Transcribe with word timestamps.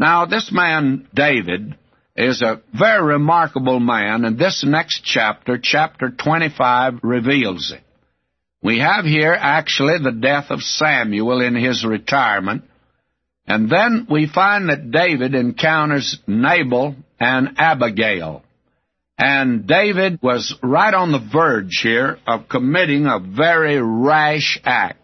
Now, 0.00 0.24
this 0.24 0.50
man, 0.50 1.06
David, 1.14 1.76
is 2.16 2.40
a 2.40 2.62
very 2.72 3.04
remarkable 3.04 3.80
man, 3.80 4.24
and 4.24 4.38
this 4.38 4.64
next 4.66 5.02
chapter, 5.04 5.58
chapter 5.62 6.10
25, 6.10 7.00
reveals 7.02 7.70
it. 7.70 7.82
We 8.62 8.78
have 8.78 9.04
here 9.04 9.36
actually 9.38 9.98
the 10.02 10.18
death 10.18 10.46
of 10.48 10.62
Samuel 10.62 11.42
in 11.42 11.54
his 11.54 11.84
retirement, 11.84 12.64
and 13.46 13.68
then 13.68 14.06
we 14.08 14.26
find 14.26 14.70
that 14.70 14.90
David 14.90 15.34
encounters 15.34 16.18
Nabal 16.26 16.96
and 17.20 17.56
Abigail. 17.58 18.42
And 19.18 19.66
David 19.66 20.18
was 20.22 20.54
right 20.62 20.94
on 20.94 21.12
the 21.12 21.28
verge 21.30 21.80
here 21.82 22.16
of 22.26 22.48
committing 22.48 23.04
a 23.04 23.18
very 23.18 23.78
rash 23.78 24.58
act. 24.64 24.99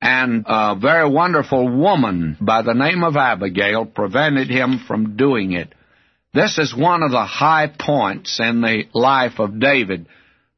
And 0.00 0.44
a 0.46 0.76
very 0.80 1.08
wonderful 1.08 1.68
woman 1.68 2.36
by 2.40 2.62
the 2.62 2.74
name 2.74 3.02
of 3.02 3.16
Abigail 3.16 3.84
prevented 3.84 4.48
him 4.48 4.84
from 4.86 5.16
doing 5.16 5.52
it. 5.52 5.74
This 6.32 6.58
is 6.58 6.74
one 6.76 7.02
of 7.02 7.10
the 7.10 7.24
high 7.24 7.66
points 7.66 8.38
in 8.38 8.60
the 8.60 8.84
life 8.92 9.40
of 9.40 9.58
David. 9.58 10.06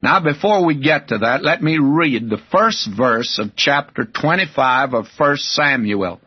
Now, 0.02 0.20
before 0.20 0.64
we 0.64 0.74
get 0.80 1.08
to 1.08 1.18
that, 1.18 1.42
let 1.42 1.62
me 1.62 1.78
read 1.78 2.28
the 2.28 2.42
first 2.50 2.88
verse 2.96 3.38
of 3.38 3.56
chapter 3.56 4.04
25 4.04 4.94
of 4.94 5.06
1 5.16 5.36
Samuel. 5.36 6.20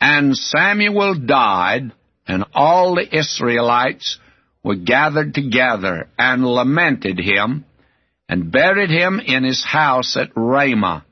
And 0.00 0.36
Samuel 0.36 1.14
died, 1.14 1.92
and 2.26 2.44
all 2.54 2.94
the 2.94 3.16
Israelites 3.16 4.18
were 4.62 4.76
gathered 4.76 5.34
together 5.34 6.08
and 6.18 6.44
lamented 6.44 7.18
him 7.18 7.64
and 8.28 8.52
buried 8.52 8.90
him 8.90 9.20
in 9.20 9.44
his 9.44 9.64
house 9.64 10.16
at 10.16 10.30
Ramah. 10.36 11.04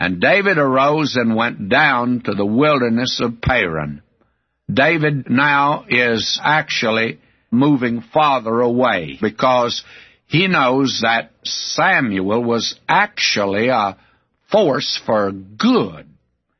And 0.00 0.18
David 0.18 0.56
arose 0.56 1.14
and 1.16 1.36
went 1.36 1.68
down 1.68 2.22
to 2.22 2.32
the 2.32 2.46
wilderness 2.46 3.20
of 3.22 3.42
Paran. 3.42 4.00
David 4.72 5.28
now 5.28 5.84
is 5.88 6.40
actually 6.42 7.20
moving 7.50 8.00
farther 8.00 8.60
away 8.60 9.18
because 9.20 9.84
he 10.26 10.46
knows 10.48 11.00
that 11.02 11.32
Samuel 11.44 12.42
was 12.42 12.80
actually 12.88 13.68
a 13.68 13.98
force 14.50 14.98
for 15.04 15.32
good. 15.32 16.08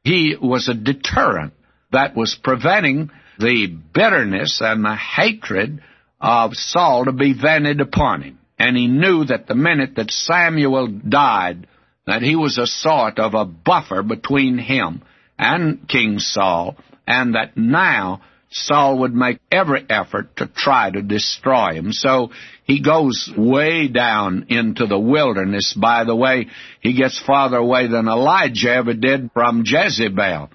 He 0.05 0.36
was 0.41 0.68
a 0.68 0.74
deterrent 0.74 1.55
that 1.92 2.14
was 2.14 2.34
preventing 2.34 3.11
the 3.38 3.68
bitterness 3.68 4.61
and 4.62 4.84
the 4.84 4.96
hatred 4.96 5.83
of 6.20 6.55
Saul 6.55 7.06
to 7.06 7.12
be 7.12 7.33
vented 7.33 7.80
upon 7.80 8.22
him. 8.22 8.38
And 8.58 8.77
he 8.77 8.86
knew 8.86 9.24
that 9.24 9.46
the 9.46 9.55
minute 9.55 9.94
that 9.96 10.11
Samuel 10.11 10.88
died, 10.88 11.66
that 12.11 12.22
he 12.22 12.34
was 12.34 12.58
a 12.58 12.66
sort 12.66 13.20
of 13.20 13.34
a 13.34 13.44
buffer 13.44 14.03
between 14.03 14.58
him 14.58 15.00
and 15.39 15.89
King 15.89 16.19
Saul, 16.19 16.77
and 17.06 17.36
that 17.36 17.56
now 17.56 18.20
Saul 18.50 18.98
would 18.98 19.14
make 19.14 19.39
every 19.52 19.86
effort 19.89 20.36
to 20.39 20.48
try 20.48 20.91
to 20.91 21.02
destroy 21.02 21.75
him. 21.75 21.92
So 21.92 22.33
he 22.64 22.83
goes 22.83 23.33
way 23.36 23.86
down 23.86 24.47
into 24.48 24.86
the 24.86 24.98
wilderness. 24.98 25.72
By 25.72 26.02
the 26.02 26.17
way, 26.17 26.48
he 26.80 26.94
gets 26.94 27.17
farther 27.25 27.58
away 27.58 27.86
than 27.86 28.08
Elijah 28.08 28.72
ever 28.72 28.95
did 28.95 29.30
from 29.33 29.62
Jezebel. 29.64 30.50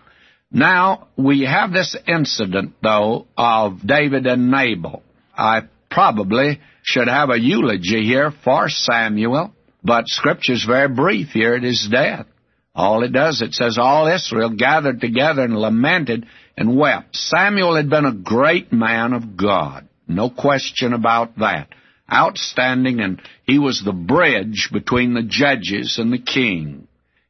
Now, 0.52 1.08
we 1.16 1.46
have 1.46 1.72
this 1.72 1.96
incident, 2.06 2.74
though, 2.84 3.28
of 3.38 3.80
David 3.86 4.28
and 4.28 4.52
Nabal. 4.52 5.04
I 5.38 5.62
probably 5.90 6.60
should 6.84 7.08
have 7.08 7.30
a 7.30 7.40
eulogy 7.40 8.04
here 8.04 8.34
for 8.44 8.68
Samuel, 8.68 9.54
but 9.86 10.08
Scripture's 10.08 10.66
very 10.66 10.90
brief 10.90 11.30
here 11.30 11.56
at 11.56 11.64
his 11.64 11.88
death. 11.90 12.26
All 12.74 13.04
it 13.04 13.14
does, 13.14 13.42
it 13.42 13.54
says, 13.54 13.78
all 13.78 14.08
Israel 14.08 14.50
gathered 14.50 15.00
together 15.00 15.44
and 15.44 15.56
lamented 15.56 16.26
and 16.58 16.76
wept. 16.76 17.16
Samuel 17.16 17.76
had 17.76 17.90
been 17.90 18.06
a 18.06 18.14
great 18.14 18.74
man 18.74 19.14
of 19.14 19.38
God. 19.38 19.88
No 20.08 20.30
question 20.30 20.92
about 20.94 21.38
that. 21.38 21.70
Outstanding, 22.12 23.00
and 23.00 23.22
he 23.44 23.60
was 23.60 23.82
the 23.84 23.94
bridge 23.94 24.70
between 24.74 25.14
the 25.14 25.24
judges 25.24 25.98
and 25.98 26.12
the 26.12 26.20
king. 26.20 26.88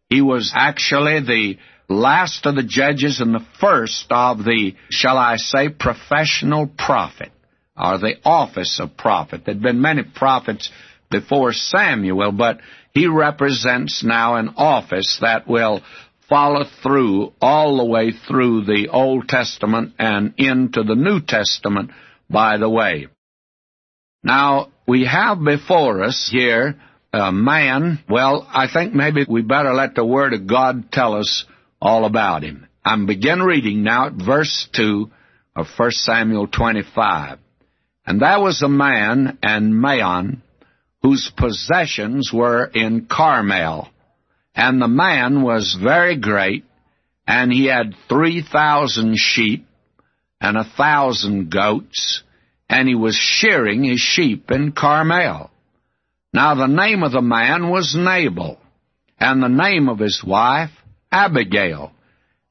He 0.09 0.21
was 0.21 0.51
actually 0.55 1.21
the 1.21 1.57
last 1.87 2.45
of 2.45 2.55
the 2.55 2.63
judges 2.63 3.19
and 3.19 3.33
the 3.33 3.45
first 3.59 4.05
of 4.09 4.39
the, 4.39 4.73
shall 4.89 5.17
I 5.17 5.37
say, 5.37 5.69
professional 5.69 6.67
prophet 6.67 7.31
or 7.77 7.97
the 7.99 8.15
office 8.23 8.79
of 8.81 8.97
prophet. 8.97 9.43
There'd 9.45 9.61
been 9.61 9.81
many 9.81 10.03
prophets 10.03 10.71
before 11.19 11.53
Samuel, 11.53 12.31
but 12.31 12.59
he 12.93 13.07
represents 13.07 14.03
now 14.03 14.35
an 14.35 14.53
office 14.57 15.19
that 15.21 15.47
will 15.47 15.81
follow 16.29 16.65
through 16.81 17.33
all 17.39 17.77
the 17.77 17.85
way 17.85 18.11
through 18.27 18.65
the 18.65 18.89
Old 18.91 19.27
Testament 19.27 19.93
and 19.99 20.33
into 20.37 20.83
the 20.83 20.95
New 20.95 21.21
Testament, 21.21 21.91
by 22.29 22.57
the 22.57 22.69
way. 22.69 23.07
Now, 24.23 24.71
we 24.87 25.05
have 25.05 25.43
before 25.43 26.03
us 26.03 26.29
here 26.31 26.75
a 27.13 27.31
man, 27.31 28.03
well, 28.09 28.47
I 28.51 28.67
think 28.71 28.93
maybe 28.93 29.25
we 29.27 29.41
better 29.41 29.73
let 29.73 29.95
the 29.95 30.05
Word 30.05 30.33
of 30.33 30.47
God 30.47 30.91
tell 30.91 31.13
us 31.13 31.45
all 31.81 32.05
about 32.05 32.43
him. 32.43 32.67
I'm 32.83 33.05
begin 33.05 33.41
reading 33.41 33.83
now 33.83 34.07
at 34.07 34.13
verse 34.13 34.67
2 34.73 35.09
of 35.55 35.67
1 35.77 35.91
Samuel 35.91 36.47
25. 36.47 37.39
And 38.05 38.21
there 38.21 38.39
was 38.39 38.61
a 38.61 38.69
man 38.69 39.37
and 39.41 39.79
Maon 39.79 40.43
whose 41.05 41.31
possessions 41.37 42.31
were 42.33 42.65
in 42.65 43.05
Carmel. 43.05 43.87
And 44.55 44.81
the 44.81 44.87
man 44.87 45.43
was 45.43 45.77
very 45.79 46.17
great, 46.17 46.65
and 47.27 47.53
he 47.53 47.67
had 47.67 47.93
three 48.09 48.41
thousand 48.41 49.15
sheep 49.15 49.67
and 50.41 50.57
a 50.57 50.63
thousand 50.63 51.51
goats, 51.51 52.23
and 52.67 52.87
he 52.87 52.95
was 52.95 53.13
shearing 53.13 53.83
his 53.83 53.99
sheep 53.99 54.49
in 54.49 54.71
Carmel. 54.71 55.51
Now 56.33 56.55
the 56.55 56.65
name 56.65 57.03
of 57.03 57.11
the 57.11 57.21
man 57.21 57.69
was 57.69 57.95
Nabal, 57.95 58.57
and 59.19 59.43
the 59.43 59.47
name 59.47 59.89
of 59.89 59.99
his 59.99 60.23
wife 60.25 60.71
Abigail. 61.11 61.91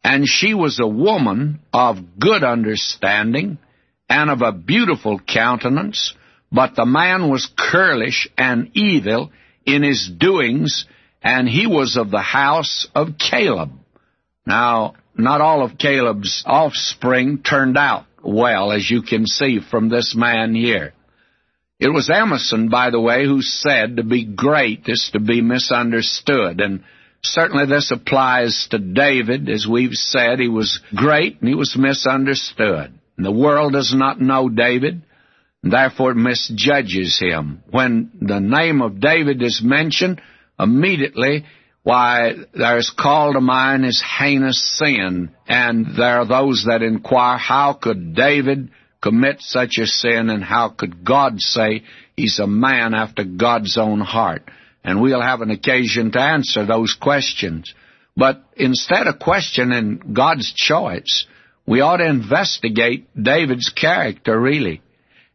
And 0.05 0.29
she 0.29 0.55
was 0.55 0.79
a 0.79 0.87
woman 0.87 1.59
of 1.73 2.21
good 2.21 2.45
understanding, 2.45 3.59
and 4.09 4.31
of 4.31 4.43
a 4.43 4.53
beautiful 4.53 5.19
countenance, 5.19 6.15
but 6.55 6.77
the 6.77 6.87
man 6.87 7.29
was 7.29 7.51
curlish 7.59 8.29
and 8.39 8.71
evil 8.75 9.33
in 9.67 9.83
his 9.83 10.09
doings, 10.09 10.87
and 11.21 11.49
he 11.49 11.67
was 11.67 11.97
of 11.97 12.11
the 12.13 12.21
house 12.21 12.87
of 12.95 13.19
Caleb. 13.19 13.73
Now, 14.47 14.95
not 15.17 15.41
all 15.41 15.65
of 15.65 15.79
Caleb's 15.79 16.45
offspring 16.47 17.43
turned 17.43 17.77
out 17.77 18.05
well, 18.23 18.71
as 18.71 18.89
you 18.89 19.03
can 19.03 19.27
see 19.27 19.59
from 19.59 19.89
this 19.89 20.15
man 20.15 20.55
here. 20.55 20.93
It 21.81 21.89
was 21.89 22.09
Emerson, 22.09 22.69
by 22.69 22.91
the 22.91 23.01
way, 23.01 23.25
who 23.25 23.43
said 23.43 23.97
to 23.97 24.05
be 24.05 24.25
great 24.25 24.85
is 24.87 25.11
to 25.13 25.21
be 25.21 25.41
misunderstood, 25.41 26.61
and 26.61 26.85
certainly 27.23 27.67
this 27.67 27.91
applies 27.91 28.69
to 28.71 28.79
David. 28.79 29.49
As 29.49 29.67
we've 29.67 29.93
said, 29.93 30.39
he 30.39 30.49
was 30.49 30.79
great 30.95 31.41
and 31.41 31.49
he 31.49 31.57
was 31.57 31.77
misunderstood. 31.77 32.93
And 33.17 33.27
The 33.27 33.33
world 33.33 33.73
does 33.73 33.93
not 33.95 34.21
know 34.21 34.49
David, 34.49 35.03
therefore 35.71 36.15
misjudges 36.15 37.19
him. 37.19 37.63
When 37.71 38.11
the 38.21 38.41
name 38.41 38.83
of 38.83 39.01
David 39.01 39.43
is 39.43 39.63
mentioned, 39.65 40.21
immediately, 40.59 41.45
why, 41.83 42.35
there 42.55 42.79
is 42.79 42.91
called 42.97 43.35
to 43.35 43.41
mind 43.41 43.85
his 43.85 44.03
heinous 44.03 44.79
sin, 44.79 45.31
and 45.47 45.87
there 45.97 46.21
are 46.21 46.27
those 46.27 46.65
that 46.67 46.83
inquire, 46.83 47.39
how 47.39 47.75
could 47.75 48.15
David 48.15 48.71
commit 49.03 49.41
such 49.41 49.79
a 49.79 49.87
sin, 49.87 50.31
and 50.31 50.43
how 50.43 50.71
could 50.71 51.05
God 51.05 51.41
say 51.41 51.83
he's 52.17 52.39
a 52.39 52.47
man 52.47 52.95
after 52.95 53.25
God's 53.25 53.77
own 53.77 54.01
heart? 54.01 54.49
And 54.83 55.01
we'll 55.01 55.23
have 55.23 55.41
an 55.41 55.51
occasion 55.51 56.13
to 56.13 56.21
answer 56.21 56.67
those 56.67 56.97
questions. 56.99 57.75
But 58.17 58.43
instead 58.57 59.07
of 59.07 59.19
questioning 59.19 60.13
God's 60.13 60.53
choice, 60.55 61.27
we 61.67 61.81
ought 61.81 61.99
to 61.99 62.07
investigate 62.07 63.09
David's 63.21 63.71
character, 63.71 64.39
really. 64.39 64.83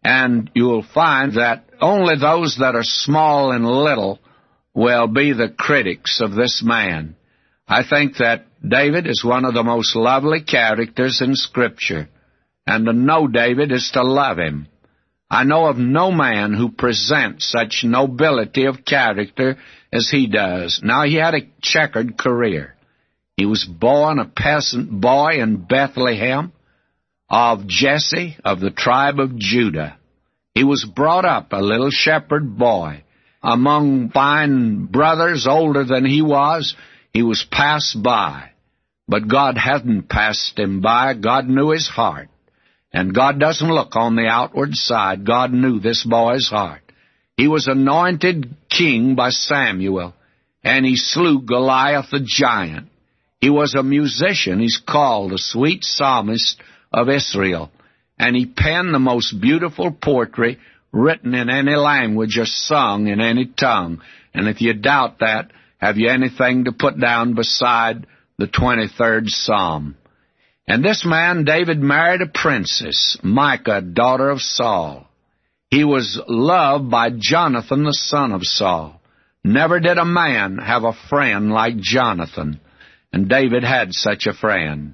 And 0.03 0.49
you'll 0.53 0.85
find 0.93 1.33
that 1.33 1.65
only 1.81 2.15
those 2.15 2.57
that 2.59 2.75
are 2.75 2.83
small 2.83 3.51
and 3.51 3.65
little 3.65 4.19
will 4.73 5.07
be 5.07 5.33
the 5.33 5.49
critics 5.49 6.21
of 6.21 6.33
this 6.33 6.61
man. 6.63 7.15
I 7.67 7.83
think 7.87 8.17
that 8.17 8.45
David 8.67 9.07
is 9.07 9.23
one 9.23 9.45
of 9.45 9.53
the 9.53 9.63
most 9.63 9.95
lovely 9.95 10.41
characters 10.41 11.21
in 11.21 11.35
Scripture, 11.35 12.09
and 12.65 12.85
to 12.85 12.93
know 12.93 13.27
David 13.27 13.71
is 13.71 13.91
to 13.93 14.03
love 14.03 14.37
him. 14.37 14.67
I 15.29 15.43
know 15.43 15.67
of 15.67 15.77
no 15.77 16.11
man 16.11 16.53
who 16.53 16.71
presents 16.71 17.51
such 17.51 17.83
nobility 17.83 18.65
of 18.65 18.83
character 18.83 19.57
as 19.93 20.09
he 20.09 20.27
does. 20.27 20.81
Now, 20.83 21.03
he 21.03 21.15
had 21.15 21.35
a 21.35 21.47
checkered 21.61 22.17
career. 22.17 22.75
He 23.37 23.45
was 23.45 23.63
born 23.63 24.17
a 24.19 24.25
peasant 24.25 24.89
boy 24.89 25.39
in 25.39 25.57
Bethlehem 25.57 26.51
of 27.29 27.67
Jesse 27.67 28.37
of 28.43 28.59
the 28.59 28.71
tribe 28.71 29.19
of 29.19 29.37
Judah. 29.37 29.97
He 30.55 30.63
was 30.63 30.83
brought 30.83 31.25
up 31.25 31.51
a 31.51 31.61
little 31.61 31.91
shepherd 31.91 32.57
boy 32.57 33.03
among 33.41 34.09
fine 34.09 34.85
brothers 34.85 35.47
older 35.47 35.83
than 35.83 36.05
he 36.05 36.21
was. 36.21 36.75
He 37.13 37.23
was 37.23 37.45
passed 37.49 38.01
by, 38.01 38.51
but 39.07 39.27
God 39.27 39.57
hadn't 39.57 40.09
passed 40.09 40.57
him 40.57 40.81
by. 40.81 41.13
God 41.13 41.47
knew 41.47 41.71
his 41.71 41.87
heart. 41.87 42.29
And 42.91 43.13
God 43.13 43.39
doesn't 43.39 43.71
look 43.71 43.95
on 43.95 44.15
the 44.15 44.27
outward 44.27 44.73
side. 44.73 45.25
God 45.25 45.53
knew 45.53 45.79
this 45.79 46.03
boy's 46.03 46.47
heart. 46.47 46.81
He 47.37 47.47
was 47.47 47.67
anointed 47.67 48.55
king 48.69 49.15
by 49.15 49.29
Samuel, 49.29 50.13
and 50.63 50.85
he 50.85 50.95
slew 50.97 51.41
Goliath 51.41 52.09
the 52.11 52.19
giant. 52.25 52.89
He 53.39 53.49
was 53.49 53.75
a 53.75 53.83
musician. 53.83 54.59
He's 54.59 54.81
called 54.85 55.31
a 55.31 55.37
sweet 55.37 55.83
psalmist 55.83 56.61
of 56.91 57.09
Israel. 57.09 57.71
And 58.17 58.35
he 58.35 58.45
penned 58.45 58.93
the 58.93 58.99
most 58.99 59.39
beautiful 59.39 59.91
poetry 59.91 60.59
written 60.91 61.33
in 61.33 61.49
any 61.49 61.75
language 61.75 62.37
or 62.37 62.45
sung 62.45 63.07
in 63.07 63.21
any 63.21 63.45
tongue. 63.45 64.01
And 64.33 64.47
if 64.47 64.61
you 64.61 64.73
doubt 64.73 65.19
that, 65.19 65.51
have 65.77 65.97
you 65.97 66.09
anything 66.09 66.65
to 66.65 66.71
put 66.71 66.99
down 66.99 67.35
beside 67.35 68.05
the 68.37 68.47
23rd 68.47 69.27
Psalm? 69.27 69.95
And 70.67 70.83
this 70.83 71.03
man, 71.05 71.45
David, 71.45 71.79
married 71.79 72.21
a 72.21 72.27
princess, 72.27 73.17
Michal, 73.23 73.81
daughter 73.81 74.29
of 74.29 74.41
Saul. 74.41 75.07
He 75.71 75.83
was 75.83 76.19
loved 76.27 76.91
by 76.91 77.09
Jonathan, 77.17 77.83
the 77.83 77.93
son 77.93 78.31
of 78.31 78.43
Saul. 78.43 79.01
Never 79.43 79.79
did 79.79 79.97
a 79.97 80.05
man 80.05 80.57
have 80.57 80.83
a 80.83 80.97
friend 81.09 81.51
like 81.51 81.77
Jonathan. 81.77 82.59
And 83.13 83.29
David 83.29 83.63
had 83.63 83.93
such 83.93 84.27
a 84.27 84.33
friend. 84.33 84.93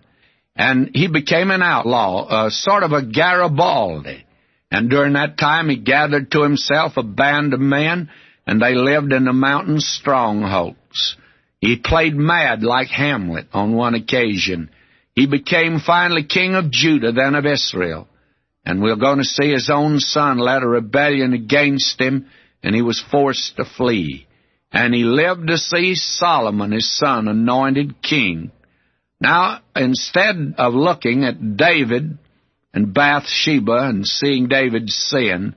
And 0.56 0.92
he 0.94 1.07
became 1.07 1.52
an 1.52 1.62
outlaw, 1.62 2.46
a 2.46 2.52
sort 2.52 2.84
of 2.84 2.92
a 2.92 3.06
Garibaldi. 3.06 4.25
And 4.72 4.90
during 4.90 5.13
that 5.13 5.38
time 5.38 5.69
he 5.69 5.78
gathered 5.78 6.31
to 6.31 6.44
himself 6.44 6.94
a 6.98 7.04
band 7.04 7.54
of 7.54 7.60
men, 7.60 8.10
and 8.48 8.62
they 8.62 8.75
lived 8.75 9.12
in 9.12 9.25
the 9.25 9.34
mountain 9.34 9.80
strongholds. 9.80 11.18
He 11.60 11.78
played 11.78 12.16
mad 12.16 12.63
like 12.63 12.88
Hamlet 12.88 13.48
on 13.54 13.75
one 13.75 13.96
occasion. 13.96 14.69
He 15.13 15.28
became 15.28 15.80
finally 15.80 16.24
king 16.24 16.56
of 16.56 16.72
Judah, 16.72 17.12
then 17.12 17.36
of 17.36 17.46
Israel. 17.46 18.08
And 18.66 18.81
we're 18.81 18.96
going 18.96 19.19
to 19.19 19.24
see 19.24 19.51
his 19.51 19.69
own 19.69 20.00
son 20.00 20.38
led 20.38 20.63
a 20.63 20.68
rebellion 20.68 21.34
against 21.34 22.00
him, 22.00 22.28
and 22.63 22.75
he 22.75 22.81
was 22.81 23.04
forced 23.12 23.58
to 23.58 23.66
flee. 23.66 24.28
And 24.72 24.94
he 24.94 25.04
lived 25.04 25.48
to 25.48 25.58
see 25.58 25.96
Solomon, 25.96 26.72
his 26.72 26.98
son, 26.98 27.28
anointed 27.28 28.01
king. 28.01 28.51
Now, 29.19 29.62
instead 29.75 30.56
of 30.57 30.73
looking 30.73 31.23
at 31.23 31.57
David 31.57 32.17
and 32.73 32.94
Bathsheba 32.94 33.88
and 33.88 34.06
seeing 34.06 34.47
David's 34.47 34.95
sin, 34.95 35.56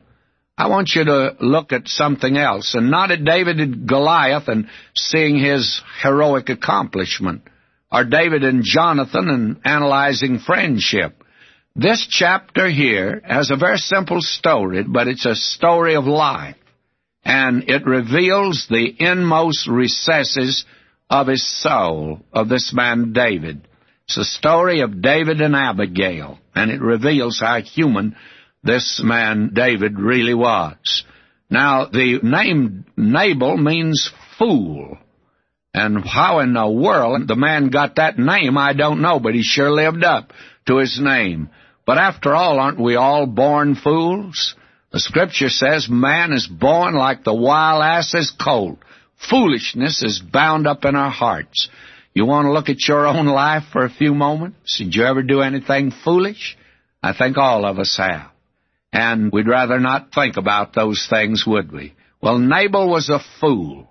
I 0.56 0.68
want 0.68 0.90
you 0.94 1.04
to 1.04 1.36
look 1.40 1.72
at 1.72 1.88
something 1.88 2.36
else, 2.36 2.74
and 2.74 2.90
not 2.90 3.10
at 3.10 3.24
David 3.24 3.60
and 3.60 3.88
Goliath 3.88 4.48
and 4.48 4.68
seeing 4.96 5.38
his 5.38 5.80
heroic 6.02 6.48
accomplishment, 6.48 7.42
or 7.90 8.04
David 8.04 8.44
and 8.44 8.62
Jonathan 8.64 9.28
and 9.28 9.60
analyzing 9.64 10.38
friendship. 10.38 11.22
This 11.76 12.06
chapter 12.10 12.68
here 12.68 13.20
has 13.24 13.50
a 13.50 13.56
very 13.56 13.78
simple 13.78 14.20
story, 14.20 14.82
but 14.82 15.06
it's 15.06 15.26
a 15.26 15.36
story 15.36 15.94
of 15.94 16.06
life 16.06 16.56
and 17.28 17.68
it 17.68 17.84
reveals 17.84 18.66
the 18.70 18.94
inmost 18.98 19.68
recesses 19.68 20.64
of 21.10 21.26
his 21.26 21.46
soul, 21.62 22.20
of 22.32 22.48
this 22.48 22.72
man 22.74 23.12
David. 23.12 23.66
It's 24.06 24.16
the 24.16 24.24
story 24.24 24.80
of 24.80 25.02
David 25.02 25.40
and 25.40 25.54
Abigail, 25.54 26.38
and 26.54 26.70
it 26.70 26.80
reveals 26.80 27.40
how 27.40 27.60
human 27.60 28.16
this 28.62 29.00
man 29.02 29.52
David 29.54 29.98
really 29.98 30.34
was. 30.34 31.04
Now, 31.50 31.86
the 31.86 32.20
name 32.22 32.84
Nabal 32.96 33.56
means 33.56 34.10
fool. 34.38 34.98
And 35.74 36.04
how 36.04 36.40
in 36.40 36.54
the 36.54 36.68
world 36.68 37.28
the 37.28 37.36
man 37.36 37.68
got 37.68 37.96
that 37.96 38.18
name, 38.18 38.56
I 38.56 38.72
don't 38.72 39.02
know, 39.02 39.20
but 39.20 39.34
he 39.34 39.42
sure 39.42 39.70
lived 39.70 40.02
up 40.02 40.32
to 40.66 40.78
his 40.78 40.98
name. 41.00 41.50
But 41.86 41.98
after 41.98 42.34
all, 42.34 42.58
aren't 42.58 42.80
we 42.80 42.96
all 42.96 43.26
born 43.26 43.74
fools? 43.74 44.54
The 44.92 45.00
scripture 45.00 45.50
says 45.50 45.88
man 45.88 46.32
is 46.32 46.46
born 46.46 46.94
like 46.94 47.24
the 47.24 47.34
wild 47.34 47.82
ass's 47.82 48.30
colt. 48.30 48.78
Foolishness 49.18 50.02
is 50.02 50.20
bound 50.20 50.66
up 50.66 50.84
in 50.84 50.94
our 50.94 51.10
hearts. 51.10 51.68
You 52.14 52.24
want 52.24 52.46
to 52.46 52.52
look 52.52 52.68
at 52.68 52.86
your 52.86 53.06
own 53.06 53.26
life 53.26 53.64
for 53.72 53.84
a 53.84 53.90
few 53.90 54.14
moments? 54.14 54.78
Did 54.78 54.94
you 54.94 55.04
ever 55.04 55.22
do 55.22 55.40
anything 55.40 55.92
foolish? 56.04 56.56
I 57.02 57.12
think 57.12 57.36
all 57.36 57.64
of 57.64 57.78
us 57.78 57.96
have. 57.96 58.30
And 58.92 59.30
we'd 59.30 59.48
rather 59.48 59.78
not 59.78 60.12
think 60.14 60.36
about 60.36 60.74
those 60.74 61.06
things, 61.10 61.44
would 61.46 61.70
we? 61.72 61.94
Well, 62.22 62.38
Nabal 62.38 62.88
was 62.88 63.10
a 63.10 63.20
fool, 63.40 63.88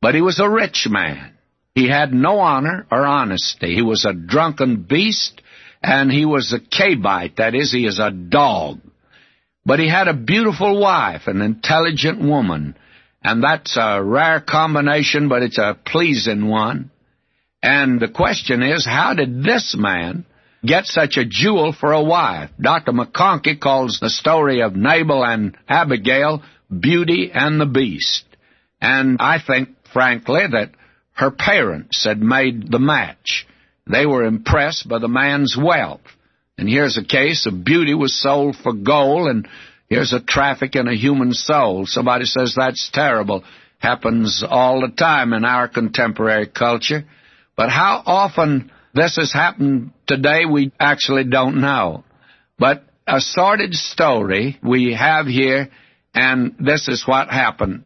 but 0.00 0.14
he 0.14 0.20
was 0.20 0.40
a 0.40 0.50
rich 0.50 0.86
man. 0.90 1.32
He 1.74 1.88
had 1.88 2.12
no 2.12 2.40
honor 2.40 2.86
or 2.90 3.06
honesty. 3.06 3.74
He 3.74 3.82
was 3.82 4.04
a 4.04 4.12
drunken 4.12 4.82
beast, 4.82 5.40
and 5.82 6.10
he 6.10 6.26
was 6.26 6.52
a 6.52 6.60
Calebite. 6.60 7.36
That 7.36 7.54
is, 7.54 7.72
he 7.72 7.86
is 7.86 7.98
a 7.98 8.10
dog. 8.10 8.80
But 9.64 9.78
he 9.78 9.88
had 9.88 10.08
a 10.08 10.14
beautiful 10.14 10.80
wife, 10.80 11.22
an 11.26 11.40
intelligent 11.40 12.20
woman, 12.20 12.76
and 13.24 13.42
that's 13.42 13.76
a 13.76 14.02
rare 14.02 14.40
combination, 14.40 15.28
but 15.28 15.42
it's 15.42 15.58
a 15.58 15.78
pleasing 15.86 16.46
one. 16.46 16.90
And 17.62 18.00
the 18.00 18.08
question 18.08 18.62
is, 18.62 18.84
how 18.84 19.14
did 19.14 19.44
this 19.44 19.76
man 19.78 20.26
get 20.64 20.86
such 20.86 21.16
a 21.16 21.24
jewel 21.24 21.72
for 21.72 21.92
a 21.92 22.02
wife? 22.02 22.50
Dr. 22.60 22.92
McConkie 22.92 23.60
calls 23.60 23.98
the 24.00 24.10
story 24.10 24.62
of 24.62 24.74
Nabal 24.74 25.24
and 25.24 25.56
Abigail 25.68 26.42
Beauty 26.68 27.30
and 27.32 27.60
the 27.60 27.66
Beast. 27.66 28.24
And 28.80 29.18
I 29.20 29.38
think, 29.44 29.68
frankly, 29.92 30.42
that 30.50 30.72
her 31.12 31.30
parents 31.30 32.04
had 32.04 32.20
made 32.20 32.70
the 32.70 32.80
match. 32.80 33.46
They 33.86 34.06
were 34.06 34.24
impressed 34.24 34.88
by 34.88 34.98
the 34.98 35.08
man's 35.08 35.56
wealth. 35.56 36.00
And 36.58 36.68
here's 36.68 36.98
a 36.98 37.04
case 37.04 37.46
of 37.46 37.64
beauty 37.64 37.94
was 37.94 38.20
sold 38.20 38.56
for 38.56 38.72
gold, 38.72 39.28
and 39.28 39.48
here's 39.92 40.14
a 40.14 40.20
traffic 40.20 40.74
in 40.74 40.88
a 40.88 40.96
human 40.96 41.32
soul. 41.32 41.84
Somebody 41.86 42.24
says 42.24 42.54
that's 42.56 42.90
terrible. 42.92 43.44
Happens 43.78 44.42
all 44.48 44.80
the 44.80 44.94
time 44.96 45.34
in 45.34 45.44
our 45.44 45.68
contemporary 45.68 46.46
culture. 46.46 47.04
But 47.56 47.68
how 47.68 48.02
often 48.06 48.72
this 48.94 49.16
has 49.16 49.32
happened 49.32 49.92
today, 50.06 50.46
we 50.50 50.72
actually 50.80 51.24
don't 51.24 51.60
know. 51.60 52.04
But 52.58 52.84
a 53.06 53.20
sordid 53.20 53.74
story 53.74 54.58
we 54.62 54.94
have 54.94 55.26
here, 55.26 55.68
and 56.14 56.54
this 56.58 56.88
is 56.88 57.04
what 57.06 57.28
happened. 57.28 57.84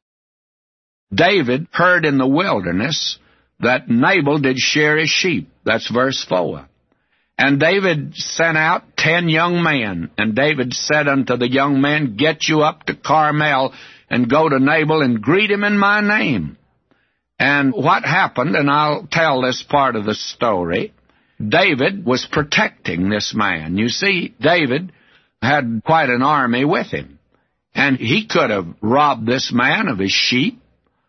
David 1.13 1.67
heard 1.73 2.05
in 2.05 2.19
the 2.19 2.27
wilderness 2.27 3.19
that 3.59 3.89
Nabal 3.89 4.39
did 4.39 4.59
shear 4.59 4.97
his 4.97 5.09
sheep. 5.09 5.49
That's 5.65 5.91
verse 5.91 6.25
4. 6.29 6.69
And 7.39 7.61
David 7.61 8.15
sent 8.15 8.57
out 8.57 8.97
ten 8.97 9.29
young 9.29 9.63
men, 9.63 10.11
and 10.17 10.35
David 10.35 10.73
said 10.73 11.07
unto 11.07 11.37
the 11.37 11.51
young 11.51 11.81
men, 11.81 12.17
Get 12.17 12.49
you 12.49 12.63
up 12.63 12.85
to 12.85 12.95
Carmel, 12.95 13.75
and 14.09 14.31
go 14.31 14.49
to 14.49 14.59
Nabal, 14.59 15.03
and 15.03 15.21
greet 15.21 15.51
him 15.51 15.65
in 15.65 15.79
my 15.79 16.01
name. 16.01 16.57
And 17.39 17.75
what 17.75 18.05
happened, 18.05 18.57
and 18.57 18.71
I'll 18.71 19.07
tell 19.11 19.43
this 19.43 19.63
part 19.63 19.97
of 19.97 20.07
the 20.07 20.15
story, 20.15 20.95
David 21.47 22.07
was 22.07 22.27
protecting 22.31 23.11
this 23.11 23.35
man. 23.35 23.77
You 23.77 23.89
see, 23.89 24.35
David 24.41 24.93
had 25.43 25.83
quite 25.85 26.09
an 26.09 26.23
army 26.23 26.65
with 26.65 26.87
him. 26.87 27.19
And 27.75 27.99
he 27.99 28.27
could 28.27 28.49
have 28.49 28.67
robbed 28.81 29.27
this 29.27 29.53
man 29.53 29.89
of 29.89 29.99
his 29.99 30.13
sheep. 30.13 30.63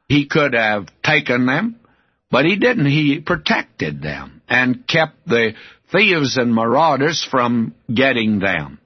He 0.09 0.27
could 0.27 0.53
have 0.53 0.87
taken 1.01 1.45
them. 1.45 1.79
But 2.29 2.43
he 2.43 2.57
didn't. 2.57 2.87
He 2.87 3.21
protected 3.21 4.01
them 4.01 4.41
and 4.49 4.85
kept 4.85 5.25
the 5.25 5.53
thieves 5.91 6.37
and 6.37 6.53
marauders 6.53 7.25
from 7.29 7.73
getting 7.93 8.39
them. 8.39 8.79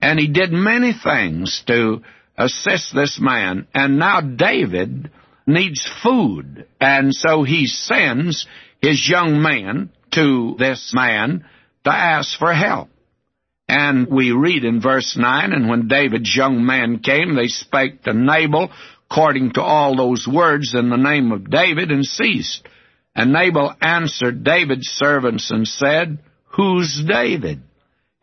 And 0.00 0.18
he 0.18 0.28
did 0.28 0.52
many 0.52 0.92
things 0.92 1.62
to 1.66 2.02
assist 2.36 2.94
this 2.94 3.18
man. 3.20 3.68
And 3.74 3.98
now 3.98 4.20
David 4.20 5.10
needs 5.46 5.88
food. 6.02 6.66
And 6.80 7.14
so 7.14 7.44
he 7.44 7.66
sends 7.66 8.46
his 8.80 9.08
young 9.08 9.40
man 9.40 9.90
to 10.12 10.56
this 10.58 10.92
man 10.94 11.44
to 11.84 11.90
ask 11.90 12.38
for 12.38 12.52
help. 12.52 12.88
And 13.68 14.08
we 14.08 14.32
read 14.32 14.64
in 14.64 14.80
verse 14.82 15.16
9, 15.16 15.52
And 15.52 15.68
when 15.68 15.88
David's 15.88 16.34
young 16.36 16.66
man 16.66 16.98
came, 16.98 17.36
they 17.36 17.46
spake 17.46 18.02
to 18.02 18.12
Nabal 18.12 18.70
according 19.12 19.52
to 19.52 19.60
all 19.60 19.94
those 19.94 20.26
words 20.26 20.74
in 20.74 20.88
the 20.88 20.96
name 20.96 21.32
of 21.32 21.50
David, 21.50 21.90
and 21.90 22.04
ceased. 22.04 22.66
And 23.14 23.30
Nabal 23.30 23.74
answered 23.78 24.42
David's 24.42 24.88
servants 24.88 25.50
and 25.50 25.68
said, 25.68 26.18
Who's 26.54 27.02
David? 27.06 27.62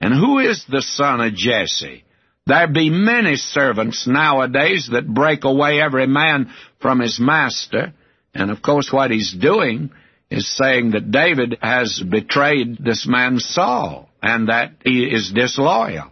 And 0.02 0.14
who 0.14 0.40
is 0.40 0.64
the 0.70 0.82
son 0.82 1.22
of 1.22 1.34
Jesse? 1.34 2.04
There 2.46 2.68
be 2.68 2.90
many 2.90 3.36
servants 3.36 4.08
nowadays 4.08 4.90
that 4.92 5.08
break 5.08 5.44
away 5.44 5.82
every 5.82 6.08
man 6.08 6.52
from 6.82 7.00
his 7.00 7.20
master. 7.20 7.94
And 8.34 8.50
of 8.50 8.62
course, 8.62 8.92
what 8.92 9.12
he's 9.12 9.34
doing 9.34 9.92
is 10.30 10.58
saying 10.58 10.92
that 10.92 11.12
David 11.12 11.58
has 11.62 12.02
betrayed 12.02 12.78
this 12.84 13.06
man 13.08 13.40
Saul 13.40 14.10
and 14.22 14.50
that 14.50 14.74
he 14.84 15.04
is 15.04 15.32
disloyal. 15.32 16.12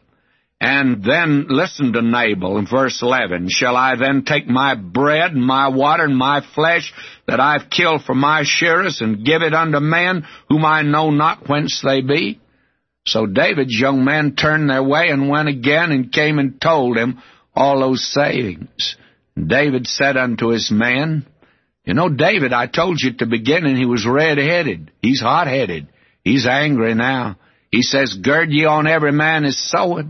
And 0.60 1.04
then 1.04 1.46
listen 1.50 1.94
to 1.94 2.02
Nabal 2.02 2.58
in 2.58 2.66
verse 2.66 3.02
11. 3.02 3.48
Shall 3.50 3.76
I 3.76 3.96
then 3.96 4.24
take 4.26 4.48
my 4.48 4.74
bread 4.76 5.32
and 5.34 5.46
my 5.46 5.68
water 5.68 6.04
and 6.04 6.18
my 6.18 6.42
flesh 6.56 6.94
that 7.27 7.39
I've 7.39 7.69
killed 7.69 8.03
for 8.03 8.15
my 8.15 8.43
shearers 8.43 9.01
and 9.01 9.25
give 9.25 9.41
it 9.41 9.53
unto 9.53 9.79
men 9.79 10.25
whom 10.50 10.65
I 10.65 10.81
know 10.81 11.12
not 11.12 11.48
whence 11.48 11.81
they 11.84 12.01
be? 12.01 12.39
So 13.05 13.25
David's 13.25 13.77
young 13.77 14.03
men 14.03 14.36
turned 14.36 14.69
their 14.69 14.84
way 14.84 15.10
and 15.10 15.29
went 15.29 15.48
again 15.48 15.91
and 15.91 16.12
came 16.12 16.39
and 16.39 16.60
told 16.60 16.98
him 16.98 17.22
all 17.55 17.79
those 17.79 18.05
sayings. 18.13 18.98
David 19.36 19.88
said 19.88 20.17
unto 20.17 20.50
his 20.50 20.72
men, 20.72 21.25
You 21.86 21.93
know, 21.93 22.10
David, 22.10 22.53
I 22.53 22.67
told 22.67 23.00
you 23.00 23.12
at 23.12 23.17
the 23.17 23.25
beginning 23.25 23.75
he 23.75 23.86
was 23.86 24.05
red-headed. 24.05 24.91
He's 25.01 25.22
hot-headed. 25.22 25.88
He's 26.24 26.46
angry 26.46 26.96
now. 26.96 27.38
He 27.72 27.81
says, 27.81 28.17
Gird 28.22 28.51
ye 28.51 28.65
on 28.65 28.88
every 28.88 29.12
man 29.12 29.43
his 29.43 29.72
sword. 29.72 30.07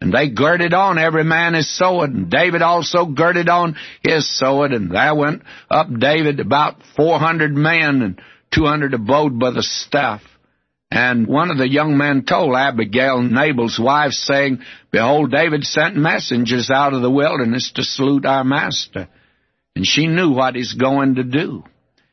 And 0.00 0.12
they 0.12 0.28
girded 0.28 0.74
on 0.74 0.96
every 0.96 1.24
man 1.24 1.54
his 1.54 1.76
sword, 1.76 2.10
and 2.10 2.30
David 2.30 2.62
also 2.62 3.04
girded 3.04 3.48
on 3.48 3.76
his 4.02 4.28
sword, 4.38 4.72
and 4.72 4.92
there 4.92 5.14
went 5.14 5.42
up 5.68 5.88
David 5.98 6.38
about 6.38 6.82
four 6.96 7.18
hundred 7.18 7.52
men, 7.52 8.02
and 8.02 8.20
two 8.54 8.64
hundred 8.64 8.94
abode 8.94 9.38
by 9.40 9.50
the 9.50 9.62
staff. 9.62 10.22
And 10.90 11.26
one 11.26 11.50
of 11.50 11.58
the 11.58 11.68
young 11.68 11.98
men 11.98 12.24
told 12.24 12.56
Abigail, 12.56 13.20
Nabal's 13.20 13.78
wife, 13.78 14.12
saying, 14.12 14.60
Behold, 14.90 15.30
David 15.30 15.64
sent 15.64 15.96
messengers 15.96 16.70
out 16.70 16.94
of 16.94 17.02
the 17.02 17.10
wilderness 17.10 17.72
to 17.74 17.82
salute 17.82 18.24
our 18.24 18.44
master. 18.44 19.08
And 19.76 19.86
she 19.86 20.06
knew 20.06 20.30
what 20.32 20.54
he's 20.54 20.72
going 20.72 21.16
to 21.16 21.24
do. 21.24 21.64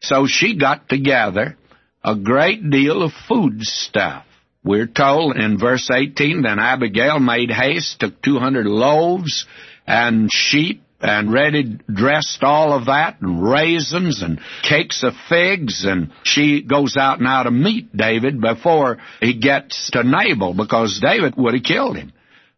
So 0.01 0.25
she 0.27 0.58
got 0.58 0.89
together 0.89 1.58
a 2.04 2.15
great 2.15 2.70
deal 2.70 3.01
of 3.01 3.13
food 3.30 3.62
stuff. 3.62 4.25
We're 4.65 4.88
told 4.88 5.38
in 5.38 5.60
verse 5.60 5.89
18, 5.93 6.41
Then 6.41 6.57
Abigail 6.57 7.19
made 7.19 7.51
haste, 7.51 8.00
took 8.00 8.19
200 8.24 8.65
loaves 8.65 9.45
and 9.86 10.27
sheep 10.31 10.81
and 11.00 11.31
ready 11.31 11.77
dressed 11.88 12.41
all 12.41 12.74
of 12.74 12.88
that 12.88 13.22
and 13.22 13.43
raisins 13.43 14.24
and 14.24 14.39
cakes 14.67 15.03
of 15.03 15.13
figs 15.29 15.86
and 15.86 16.12
she 16.24 16.63
goes 16.63 16.98
out 16.98 17.22
now 17.22 17.43
to 17.43 17.51
meet 17.51 17.95
David 17.95 18.41
before 18.41 18.98
he 19.22 19.39
gets 19.39 19.91
to 19.91 20.03
Nabal 20.03 20.55
because 20.55 21.00
David 21.00 21.36
would 21.38 21.53
have 21.53 21.63
killed 21.63 21.98
him. 21.98 22.12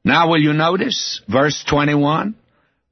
Now 0.05 0.29
will 0.29 0.39
you 0.39 0.53
notice 0.53 1.21
verse 1.27 1.61
21? 1.67 2.35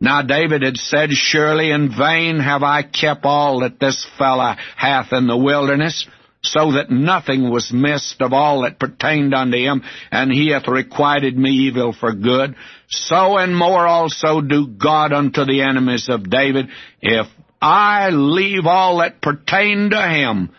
Now 0.01 0.23
David 0.23 0.61
had 0.61 0.75
said, 0.75 1.11
Surely 1.11 1.71
in 1.71 1.89
vain 1.97 2.39
have 2.39 2.63
I 2.63 2.83
kept 2.83 3.23
all 3.23 3.61
that 3.61 3.79
this 3.79 4.05
fellow 4.17 4.55
hath 4.75 5.13
in 5.13 5.27
the 5.27 5.37
wilderness, 5.37 6.05
so 6.45 6.73
that 6.73 6.89
nothing 6.89 7.49
was 7.49 7.71
missed 7.73 8.21
of 8.21 8.33
all 8.33 8.61
that 8.61 8.79
pertained 8.79 9.33
unto 9.33 9.57
him, 9.57 9.83
and 10.11 10.31
he 10.31 10.51
hath 10.51 10.67
requited 10.67 11.37
me 11.37 11.51
evil 11.67 11.93
for 11.93 12.13
good. 12.13 12.55
So 12.87 13.37
and 13.37 13.55
more 13.55 13.85
also 13.87 14.41
do 14.41 14.67
God 14.67 15.13
unto 15.13 15.45
the 15.45 15.61
enemies 15.61 16.07
of 16.09 16.29
David, 16.29 16.67
if 17.01 17.27
I 17.61 18.09
leave 18.09 18.65
all 18.65 18.99
that 18.99 19.21
pertain 19.21 19.89
to 19.89 20.01
him. 20.01 20.51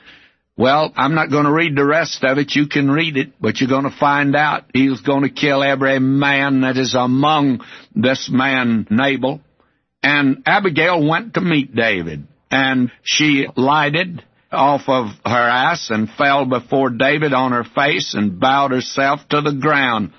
Well, 0.59 0.91
I'm 0.97 1.15
not 1.15 1.31
going 1.31 1.45
to 1.45 1.53
read 1.53 1.77
the 1.77 1.85
rest 1.85 2.25
of 2.25 2.39
it. 2.39 2.55
You 2.55 2.67
can 2.67 2.91
read 2.91 3.19
it, 3.19 3.35
but 3.39 3.61
you're 3.61 3.69
going 3.69 3.85
to 3.85 3.97
find 3.97 4.35
out 4.35 4.65
he's 4.73 5.01
going 5.03 5.23
to 5.23 5.29
kill 5.29 5.63
every 5.63 5.99
man 5.99 6.63
that 6.63 6.79
is 6.79 6.95
among 6.95 7.61
this 7.95 8.31
man 8.33 8.87
Nabal. 8.91 9.41
And 10.03 10.43
Abigail 10.47 11.07
went 11.07 11.35
to 11.35 11.43
meet 11.43 11.75
David, 11.75 12.27
and 12.51 12.91
she 13.03 13.47
lighted 13.55 14.25
off 14.57 14.83
of 14.89 15.07
her 15.25 15.49
ass 15.49 15.91
and 15.91 16.11
fell 16.11 16.47
before 16.47 16.91
David 16.91 17.33
on 17.33 17.53
her 17.53 17.65
face 17.65 18.15
and 18.15 18.41
bowed 18.41 18.73
herself 18.73 19.21
to 19.31 19.41
the 19.41 19.53
ground, 19.53 20.13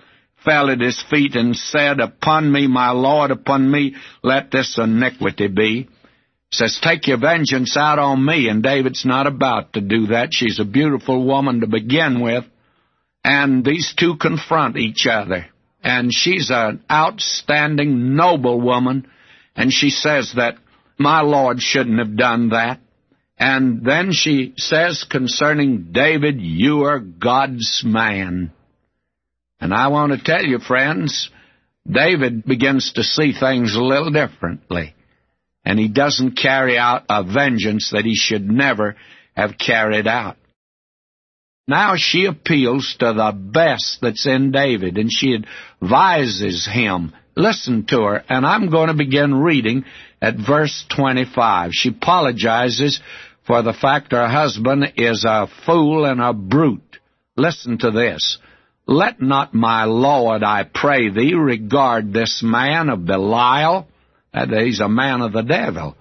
fell 0.46 0.70
at 0.70 0.80
his 0.80 1.04
feet 1.10 1.36
and 1.36 1.56
said, 1.56 2.00
Upon 2.00 2.52
me, 2.52 2.68
my 2.68 2.92
Lord, 2.92 3.32
upon 3.32 3.70
me, 3.70 3.96
let 4.24 4.52
this 4.52 4.78
iniquity 4.78 5.48
be. 5.48 5.90
Says, 6.52 6.80
take 6.82 7.08
your 7.08 7.20
vengeance 7.20 7.76
out 7.76 8.00
on 8.00 8.26
me, 8.26 8.48
and 8.48 8.64
David's 8.64 9.06
not 9.06 9.28
about 9.28 9.74
to 9.74 9.82
do 9.82 10.08
that. 10.08 10.30
She's 10.32 10.60
a 10.60 10.66
beautiful 10.66 11.26
woman 11.26 11.60
to 11.60 11.68
begin 11.68 12.22
with. 12.22 12.46
And 13.24 13.66
these 13.66 13.94
two 13.98 14.16
confront 14.16 14.78
each 14.78 15.06
other. 15.06 15.48
And 15.84 16.10
she's 16.14 16.50
an 16.50 16.84
outstanding, 16.90 18.16
noble 18.16 18.62
woman, 18.62 19.08
and 19.56 19.74
she 19.74 19.90
says 19.90 20.34
that 20.38 20.56
my 20.98 21.22
Lord 21.22 21.60
shouldn't 21.60 22.00
have 22.00 22.16
done 22.16 22.50
that. 22.50 22.80
And 23.40 23.86
then 23.86 24.12
she 24.12 24.54
says 24.58 25.06
concerning 25.10 25.92
David, 25.92 26.42
you 26.42 26.84
are 26.84 27.00
God's 27.00 27.84
man. 27.86 28.52
And 29.60 29.74
I 29.74 29.90
want 29.90 30.12
to 30.14 30.24
tell 30.24 30.44
you, 30.44 30.60
friends, 30.60 31.30
David 31.90 32.44
begins 32.46 32.94
to 32.94 33.04
see 33.04 33.34
things 33.34 33.76
a 33.76 33.82
little 33.82 34.12
differently. 34.12 34.96
And 35.64 35.78
he 35.78 35.88
doesn't 35.88 36.38
carry 36.38 36.78
out 36.78 37.04
a 37.10 37.24
vengeance 37.24 37.92
that 37.92 38.06
he 38.06 38.16
should 38.16 38.50
never 38.50 38.96
have 39.36 39.58
carried 39.58 40.08
out. 40.08 40.38
Now 41.68 41.96
she 41.98 42.26
appeals 42.26 42.96
to 43.00 43.14
the 43.14 43.34
best 43.36 44.00
that's 44.02 44.26
in 44.26 44.52
David, 44.52 44.98
and 44.98 45.12
she 45.12 45.38
advises 45.82 46.66
him. 46.66 47.14
Listen 47.36 47.86
to 47.88 48.02
her, 48.04 48.24
and 48.30 48.46
I'm 48.46 48.70
going 48.72 48.88
to 48.88 48.94
begin 48.94 49.36
reading 49.36 49.84
at 50.22 50.36
verse 50.38 50.86
25. 50.96 51.72
She 51.74 51.90
apologizes 51.90 53.02
for 53.48 53.64
the 53.64 53.74
fact 53.74 54.12
her 54.12 54.28
husband 54.28 54.94
is 54.98 55.26
a 55.26 55.48
fool 55.66 56.06
and 56.06 56.22
a 56.22 56.34
brute. 56.34 57.00
Listen 57.38 57.78
to 57.78 57.92
this. 57.92 58.38
Let 58.86 59.22
not 59.22 59.54
my 59.54 59.86
Lord, 59.86 60.44
I 60.44 60.64
pray 60.64 61.10
thee, 61.10 61.34
regard 61.34 62.14
this 62.14 62.42
man 62.44 62.90
of 62.90 63.06
Belial, 63.06 63.88
that 64.34 64.50
he's 64.50 64.82
a 64.82 64.90
man 64.90 65.22
of 65.22 65.32
the 65.34 65.42
devil, 65.42 65.96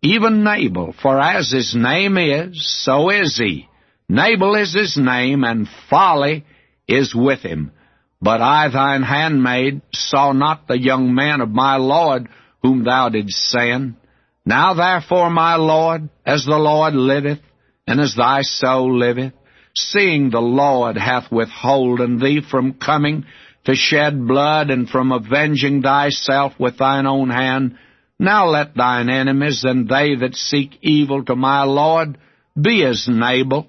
even 0.00 0.44
Nabal, 0.44 0.94
for 1.00 1.20
as 1.20 1.50
his 1.50 1.74
name 1.76 2.16
is, 2.16 2.64
so 2.84 3.10
is 3.10 3.36
he. 3.36 3.68
Nabal 4.08 4.56
is 4.56 4.74
his 4.74 4.96
name, 4.96 5.44
and 5.44 5.68
folly 5.90 6.44
is 6.88 7.14
with 7.14 7.40
him. 7.40 7.72
But 8.20 8.40
I, 8.40 8.68
thine 8.68 9.02
handmaid, 9.02 9.82
saw 9.92 10.32
not 10.32 10.68
the 10.68 10.78
young 10.78 11.14
man 11.14 11.40
of 11.40 11.50
my 11.50 11.76
Lord, 11.76 12.28
whom 12.62 12.84
thou 12.84 13.08
didst 13.08 13.50
send. 13.50 13.96
Now 14.44 14.74
therefore, 14.74 15.30
my 15.30 15.56
Lord, 15.56 16.08
as 16.26 16.44
the 16.44 16.58
Lord 16.58 16.94
liveth, 16.94 17.40
and 17.86 18.00
as 18.00 18.14
thy 18.16 18.42
soul 18.42 18.98
liveth, 18.98 19.32
seeing 19.74 20.30
the 20.30 20.40
Lord 20.40 20.96
hath 20.96 21.30
withholden 21.30 22.18
thee 22.18 22.40
from 22.48 22.74
coming 22.74 23.24
to 23.64 23.74
shed 23.74 24.26
blood 24.26 24.70
and 24.70 24.88
from 24.88 25.12
avenging 25.12 25.82
thyself 25.82 26.52
with 26.58 26.78
thine 26.78 27.06
own 27.06 27.30
hand, 27.30 27.78
now 28.18 28.46
let 28.46 28.74
thine 28.74 29.08
enemies 29.08 29.64
and 29.64 29.88
they 29.88 30.16
that 30.16 30.34
seek 30.34 30.78
evil 30.82 31.24
to 31.24 31.36
my 31.36 31.64
Lord 31.64 32.18
be 32.60 32.84
as 32.84 33.06
Nabal. 33.08 33.66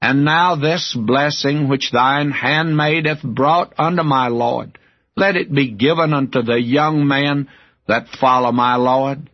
And 0.00 0.24
now 0.24 0.56
this 0.56 0.94
blessing 0.98 1.68
which 1.68 1.90
thine 1.90 2.30
handmaid 2.30 3.06
hath 3.06 3.22
brought 3.22 3.72
unto 3.78 4.02
my 4.02 4.28
Lord, 4.28 4.78
let 5.16 5.36
it 5.36 5.52
be 5.52 5.70
given 5.70 6.12
unto 6.12 6.42
the 6.42 6.60
young 6.60 7.06
men 7.06 7.48
that 7.88 8.08
follow 8.20 8.52
my 8.52 8.76
Lord. 8.76 9.30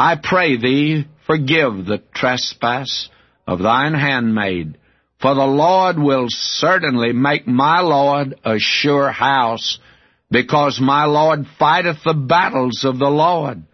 I 0.00 0.16
pray 0.16 0.56
thee, 0.56 1.04
forgive 1.26 1.84
the 1.84 2.02
trespass 2.14 3.10
of 3.46 3.58
thine 3.58 3.92
handmaid, 3.92 4.78
for 5.20 5.34
the 5.34 5.44
Lord 5.44 5.98
will 5.98 6.24
certainly 6.30 7.12
make 7.12 7.46
my 7.46 7.80
Lord 7.80 8.34
a 8.42 8.58
sure 8.58 9.10
house, 9.10 9.78
because 10.30 10.80
my 10.80 11.04
Lord 11.04 11.40
fighteth 11.58 11.98
the 12.02 12.14
battles 12.14 12.82
of 12.86 12.98
the 12.98 13.10
Lord, 13.10 13.64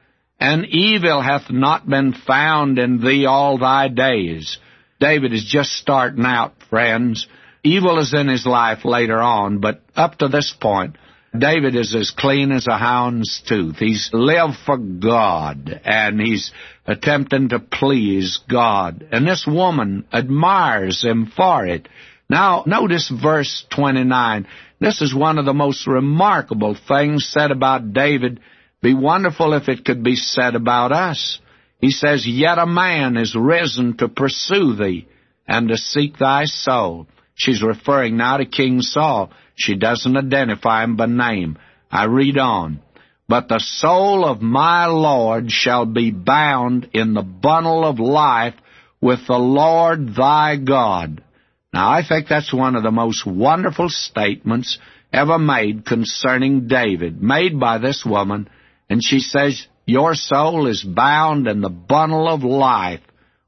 and 0.41 0.67
evil 0.67 1.21
hath 1.23 1.49
not 1.49 1.89
been 1.89 2.13
found 2.13 2.81
in 2.81 3.01
thee 3.01 3.25
all 3.25 3.59
thy 3.59 3.87
days. 3.87 4.59
David 4.99 5.33
is 5.33 5.45
just 5.45 5.75
starting 5.75 6.25
out, 6.25 6.55
friends. 6.69 7.29
Evil 7.63 8.01
is 8.01 8.13
in 8.13 8.27
his 8.27 8.45
life 8.45 8.85
later 8.85 9.21
on, 9.21 9.61
but 9.61 9.81
up 9.95 10.17
to 10.17 10.27
this 10.27 10.53
point, 10.61 10.97
David 11.39 11.77
is 11.77 11.95
as 11.95 12.11
clean 12.11 12.53
as 12.53 12.67
a 12.67 12.77
hound's 12.77 13.43
tooth. 13.49 13.77
He's 13.77 14.11
lived 14.13 14.57
for 14.65 14.77
God, 14.77 15.81
and 15.85 16.21
he's 16.21 16.53
attempting 16.87 17.51
to 17.51 17.59
please 17.59 18.41
God. 18.49 19.07
And 19.13 19.27
this 19.27 19.47
woman 19.47 20.07
admires 20.13 21.03
him 21.03 21.33
for 21.35 21.67
it. 21.67 21.89
Now, 22.29 22.65
notice 22.67 23.09
verse 23.11 23.65
29. 23.75 24.47
This 24.81 25.01
is 25.01 25.15
one 25.15 25.39
of 25.39 25.45
the 25.45 25.55
most 25.55 25.87
remarkable 25.87 26.77
things 26.89 27.27
said 27.27 27.51
about 27.51 27.93
David. 27.93 28.41
Be 28.83 28.95
wonderful 28.95 29.55
if 29.55 29.69
it 29.69 29.85
could 29.85 30.03
be 30.03 30.17
said 30.17 30.55
about 30.55 30.93
us. 30.93 31.41
He 31.81 31.91
says, 31.91 32.27
Yet 32.27 32.59
a 32.59 32.67
man 32.67 33.17
is 33.17 33.35
risen 33.35 33.97
to 33.99 34.09
pursue 34.09 34.75
thee 34.75 35.07
and 35.47 35.69
to 35.69 35.77
seek 35.77 36.19
thy 36.19 36.45
soul. 36.45 37.07
She's 37.35 37.63
referring 37.63 38.17
now 38.17 38.39
to 38.39 38.47
King 38.47 38.81
Saul. 38.81 39.31
She 39.57 39.75
doesn't 39.75 40.17
identify 40.17 40.85
him 40.85 40.97
by 40.97 41.07
name. 41.07 41.59
I 41.91 42.05
read 42.05 42.39
on. 42.39 42.81
But 43.29 43.49
the 43.49 43.59
soul 43.59 44.25
of 44.25 44.41
my 44.41 44.87
Lord 44.87 45.51
shall 45.51 45.85
be 45.85 46.13
bound 46.13 46.91
in 46.93 47.15
the 47.15 47.23
bundle 47.23 47.85
of 47.85 47.99
life 47.99 48.55
with 49.01 49.27
the 49.27 49.39
Lord 49.39 50.15
thy 50.15 50.57
God. 50.57 51.25
Now, 51.73 51.91
I 51.91 52.03
think 52.07 52.29
that's 52.29 52.53
one 52.53 52.77
of 52.77 52.85
the 52.85 52.93
most 52.93 53.27
wonderful 53.27 53.89
statements 53.89 54.79
ever 55.13 55.39
made 55.39 55.85
concerning 55.85 56.69
David, 56.69 57.21
made 57.21 57.59
by 57.59 57.79
this 57.79 58.05
woman, 58.05 58.49
and 58.89 59.03
she 59.03 59.19
says, 59.19 59.67
Your 59.87 60.15
soul 60.15 60.69
is 60.69 60.83
bound 60.85 61.49
in 61.49 61.61
the 61.61 61.69
bundle 61.69 62.29
of 62.29 62.45
life 62.45 63.01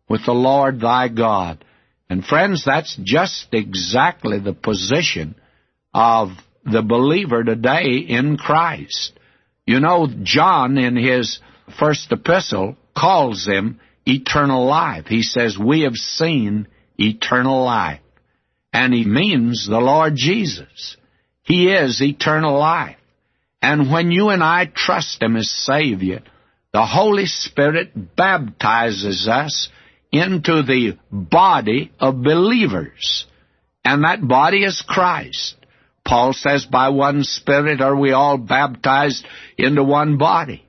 with 0.08 0.26
the 0.26 0.32
Lord 0.32 0.80
thy 0.80 1.08
God. 1.08 1.64
And 2.10 2.24
friends, 2.24 2.64
that's 2.64 2.98
just 3.04 3.48
exactly 3.52 4.40
the 4.40 4.54
position 4.54 5.36
of 5.92 6.30
the 6.64 6.82
believer 6.82 7.44
today 7.44 7.98
in 8.08 8.36
Christ. 8.36 9.12
You 9.66 9.80
know, 9.80 10.08
John 10.22 10.78
in 10.78 10.96
his 10.96 11.40
first 11.78 12.10
epistle 12.10 12.76
calls 12.96 13.46
him 13.46 13.80
eternal 14.06 14.64
life. 14.66 15.06
He 15.06 15.22
says, 15.22 15.58
We 15.58 15.82
have 15.82 15.94
seen 15.94 16.68
eternal 16.96 17.64
life. 17.64 18.00
And 18.72 18.92
he 18.92 19.04
means 19.04 19.66
the 19.68 19.80
Lord 19.80 20.14
Jesus. 20.16 20.96
He 21.42 21.72
is 21.72 22.02
eternal 22.02 22.58
life. 22.58 22.96
And 23.62 23.90
when 23.90 24.10
you 24.10 24.28
and 24.28 24.42
I 24.42 24.66
trust 24.66 25.22
Him 25.22 25.36
as 25.36 25.50
Savior, 25.50 26.22
the 26.72 26.84
Holy 26.84 27.26
Spirit 27.26 28.16
baptizes 28.16 29.26
us 29.26 29.68
into 30.12 30.62
the 30.62 30.98
body 31.10 31.90
of 31.98 32.22
believers. 32.22 33.26
And 33.84 34.04
that 34.04 34.26
body 34.26 34.64
is 34.64 34.84
Christ. 34.86 35.56
Paul 36.08 36.32
says, 36.32 36.64
by 36.64 36.88
one 36.88 37.22
Spirit 37.22 37.82
are 37.82 37.94
we 37.94 38.12
all 38.12 38.38
baptized 38.38 39.26
into 39.58 39.84
one 39.84 40.16
body. 40.16 40.64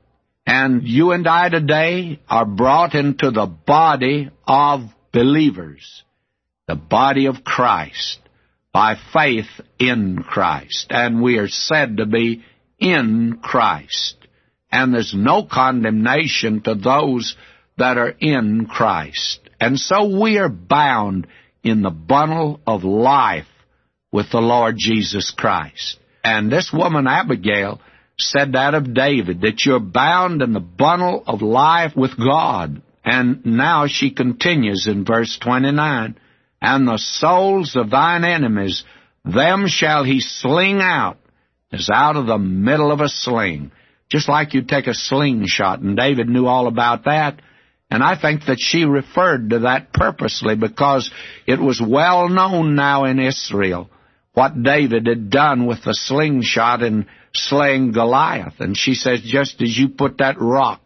And 0.46 0.84
you 0.84 1.12
and 1.12 1.26
I 1.26 1.48
today 1.48 2.20
are 2.28 2.46
brought 2.46 2.94
into 2.94 3.32
the 3.32 3.46
body 3.46 4.32
of 4.46 4.82
believers, 5.14 6.04
the 6.68 6.76
body 6.76 7.28
of 7.28 7.46
Christ, 7.46 8.20
by 8.74 8.96
faith 9.14 9.48
in 9.80 10.24
Christ. 10.24 10.88
And 10.90 11.22
we 11.22 11.38
are 11.38 11.48
said 11.48 11.98
to 11.98 12.06
be 12.06 12.44
in 12.78 13.40
Christ. 13.42 14.16
And 14.70 14.94
there's 14.94 15.14
no 15.16 15.46
condemnation 15.50 16.62
to 16.64 16.76
those 16.76 17.38
that 17.78 17.98
are 17.98 18.14
in 18.20 18.66
Christ. 18.66 19.40
And 19.58 19.80
so 19.80 20.20
we 20.20 20.38
are 20.38 20.50
bound 20.50 21.28
in 21.64 21.82
the 21.82 21.92
bundle 21.92 22.60
of 22.68 22.84
life 22.84 23.48
with 24.12 24.32
the 24.32 24.42
Lord 24.42 24.76
Jesus 24.78 25.32
Christ. 25.32 25.98
And 26.24 26.52
this 26.52 26.72
woman, 26.74 27.08
Abigail, 27.08 27.80
said 28.18 28.54
that 28.54 28.74
of 28.74 28.94
David, 28.94 29.42
that 29.42 29.66
you're 29.66 29.80
bound 29.80 30.42
in 30.42 30.54
the 30.54 30.60
bundle 30.60 31.24
of 31.26 31.42
life 31.42 31.96
with 31.96 32.18
God. 32.18 32.82
And 33.06 33.46
now 33.46 33.88
she 33.88 34.12
continues 34.12 34.88
in 34.88 35.06
verse 35.06 35.38
29, 35.42 36.18
And 36.62 36.88
the 36.88 36.98
souls 36.98 37.76
of 37.76 37.90
thine 37.90 38.24
enemies, 38.24 38.84
them 39.24 39.68
shall 39.68 40.04
he 40.04 40.20
sling 40.20 40.80
out 40.82 41.18
as 41.72 41.90
out 41.92 42.18
of 42.18 42.26
the 42.26 42.38
middle 42.38 42.92
of 42.92 43.00
a 43.00 43.10
sling. 43.10 43.72
Just 44.10 44.28
like 44.28 44.54
you 44.54 44.64
take 44.64 44.88
a 44.88 44.94
slingshot, 44.94 45.80
and 45.80 45.96
David 45.96 46.28
knew 46.28 46.48
all 46.48 46.68
about 46.68 47.06
that. 47.06 47.42
And 47.92 48.04
I 48.04 48.20
think 48.20 48.46
that 48.46 48.60
she 48.60 48.86
referred 48.86 49.52
to 49.52 49.60
that 49.60 49.94
purposely 49.94 50.56
because 50.56 51.12
it 51.48 51.60
was 51.60 51.82
well 51.82 52.28
known 52.28 52.76
now 52.76 53.06
in 53.06 53.20
Israel 53.20 53.90
what 54.40 54.64
David 54.64 55.06
had 55.06 55.30
done 55.30 55.66
with 55.66 55.84
the 55.84 55.94
slingshot 55.94 56.82
in 56.82 57.08
slaying 57.34 57.92
Goliath. 57.92 58.54
And 58.62 58.78
she 58.78 58.94
says, 58.94 59.20
just 59.22 59.62
as 59.62 59.78
you 59.78 59.90
put 59.90 60.20
that 60.20 60.40
rock 60.40 60.82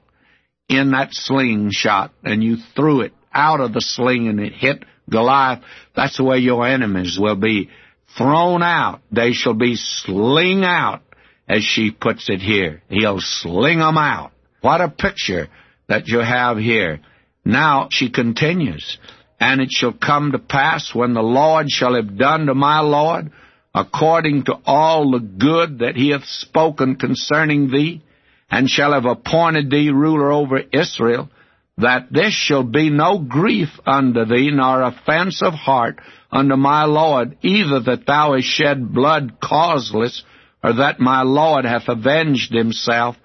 in 0.67 0.89
that 0.89 1.09
slingshot 1.11 2.11
and 2.23 2.43
you 2.43 2.55
threw 2.75 3.01
it 3.01 3.13
out 3.31 3.59
of 3.59 3.71
the 3.71 3.79
sling 3.79 4.27
and 4.27 4.39
it 4.39 4.53
hit 4.53 4.83
Goliath, 5.07 5.61
that's 5.95 6.17
the 6.17 6.23
way 6.23 6.39
your 6.39 6.65
enemies 6.65 7.19
will 7.21 7.35
be 7.35 7.69
thrown 8.17 8.63
out. 8.63 9.01
They 9.11 9.33
shall 9.33 9.53
be 9.53 9.75
sling 9.75 10.63
out, 10.63 11.03
as 11.47 11.63
she 11.63 11.91
puts 11.91 12.29
it 12.29 12.39
here. 12.39 12.81
He'll 12.89 13.19
sling 13.21 13.77
them 13.77 13.99
out. 13.99 14.31
What 14.61 14.81
a 14.81 14.89
picture 14.89 15.47
that 15.87 16.07
you 16.07 16.21
have 16.21 16.57
here. 16.57 17.01
Now 17.45 17.89
she 17.91 18.09
continues, 18.09 18.97
and 19.39 19.61
it 19.61 19.69
shall 19.69 19.93
come 19.93 20.31
to 20.31 20.39
pass 20.39 20.95
when 20.95 21.13
the 21.13 21.21
Lord 21.21 21.69
shall 21.69 21.93
have 21.93 22.17
done 22.17 22.47
to 22.47 22.55
my 22.55 22.79
Lord 22.79 23.31
according 23.73 24.45
to 24.45 24.59
all 24.65 25.11
the 25.11 25.19
good 25.19 25.79
that 25.79 25.95
he 25.95 26.09
hath 26.09 26.25
spoken 26.25 26.95
concerning 26.95 27.71
thee, 27.71 28.01
and 28.49 28.69
shall 28.69 28.93
have 28.93 29.05
appointed 29.05 29.69
thee 29.69 29.89
ruler 29.89 30.31
over 30.31 30.61
Israel, 30.71 31.29
that 31.77 32.07
this 32.11 32.33
shall 32.33 32.63
be 32.63 32.89
no 32.91 33.17
grief 33.17 33.69
unto 33.85 34.25
thee, 34.25 34.51
nor 34.51 34.83
offense 34.83 35.41
of 35.41 35.53
heart 35.53 35.99
unto 36.31 36.55
my 36.55 36.85
Lord, 36.85 37.37
either 37.41 37.79
that 37.79 38.05
thou 38.05 38.35
hast 38.35 38.45
shed 38.45 38.93
blood 38.93 39.39
causeless, 39.41 40.23
or 40.63 40.73
that 40.73 40.99
my 40.99 41.23
Lord 41.23 41.65
hath 41.65 41.87
avenged 41.87 42.53
himself. 42.53 43.15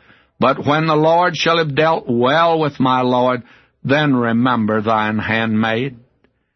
But 0.40 0.64
when 0.64 0.86
the 0.86 0.96
Lord 0.96 1.36
shall 1.36 1.58
have 1.58 1.74
dealt 1.74 2.04
well 2.08 2.58
with 2.58 2.80
my 2.80 3.02
Lord, 3.02 3.42
then 3.84 4.14
remember 4.14 4.80
thine 4.80 5.18
handmaid. 5.18 5.98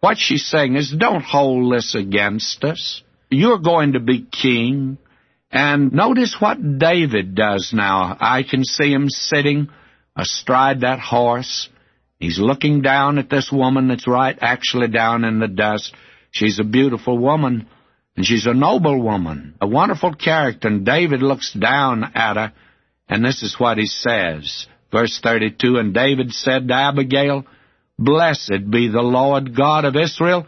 What 0.01 0.17
she's 0.19 0.47
saying 0.47 0.77
is, 0.77 0.91
don't 0.97 1.23
hold 1.23 1.73
this 1.73 1.95
against 1.95 2.65
us. 2.65 3.03
You're 3.33 3.59
going 3.59 3.95
to 3.95 4.01
be 4.01 4.27
king. 4.31 4.99
And 5.51 5.93
notice 5.93 6.37
what 6.39 6.79
David 6.79 7.35
does 7.35 7.73
now. 7.75 8.17
I 8.19 8.43
can 8.43 8.65
see 8.65 8.93
him 8.93 9.09
sitting 9.09 9.69
astride 10.17 10.81
that 10.81 11.01
horse. 11.01 11.69
He's 12.19 12.39
looking 12.39 12.83
down 12.83 13.19
at 13.19 13.31
this 13.31 13.51
woman 13.51 13.89
that's 13.89 14.07
right 14.07 14.39
actually 14.41 14.89
down 14.89 15.25
in 15.25 15.41
the 15.41 15.49
dust. 15.49 15.95
She's 16.31 16.59
a 16.61 16.65
beautiful 16.65 17.19
woman, 17.19 17.69
and 18.17 18.25
she's 18.25 18.47
a 18.47 18.55
noble 18.55 19.03
woman, 19.03 19.55
a 19.61 19.67
wonderful 19.67 20.15
character, 20.15 20.69
and 20.69 20.87
David 20.87 21.23
looks 21.23 21.53
down 21.53 22.05
at 22.15 22.37
her, 22.37 22.53
and 23.09 23.25
this 23.25 23.43
is 23.43 23.59
what 23.59 23.77
he 23.77 23.87
says. 23.87 24.67
Verse 24.91 25.21
32, 25.23 25.77
And 25.77 25.93
David 25.93 26.33
said 26.33 26.69
to 26.69 26.75
Abigail, 26.75 27.45
Blessed 27.99 28.71
be 28.71 28.89
the 28.89 29.03
Lord 29.03 29.57
God 29.57 29.85
of 29.85 29.97
Israel, 29.97 30.47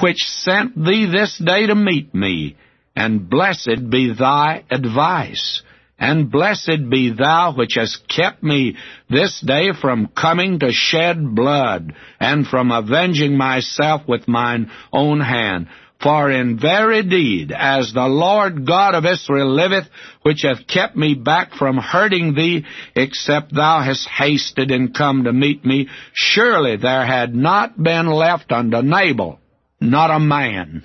which 0.00 0.18
sent 0.18 0.74
thee 0.76 1.06
this 1.06 1.38
day 1.38 1.66
to 1.66 1.74
meet 1.74 2.14
me, 2.14 2.56
and 2.96 3.28
blessed 3.28 3.90
be 3.90 4.12
thy 4.12 4.64
advice. 4.70 5.62
And 5.98 6.32
blessed 6.32 6.90
be 6.90 7.12
thou 7.12 7.54
which 7.54 7.74
hast 7.76 8.08
kept 8.08 8.42
me 8.42 8.76
this 9.08 9.40
day 9.40 9.68
from 9.80 10.08
coming 10.08 10.58
to 10.58 10.72
shed 10.72 11.34
blood, 11.34 11.94
and 12.18 12.46
from 12.46 12.72
avenging 12.72 13.36
myself 13.36 14.02
with 14.08 14.26
mine 14.26 14.70
own 14.92 15.20
hand. 15.20 15.68
For 16.02 16.28
in 16.32 16.58
very 16.58 17.04
deed, 17.04 17.52
as 17.56 17.92
the 17.92 18.08
Lord 18.08 18.66
God 18.66 18.96
of 18.96 19.06
Israel 19.06 19.54
liveth, 19.54 19.88
which 20.22 20.42
hath 20.42 20.66
kept 20.66 20.96
me 20.96 21.14
back 21.14 21.52
from 21.52 21.76
hurting 21.76 22.34
thee, 22.34 22.64
except 22.96 23.54
thou 23.54 23.80
hast 23.82 24.08
hasted 24.08 24.72
and 24.72 24.92
come 24.92 25.24
to 25.24 25.32
meet 25.32 25.64
me, 25.64 25.88
surely 26.12 26.76
there 26.76 27.06
had 27.06 27.32
not 27.36 27.80
been 27.80 28.06
left 28.06 28.50
unto 28.50 28.82
Nabal, 28.82 29.38
not 29.82 30.10
a 30.10 30.18
man. 30.18 30.84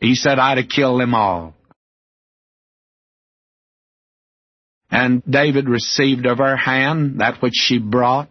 He 0.00 0.14
said, 0.14 0.38
I'd 0.38 0.58
have 0.58 0.68
killed 0.68 1.00
them 1.00 1.14
all. 1.14 1.54
And 4.90 5.22
David 5.28 5.68
received 5.68 6.26
of 6.26 6.38
her 6.38 6.56
hand 6.56 7.20
that 7.20 7.42
which 7.42 7.54
she 7.54 7.78
brought. 7.78 8.28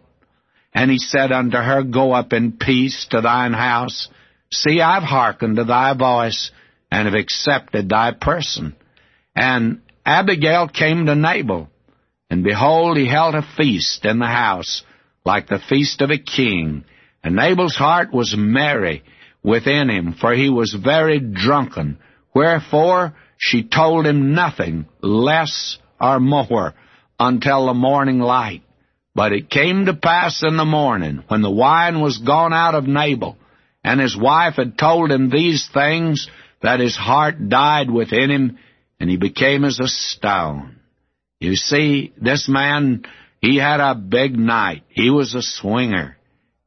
And 0.74 0.90
he 0.90 0.98
said 0.98 1.32
unto 1.32 1.56
her, 1.56 1.82
Go 1.82 2.12
up 2.12 2.32
in 2.32 2.52
peace 2.52 3.06
to 3.10 3.20
thine 3.20 3.52
house. 3.52 4.08
See, 4.52 4.80
I've 4.80 5.02
hearkened 5.02 5.56
to 5.56 5.64
thy 5.64 5.94
voice, 5.94 6.50
and 6.90 7.06
have 7.06 7.14
accepted 7.14 7.88
thy 7.88 8.12
person. 8.12 8.74
And 9.34 9.82
Abigail 10.04 10.68
came 10.68 11.06
to 11.06 11.14
Nabal, 11.14 11.68
and 12.30 12.42
behold, 12.42 12.96
he 12.96 13.06
held 13.06 13.34
a 13.34 13.46
feast 13.56 14.04
in 14.04 14.18
the 14.18 14.26
house, 14.26 14.82
like 15.24 15.48
the 15.48 15.60
feast 15.68 16.00
of 16.00 16.10
a 16.10 16.18
king. 16.18 16.84
And 17.22 17.36
Nabal's 17.36 17.76
heart 17.76 18.12
was 18.12 18.34
merry 18.36 19.02
within 19.48 19.88
him, 19.88 20.14
for 20.20 20.34
he 20.34 20.50
was 20.50 20.76
very 20.78 21.18
drunken. 21.18 21.98
Wherefore 22.34 23.14
she 23.38 23.62
told 23.62 24.06
him 24.06 24.34
nothing 24.34 24.86
less 25.00 25.78
or 25.98 26.20
more 26.20 26.74
until 27.18 27.66
the 27.66 27.74
morning 27.74 28.18
light. 28.18 28.62
But 29.14 29.32
it 29.32 29.50
came 29.50 29.86
to 29.86 29.94
pass 29.94 30.42
in 30.42 30.56
the 30.56 30.66
morning, 30.66 31.24
when 31.28 31.40
the 31.42 31.50
wine 31.50 32.00
was 32.00 32.18
gone 32.18 32.52
out 32.52 32.74
of 32.74 32.86
Nabal, 32.86 33.36
and 33.82 34.00
his 34.00 34.16
wife 34.16 34.54
had 34.56 34.78
told 34.78 35.10
him 35.10 35.30
these 35.30 35.68
things, 35.72 36.28
that 36.62 36.80
his 36.80 36.96
heart 36.96 37.48
died 37.48 37.90
within 37.90 38.30
him, 38.30 38.58
and 39.00 39.08
he 39.08 39.16
became 39.16 39.64
as 39.64 39.80
a 39.80 39.88
stone. 39.88 40.76
You 41.40 41.54
see, 41.54 42.12
this 42.20 42.48
man, 42.48 43.04
he 43.40 43.56
had 43.56 43.80
a 43.80 43.94
big 43.94 44.36
night. 44.36 44.82
He 44.88 45.08
was 45.08 45.34
a 45.34 45.42
swinger. 45.42 46.17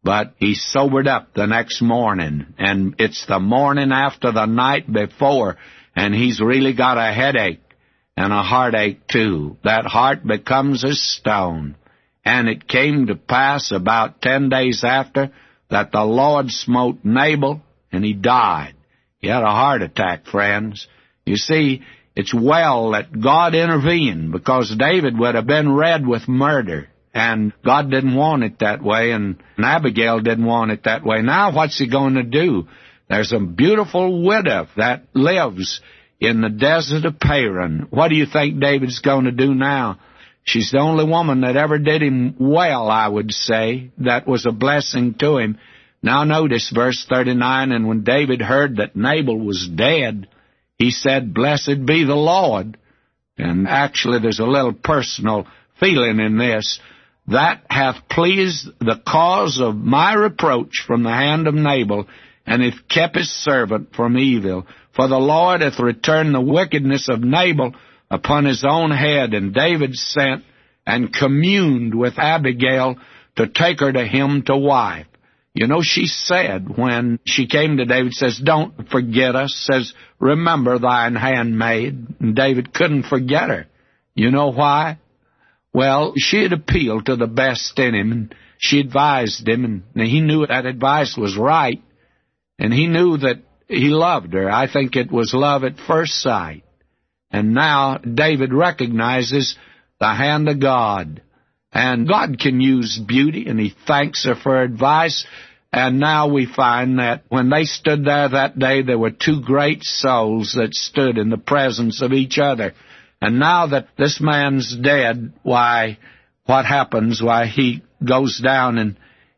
But 0.04 0.34
he 0.38 0.56
sobered 0.56 1.08
up 1.08 1.34
the 1.34 1.46
next 1.46 1.82
morning, 1.82 2.54
and 2.58 2.96
it's 2.98 3.26
the 3.28 3.40
morning 3.40 3.92
after 3.92 4.32
the 4.32 4.48
night 4.48 4.92
before, 4.92 5.58
and 5.96 6.16
he's 6.16 6.42
really 6.42 6.74
got 6.74 6.98
a 6.98 7.14
headache 7.14 7.62
and 8.18 8.34
a 8.34 8.42
heartache 8.42 9.08
too. 9.08 9.58
That 9.64 9.86
heart 9.86 10.26
becomes 10.26 10.84
a 10.84 10.94
stone. 10.94 11.76
And 12.26 12.48
it 12.48 12.68
came 12.68 13.08
to 13.08 13.16
pass 13.16 13.72
about 13.72 14.22
ten 14.22 14.50
days 14.50 14.84
after 14.84 15.32
that 15.70 15.92
the 15.92 16.04
Lord 16.04 16.50
smote 16.50 17.00
Nabal, 17.04 17.62
and 17.92 18.04
he 18.04 18.14
died. 18.14 18.76
He 19.20 19.28
had 19.28 19.44
a 19.44 19.48
heart 19.48 19.82
attack, 19.82 20.26
friends. 20.26 20.88
You 21.26 21.36
see, 21.36 21.82
it's 22.16 22.34
well 22.34 22.92
that 22.92 23.20
God 23.20 23.56
intervened 23.56 24.32
because 24.32 24.76
David 24.78 25.18
would 25.18 25.36
have 25.36 25.48
been 25.48 25.74
red 25.74 26.06
with 26.06 26.28
murder. 26.28 26.90
And 27.14 27.52
God 27.64 27.92
didn't 27.92 28.16
want 28.16 28.44
it 28.44 28.60
that 28.60 28.82
way, 28.82 29.12
and 29.12 29.42
Abigail 29.58 30.22
didn't 30.22 30.46
want 30.46 30.72
it 30.72 30.84
that 30.86 31.04
way. 31.04 31.22
Now 31.22 31.54
what's 31.54 31.78
he 31.78 31.90
going 31.90 32.16
to 32.16 32.24
do? 32.24 32.68
There's 33.10 33.34
a 33.34 33.40
beautiful 33.40 34.24
widow 34.26 34.68
that 34.78 35.04
lives 35.14 35.82
in 36.22 36.40
the 36.40 36.50
desert 36.50 37.04
of 37.04 37.20
Paran. 37.20 37.88
What 37.90 38.08
do 38.08 38.16
you 38.16 38.26
think 38.26 38.62
David's 38.62 39.00
going 39.00 39.26
to 39.26 39.32
do 39.32 39.54
now? 39.54 40.00
She's 40.44 40.72
the 40.72 40.80
only 40.80 41.06
woman 41.06 41.42
that 41.42 41.58
ever 41.58 41.78
did 41.78 42.02
him 42.02 42.36
well, 42.40 42.90
I 42.90 43.08
would 43.08 43.32
say. 43.32 43.92
That 43.98 44.28
was 44.28 44.46
a 44.46 44.52
blessing 44.52 45.16
to 45.16 45.38
him. 45.38 45.60
Now 46.02 46.24
notice 46.24 46.72
verse 46.74 47.06
39, 47.08 47.72
and 47.72 47.88
when 47.88 48.04
David 48.04 48.42
heard 48.42 48.78
that 48.78 48.96
Nabal 48.96 49.38
was 49.38 49.68
dead, 49.68 50.28
he 50.78 50.90
said, 50.90 51.34
Blessed 51.34 51.86
be 51.86 52.06
the 52.06 52.16
Lord. 52.16 52.78
And 53.38 53.68
actually 53.68 54.20
there's 54.20 54.40
a 54.40 54.46
little 54.46 54.74
personal 54.74 55.48
feeling 55.80 56.20
in 56.20 56.38
this. 56.38 56.80
That 57.28 57.64
hath 57.70 58.10
pleased 58.10 58.68
the 58.80 59.02
cause 59.08 59.60
of 59.62 59.76
my 59.76 60.14
reproach 60.14 60.84
from 60.86 61.04
the 61.04 61.12
hand 61.12 61.48
of 61.48 61.54
Nabal, 61.54 62.08
and 62.46 62.62
hath 62.62 62.88
kept 62.90 63.16
his 63.16 63.30
servant 63.30 63.96
from 63.96 64.18
evil. 64.18 64.66
For 64.96 65.08
the 65.08 65.20
Lord 65.20 65.62
hath 65.62 65.80
returned 65.80 66.34
the 66.34 66.42
wickedness 66.42 67.08
of 67.10 67.22
Nabal 67.22 67.74
upon 68.10 68.46
his 68.46 68.66
own 68.68 68.92
head. 68.92 69.34
And 69.34 69.54
David 69.54 69.96
sent 69.96 70.44
and 70.86 71.14
communed 71.14 71.96
with 71.96 72.18
Abigail 72.18 72.98
to 73.38 73.48
take 73.48 73.80
her 73.80 73.92
to 73.92 74.06
him 74.06 74.44
to 74.48 74.58
wife. 74.58 75.08
You 75.54 75.68
know, 75.68 75.82
she 75.82 76.06
said 76.06 76.78
when 76.78 77.20
she 77.26 77.48
came 77.48 77.78
to 77.78 77.86
David, 77.86 78.14
says, 78.14 78.42
Don't 78.44 78.90
forget 78.90 79.36
us, 79.36 79.54
says, 79.70 79.94
Remember 80.20 80.80
thine 80.80 81.16
handmaid. 81.16 82.08
And 82.20 82.36
David 82.36 82.74
couldn't 82.74 83.04
forget 83.04 83.50
her. 83.50 83.68
You 84.16 84.32
know 84.32 84.52
why? 84.52 85.00
Well, 85.74 86.14
she 86.18 86.42
had 86.42 86.54
appealed 86.54 87.06
to 87.06 87.16
the 87.16 87.28
best 87.28 87.80
in 87.80 87.96
him, 87.96 88.12
and 88.12 88.36
she 88.58 88.80
advised 88.80 89.48
him, 89.48 89.84
and 89.96 90.08
he 90.08 90.22
knew 90.22 90.46
that 90.46 90.66
advice 90.66 91.16
was 91.18 91.38
right, 91.38 91.82
and 92.60 92.74
he 92.74 92.88
knew 92.88 93.18
that 93.18 93.42
he 93.68 93.88
loved 93.90 94.34
her. 94.34 94.52
I 94.52 94.72
think 94.72 94.96
it 94.96 95.12
was 95.12 95.34
love 95.34 95.64
at 95.64 95.80
first 95.88 96.20
sight. 96.20 96.64
And 97.32 97.54
now 97.54 97.98
David 97.98 98.54
recognizes 98.54 99.56
the 100.00 100.14
hand 100.14 100.50
of 100.50 100.60
God. 100.60 101.22
And 101.72 102.08
God 102.08 102.38
can 102.38 102.60
use 102.60 103.00
beauty, 103.00 103.46
and 103.48 103.58
he 103.58 103.74
thanks 103.88 104.26
her 104.26 104.36
for 104.36 104.62
advice. 104.62 105.26
And 105.72 106.02
now 106.02 106.28
we 106.28 106.46
find 106.46 107.00
that 107.00 107.24
when 107.30 107.50
they 107.50 107.64
stood 107.64 108.04
there 108.04 108.28
that 108.28 108.60
day, 108.60 108.82
there 108.82 109.00
were 109.00 109.12
two 109.12 109.42
great 109.42 109.84
souls 109.84 110.54
that 110.58 110.74
stood 110.74 111.18
in 111.18 111.30
the 111.30 111.38
presence 111.38 112.02
of 112.02 112.12
each 112.12 112.38
other. 112.38 112.74
And 113.22 113.40
now 113.40 113.68
that 113.68 113.90
this 113.98 114.20
man's 114.20 114.76
dead, 114.76 115.34
why, 115.44 116.00
what 116.46 116.66
happens? 116.66 117.22
Why, 117.22 117.46
he 117.46 117.84
goes 118.04 118.40
down 118.40 118.80
and 118.80 118.98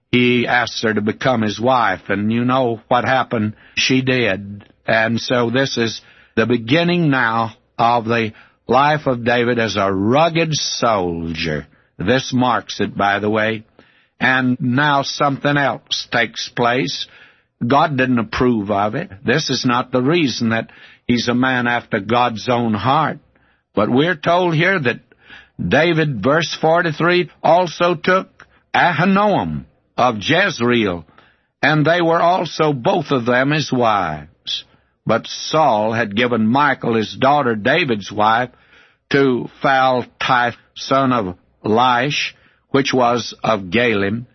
he 0.10 0.48
asks 0.48 0.82
her 0.84 0.93
to 0.93 1.02
become 1.02 1.41
his 1.41 1.60
wife. 1.60 2.04
And 2.08 2.32
you 2.32 2.46
know 2.46 2.82
what 2.88 3.04
happened? 3.04 3.56
She 3.76 4.02
did. 4.02 4.63
And 4.86 5.19
so 5.19 5.50
this 5.50 5.78
is 5.78 6.02
the 6.36 6.46
beginning 6.46 7.10
now 7.10 7.56
of 7.78 8.06
the 8.06 8.34
life 8.67 9.06
of 9.06 9.26
David 9.26 9.60
as 9.60 9.76
a 9.76 9.91
rugged 9.91 10.54
soldier. 10.54 11.67
This 11.98 12.32
marks 12.34 12.80
it, 12.80 12.96
by 12.96 13.19
the 13.19 13.30
way. 13.30 13.65
And 14.19 14.58
now 14.62 15.02
something 15.04 15.58
else 15.58 16.08
takes 16.12 16.50
place. 16.50 17.08
God 17.65 17.98
didn't 17.98 18.19
approve 18.19 18.72
of 18.72 18.96
it. 18.96 19.10
This 19.26 19.50
is 19.50 19.65
not 19.65 19.91
the 19.91 20.02
reason 20.02 20.50
that 20.50 20.69
he's 21.08 21.28
a 21.28 21.34
man 21.34 21.67
after 21.67 22.00
God's 22.00 22.48
own 22.50 22.74
heart. 22.74 23.19
But 23.74 23.90
we're 23.90 24.16
told 24.16 24.54
here 24.54 24.80
that 24.80 25.02
David, 25.60 26.24
verse 26.24 26.56
43, 26.60 27.32
also 27.42 27.96
took 27.96 28.48
Ahinoam 28.74 29.66
of 29.98 30.16
Jezreel, 30.20 31.06
and 31.62 31.86
they 31.86 32.02
were 32.02 32.22
also 32.22 32.74
both 32.74 33.12
of 33.12 33.26
them 33.26 33.52
his 33.52 33.72
wives. 33.72 34.66
But 35.06 35.28
Saul 35.28 35.92
had 35.94 36.16
given 36.16 36.52
Michal, 36.52 36.96
his 36.96 37.16
daughter 37.20 37.56
David's 37.56 38.12
wife, 38.12 38.52
to 39.12 39.48
Phaltith, 39.62 40.56
son 40.76 41.12
of 41.12 41.38
Laish, 41.64 42.34
which 42.70 42.94
was 42.94 43.36
of 43.44 43.70
Gallim. 43.70 44.26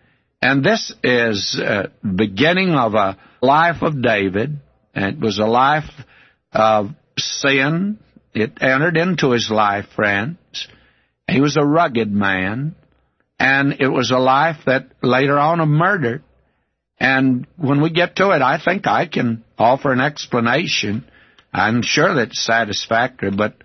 And 0.41 0.63
this 0.63 0.93
is 1.03 1.59
uh, 1.61 1.87
beginning 2.01 2.71
of 2.71 2.93
a 2.93 3.17
life 3.41 3.81
of 3.81 4.01
David. 4.01 4.59
And 4.93 5.17
it 5.17 5.19
was 5.19 5.37
a 5.39 5.45
life 5.45 5.89
of 6.53 6.91
sin. 7.17 7.99
It 8.39 8.61
entered 8.61 8.97
into 8.97 9.31
his 9.31 9.49
life, 9.49 9.85
friends. 9.95 10.67
He 11.27 11.41
was 11.41 11.57
a 11.57 11.65
rugged 11.65 12.11
man. 12.11 12.75
And 13.39 13.77
it 13.79 13.87
was 13.87 14.11
a 14.11 14.17
life 14.17 14.57
that 14.65 14.89
later 15.01 15.39
on 15.39 15.61
of 15.61 15.69
murder. 15.69 16.21
And 16.99 17.47
when 17.55 17.81
we 17.81 17.89
get 17.89 18.17
to 18.17 18.31
it, 18.31 18.41
I 18.41 18.59
think 18.63 18.85
I 18.85 19.07
can 19.07 19.45
offer 19.57 19.93
an 19.93 20.01
explanation. 20.01 21.05
I'm 21.53 21.81
sure 21.81 22.15
that's 22.15 22.43
satisfactory, 22.45 23.31
but 23.31 23.55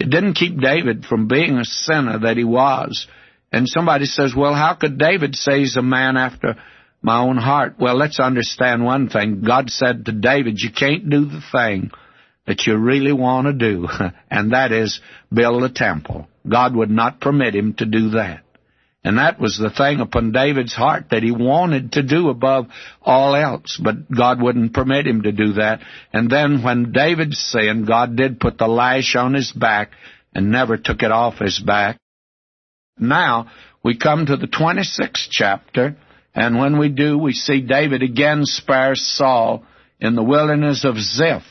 it 0.00 0.10
didn't 0.10 0.34
keep 0.34 0.60
David 0.60 1.04
from 1.04 1.28
being 1.28 1.58
a 1.58 1.64
sinner 1.64 2.18
that 2.20 2.36
he 2.36 2.44
was. 2.44 3.06
And 3.52 3.68
somebody 3.68 4.06
says, 4.06 4.34
well, 4.34 4.54
how 4.54 4.74
could 4.74 4.98
David 4.98 5.36
say 5.36 5.60
he's 5.60 5.76
a 5.76 5.82
man 5.82 6.16
after 6.16 6.56
my 7.00 7.20
own 7.20 7.36
heart? 7.36 7.76
Well, 7.78 7.96
let's 7.96 8.18
understand 8.18 8.84
one 8.84 9.08
thing. 9.08 9.42
God 9.42 9.70
said 9.70 10.06
to 10.06 10.12
David, 10.12 10.60
you 10.60 10.72
can't 10.72 11.08
do 11.08 11.26
the 11.26 11.42
thing 11.52 11.92
that 12.46 12.66
you 12.66 12.76
really 12.76 13.12
want 13.12 13.46
to 13.46 13.52
do, 13.52 13.88
and 14.30 14.52
that 14.52 14.72
is 14.72 15.00
build 15.32 15.62
a 15.62 15.68
temple. 15.68 16.28
God 16.48 16.74
would 16.74 16.90
not 16.90 17.20
permit 17.20 17.54
him 17.54 17.74
to 17.74 17.86
do 17.86 18.10
that. 18.10 18.42
And 19.02 19.16
that 19.16 19.40
was 19.40 19.56
the 19.56 19.70
thing 19.70 20.00
upon 20.00 20.32
David's 20.32 20.74
heart 20.74 21.06
that 21.10 21.22
he 21.22 21.30
wanted 21.30 21.92
to 21.92 22.02
do 22.02 22.28
above 22.28 22.66
all 23.00 23.34
else, 23.34 23.80
but 23.82 24.10
God 24.10 24.42
wouldn't 24.42 24.74
permit 24.74 25.06
him 25.06 25.22
to 25.22 25.32
do 25.32 25.54
that. 25.54 25.80
And 26.12 26.28
then 26.30 26.62
when 26.62 26.92
David 26.92 27.32
sinned, 27.32 27.86
God 27.86 28.14
did 28.14 28.40
put 28.40 28.58
the 28.58 28.68
lash 28.68 29.16
on 29.16 29.32
his 29.32 29.52
back 29.52 29.92
and 30.34 30.50
never 30.50 30.76
took 30.76 31.02
it 31.02 31.10
off 31.10 31.38
his 31.38 31.58
back. 31.58 31.96
Now, 32.98 33.50
we 33.82 33.96
come 33.96 34.26
to 34.26 34.36
the 34.36 34.46
26th 34.46 35.28
chapter, 35.30 35.96
and 36.34 36.58
when 36.58 36.78
we 36.78 36.90
do, 36.90 37.16
we 37.16 37.32
see 37.32 37.62
David 37.62 38.02
again 38.02 38.44
spare 38.44 38.94
Saul 38.94 39.64
in 39.98 40.14
the 40.14 40.22
wilderness 40.22 40.84
of 40.84 40.98
Ziph. 40.98 41.42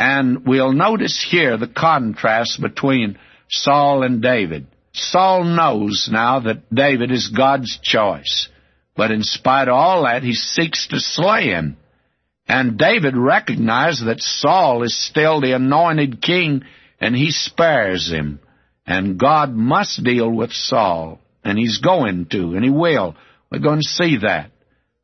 And 0.00 0.46
we'll 0.46 0.72
notice 0.72 1.22
here 1.30 1.58
the 1.58 1.68
contrast 1.68 2.58
between 2.58 3.18
Saul 3.50 4.02
and 4.02 4.22
David. 4.22 4.66
Saul 4.94 5.44
knows 5.44 6.08
now 6.10 6.40
that 6.40 6.74
David 6.74 7.10
is 7.12 7.28
God's 7.28 7.78
choice. 7.82 8.48
But 8.96 9.10
in 9.10 9.22
spite 9.22 9.68
of 9.68 9.74
all 9.74 10.04
that, 10.04 10.22
he 10.22 10.32
seeks 10.32 10.88
to 10.88 11.00
slay 11.00 11.48
him. 11.48 11.76
And 12.48 12.78
David 12.78 13.14
recognized 13.14 14.06
that 14.06 14.22
Saul 14.22 14.84
is 14.84 14.98
still 14.98 15.42
the 15.42 15.52
anointed 15.52 16.22
king, 16.22 16.62
and 16.98 17.14
he 17.14 17.30
spares 17.30 18.10
him. 18.10 18.40
And 18.86 19.18
God 19.18 19.52
must 19.54 20.02
deal 20.02 20.30
with 20.30 20.50
Saul, 20.50 21.20
and 21.44 21.58
he's 21.58 21.76
going 21.76 22.24
to, 22.30 22.54
and 22.54 22.64
he 22.64 22.70
will. 22.70 23.16
We're 23.52 23.58
going 23.58 23.82
to 23.82 23.88
see 23.88 24.16
that. 24.22 24.50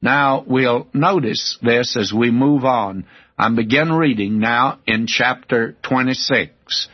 Now, 0.01 0.43
we'll 0.47 0.87
notice 0.95 1.59
this 1.61 1.99
as 1.99 2.15
we 2.15 2.31
move 2.31 2.65
on. 2.65 3.05
I'm 3.39 3.55
begin 3.55 3.93
reading 3.93 4.39
now 4.39 4.79
in 4.87 5.07
chapter 5.07 5.77
26. 5.83 6.89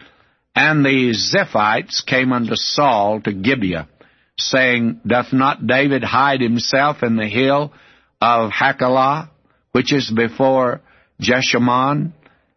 And 0.57 0.85
the 0.85 1.15
Ziphites 1.15 2.05
came 2.05 2.33
unto 2.33 2.57
Saul 2.57 3.21
to 3.21 3.33
Gibeah, 3.33 3.89
saying, 4.37 5.01
Doth 5.07 5.33
not 5.33 5.65
David 5.69 6.03
hide 6.03 6.41
himself 6.41 7.05
in 7.05 7.15
the 7.15 7.29
hill 7.29 7.73
of 8.21 8.51
Hachilah, 8.51 9.31
which 9.71 9.93
is 9.93 10.11
before 10.11 10.81
Jeshimon? 11.21 12.13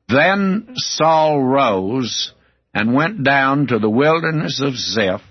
Then 0.09 0.69
Saul 0.75 1.43
rose 1.43 2.33
and 2.73 2.95
went 2.95 3.23
down 3.23 3.67
to 3.67 3.77
the 3.77 3.89
wilderness 3.89 4.61
of 4.63 4.73
Ziph, 4.73 5.21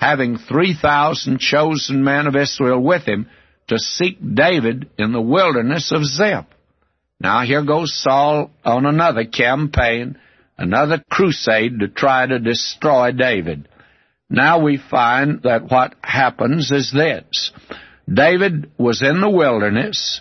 having 0.00 0.38
three 0.38 0.74
thousand 0.74 1.40
chosen 1.40 2.02
men 2.02 2.26
of 2.26 2.36
Israel 2.36 2.82
with 2.82 3.02
him, 3.02 3.28
to 3.68 3.78
seek 3.78 4.16
David 4.34 4.88
in 4.96 5.12
the 5.12 5.20
wilderness 5.20 5.92
of 5.92 6.04
Ziph. 6.04 6.46
Now 7.20 7.42
here 7.42 7.64
goes 7.64 7.94
Saul 7.94 8.50
on 8.64 8.86
another 8.86 9.24
campaign 9.24 10.16
another 10.58 11.02
crusade 11.08 11.78
to 11.80 11.88
try 11.88 12.26
to 12.26 12.38
destroy 12.38 13.12
David. 13.12 13.68
Now 14.28 14.60
we 14.60 14.76
find 14.76 15.42
that 15.44 15.70
what 15.70 15.94
happens 16.02 16.70
is 16.72 16.92
this. 16.92 17.52
David 18.12 18.72
was 18.76 19.00
in 19.02 19.20
the 19.20 19.30
wilderness, 19.30 20.20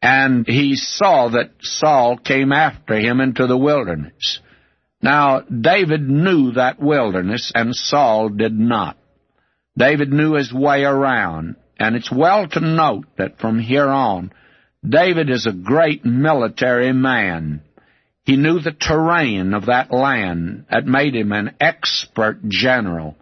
and 0.00 0.46
he 0.46 0.76
saw 0.76 1.28
that 1.30 1.50
Saul 1.60 2.16
came 2.16 2.52
after 2.52 2.94
him 2.94 3.20
into 3.20 3.46
the 3.46 3.58
wilderness. 3.58 4.40
Now, 5.02 5.40
David 5.40 6.08
knew 6.08 6.52
that 6.52 6.80
wilderness, 6.80 7.50
and 7.54 7.74
Saul 7.74 8.28
did 8.28 8.56
not. 8.56 8.96
David 9.76 10.12
knew 10.12 10.34
his 10.34 10.52
way 10.52 10.84
around, 10.84 11.56
and 11.78 11.96
it's 11.96 12.12
well 12.12 12.46
to 12.46 12.60
note 12.60 13.06
that 13.18 13.38
from 13.40 13.58
here 13.58 13.88
on, 13.88 14.32
David 14.86 15.30
is 15.30 15.46
a 15.46 15.52
great 15.52 16.04
military 16.04 16.92
man. 16.92 17.62
He 18.24 18.36
knew 18.36 18.60
the 18.60 18.72
terrain 18.72 19.54
of 19.54 19.66
that 19.66 19.92
land 19.92 20.66
that 20.70 20.86
made 20.86 21.14
him 21.14 21.32
an 21.32 21.54
expert 21.60 22.40
general. 22.48 23.16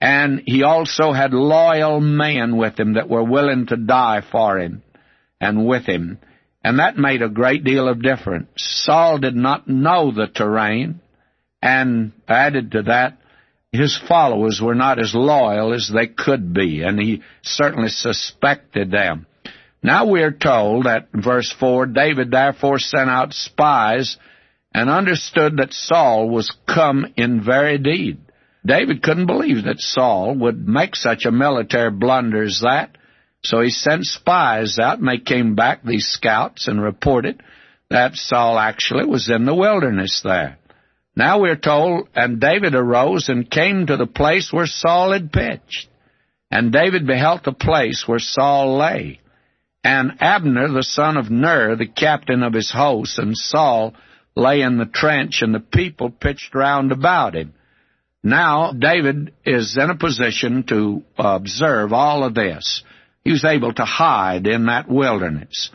And 0.00 0.42
he 0.46 0.64
also 0.64 1.12
had 1.12 1.32
loyal 1.32 2.00
men 2.00 2.56
with 2.56 2.78
him 2.78 2.94
that 2.94 3.08
were 3.08 3.22
willing 3.22 3.66
to 3.66 3.76
die 3.76 4.20
for 4.32 4.58
him 4.58 4.82
and 5.40 5.66
with 5.66 5.86
him. 5.86 6.18
And 6.64 6.78
that 6.78 6.96
made 6.96 7.22
a 7.22 7.28
great 7.28 7.64
deal 7.64 7.88
of 7.88 8.02
difference. 8.02 8.48
Saul 8.56 9.18
did 9.18 9.34
not 9.34 9.68
know 9.68 10.12
the 10.12 10.28
terrain, 10.28 11.00
And 11.60 12.12
added 12.28 12.72
to 12.72 12.82
that, 12.82 13.18
his 13.72 13.96
followers 14.08 14.60
were 14.60 14.74
not 14.74 14.98
as 14.98 15.14
loyal 15.14 15.72
as 15.72 15.90
they 15.92 16.06
could 16.06 16.52
be, 16.52 16.82
and 16.82 17.00
he 17.00 17.22
certainly 17.42 17.88
suspected 17.88 18.90
them. 18.90 19.26
Now 19.82 20.06
we 20.06 20.22
are 20.22 20.32
told 20.32 20.84
that 20.84 21.08
verse 21.12 21.52
4, 21.58 21.86
David 21.86 22.30
therefore 22.30 22.78
sent 22.78 23.10
out 23.10 23.32
spies 23.32 24.16
and 24.72 24.88
understood 24.88 25.56
that 25.56 25.72
Saul 25.72 26.28
was 26.28 26.54
come 26.66 27.06
in 27.16 27.44
very 27.44 27.78
deed. 27.78 28.18
David 28.64 29.02
couldn't 29.02 29.26
believe 29.26 29.64
that 29.64 29.80
Saul 29.80 30.36
would 30.36 30.68
make 30.68 30.94
such 30.94 31.24
a 31.24 31.32
military 31.32 31.90
blunder 31.90 32.44
as 32.44 32.60
that, 32.60 32.96
so 33.42 33.60
he 33.60 33.70
sent 33.70 34.04
spies 34.04 34.78
out, 34.78 35.00
and 35.00 35.08
they 35.08 35.18
came 35.18 35.56
back, 35.56 35.82
these 35.82 36.06
scouts, 36.06 36.68
and 36.68 36.80
reported 36.80 37.42
that 37.90 38.14
Saul 38.14 38.58
actually 38.58 39.04
was 39.04 39.28
in 39.28 39.44
the 39.44 39.54
wilderness 39.54 40.22
there. 40.22 40.58
Now 41.16 41.40
we're 41.40 41.56
told, 41.56 42.08
and 42.14 42.40
David 42.40 42.74
arose 42.74 43.28
and 43.28 43.50
came 43.50 43.86
to 43.86 43.96
the 43.96 44.06
place 44.06 44.52
where 44.52 44.66
Saul 44.66 45.12
had 45.12 45.32
pitched. 45.32 45.88
And 46.50 46.72
David 46.72 47.06
beheld 47.06 47.40
the 47.44 47.52
place 47.52 48.04
where 48.06 48.18
Saul 48.18 48.78
lay. 48.78 49.20
And 49.84 50.12
Abner, 50.20 50.68
the 50.68 50.84
son 50.84 51.16
of 51.16 51.30
Ner, 51.30 51.76
the 51.76 51.88
captain 51.88 52.42
of 52.42 52.52
his 52.52 52.70
host, 52.70 53.18
and 53.18 53.36
Saul 53.36 53.94
lay 54.36 54.60
in 54.60 54.78
the 54.78 54.86
trench, 54.86 55.42
and 55.42 55.54
the 55.54 55.60
people 55.60 56.10
pitched 56.10 56.54
round 56.54 56.92
about 56.92 57.34
him. 57.34 57.52
Now 58.22 58.72
David 58.72 59.32
is 59.44 59.76
in 59.76 59.90
a 59.90 59.96
position 59.96 60.62
to 60.68 61.02
observe 61.18 61.92
all 61.92 62.22
of 62.24 62.34
this. 62.34 62.84
He 63.24 63.32
was 63.32 63.44
able 63.44 63.72
to 63.74 63.84
hide 63.84 64.46
in 64.46 64.66
that 64.66 64.88
wilderness. 64.88 65.70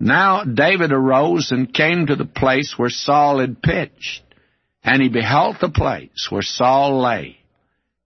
Now 0.00 0.44
David 0.44 0.92
arose 0.92 1.52
and 1.52 1.72
came 1.72 2.06
to 2.06 2.16
the 2.16 2.24
place 2.24 2.74
where 2.76 2.90
Saul 2.90 3.40
had 3.40 3.62
pitched. 3.62 4.22
And 4.84 5.00
he 5.00 5.08
beheld 5.08 5.56
the 5.60 5.70
place 5.70 6.26
where 6.28 6.42
Saul 6.42 7.00
lay. 7.00 7.36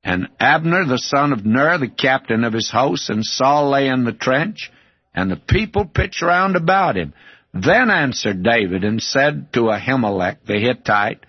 And 0.04 0.28
Abner 0.38 0.84
the 0.84 0.98
son 0.98 1.32
of 1.32 1.46
Ner, 1.46 1.78
the 1.78 1.88
captain 1.88 2.44
of 2.44 2.52
his 2.52 2.70
host, 2.70 3.08
and 3.08 3.24
Saul 3.24 3.70
lay 3.70 3.88
in 3.88 4.04
the 4.04 4.12
trench, 4.12 4.70
and 5.16 5.30
the 5.30 5.36
people 5.36 5.86
pitched 5.86 6.22
round 6.22 6.54
about 6.54 6.96
him. 6.96 7.14
Then 7.54 7.90
answered 7.90 8.42
David 8.42 8.84
and 8.84 9.02
said 9.02 9.52
to 9.54 9.70
Ahimelech 9.70 10.44
the 10.46 10.58
Hittite, 10.58 11.24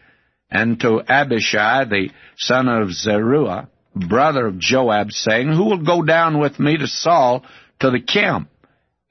and 0.52 0.80
to 0.82 1.02
Abishai 1.08 1.86
the 1.86 2.10
son 2.38 2.68
of 2.68 2.92
Zeruiah, 2.92 3.70
brother 3.96 4.48
of 4.48 4.60
Joab, 4.60 5.12
saying, 5.12 5.48
Who 5.48 5.66
will 5.66 5.84
go 5.84 6.04
down 6.04 6.40
with 6.40 6.60
me 6.60 6.78
to 6.78 6.88
Saul 6.88 7.46
to 7.80 7.90
the 7.90 8.02
camp? 8.02 8.50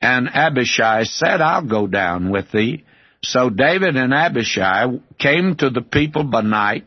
And 0.01 0.29
Abishai 0.29 1.05
said, 1.05 1.41
I'll 1.41 1.67
go 1.67 1.87
down 1.87 2.31
with 2.31 2.53
thee. 2.53 2.85
So 3.23 3.51
David 3.51 3.97
and 3.97 4.13
Abishai 4.13 4.87
came 5.19 5.57
to 5.57 5.71
the 5.71 5.83
people 5.83 6.25
by 6.25 6.43
night, 6.43 6.85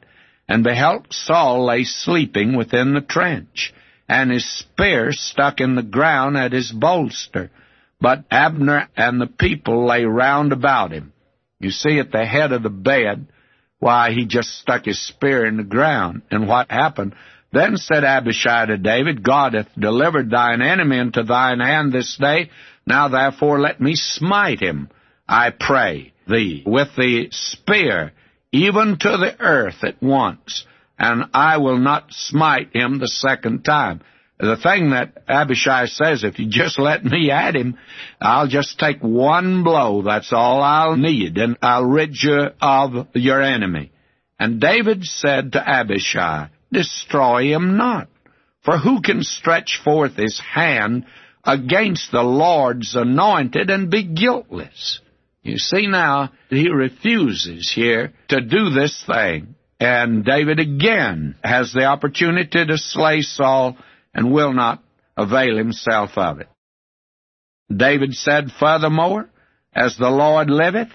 and 0.48 0.64
beheld 0.64 1.08
Saul 1.12 1.66
lay 1.66 1.84
sleeping 1.84 2.56
within 2.56 2.94
the 2.94 3.02
trench, 3.02 3.74
and 4.08 4.32
his 4.32 4.48
spear 4.48 5.12
stuck 5.12 5.60
in 5.60 5.76
the 5.76 5.84
ground 5.84 6.38
at 6.38 6.54
his 6.54 6.72
bolster. 6.72 7.52
But 8.02 8.26
Abner 8.32 8.88
and 8.96 9.20
the 9.20 9.28
people 9.28 9.86
lay 9.86 10.06
round 10.06 10.54
about 10.54 10.92
him. 10.92 11.14
You 11.60 11.72
see 11.72 12.00
at 12.00 12.12
the 12.12 12.26
head 12.26 12.52
of 12.52 12.64
the 12.64 12.70
bed, 12.70 13.28
why, 13.80 14.12
he 14.12 14.26
just 14.26 14.60
stuck 14.60 14.86
his 14.86 15.02
spear 15.06 15.46
in 15.46 15.58
the 15.58 15.64
ground. 15.64 16.22
And 16.32 16.48
what 16.48 16.72
happened? 16.72 17.16
Then 17.52 17.78
said 17.78 18.04
Abishai 18.04 18.68
to 18.68 18.78
David, 18.78 19.24
God 19.24 19.54
hath 19.54 19.70
delivered 19.78 20.30
thine 20.30 20.62
enemy 20.62 20.98
into 21.00 21.24
thine 21.24 21.60
hand 21.60 21.92
this 21.92 22.18
day. 22.18 22.50
Now 22.86 23.08
therefore 23.08 23.60
let 23.60 23.82
me 23.82 23.96
smite 23.96 24.62
him, 24.62 24.90
I 25.28 25.52
pray 25.52 26.14
thee 26.28 26.64
with 26.66 26.90
the 26.96 27.28
spear, 27.32 28.14
even 28.52 28.98
to 29.00 29.10
the 29.18 29.36
earth 29.40 29.84
at 29.84 30.02
once, 30.02 30.66
and 30.98 31.26
I 31.34 31.58
will 31.58 31.78
not 31.78 32.12
smite 32.12 32.70
him 32.74 33.00
the 33.00 33.08
second 33.08 33.64
time. 33.64 34.02
The 34.40 34.56
thing 34.56 34.92
that 34.92 35.24
Abishai 35.28 35.88
says, 35.88 36.24
if 36.24 36.40
you 36.40 36.48
just 36.50 36.80
let 36.80 37.04
me 37.04 37.30
at 37.30 37.58
him, 37.58 37.78
I'll 38.22 38.48
just 38.48 38.80
take 38.80 39.02
one 39.02 39.66
blow. 39.66 40.02
That's 40.02 40.32
all 40.32 40.62
I'll 40.62 40.96
need, 40.96 41.38
and 41.38 41.58
I'll 41.62 41.84
rid 41.84 42.16
you 42.22 42.48
of 42.62 43.08
your 43.16 43.42
enemy. 43.42 43.92
And 44.40 44.62
David 44.62 45.04
said 45.04 45.52
to 45.52 45.70
Abishai, 45.70 46.48
Destroy 46.72 47.54
him 47.54 47.76
not. 47.76 48.08
For 48.64 48.78
who 48.78 49.02
can 49.02 49.24
stretch 49.24 49.82
forth 49.84 50.16
his 50.16 50.40
hand 50.40 51.06
against 51.44 52.12
the 52.12 52.24
Lord's 52.24 52.96
anointed 52.96 53.70
and 53.70 53.92
be 53.92 54.04
guiltless? 54.04 55.02
You 55.44 55.58
see 55.58 55.88
now, 55.88 56.32
he 56.50 56.70
refuses 56.70 57.72
here 57.74 58.14
to 58.30 58.40
do 58.40 58.70
this 58.70 59.04
thing. 59.06 59.56
And 59.82 60.24
David 60.24 60.60
again 60.60 61.36
has 61.44 61.74
the 61.74 61.86
opportunity 61.86 62.66
to 62.66 62.78
slay 62.78 63.22
Saul 63.22 63.78
and 64.14 64.32
will 64.32 64.54
not 64.54 64.84
avail 65.18 65.58
himself 65.58 66.12
of 66.18 66.40
it. 66.40 66.48
David 67.76 68.14
said 68.14 68.52
furthermore, 68.60 69.30
As 69.74 69.98
the 69.98 70.10
Lord 70.10 70.50
liveth, 70.50 70.92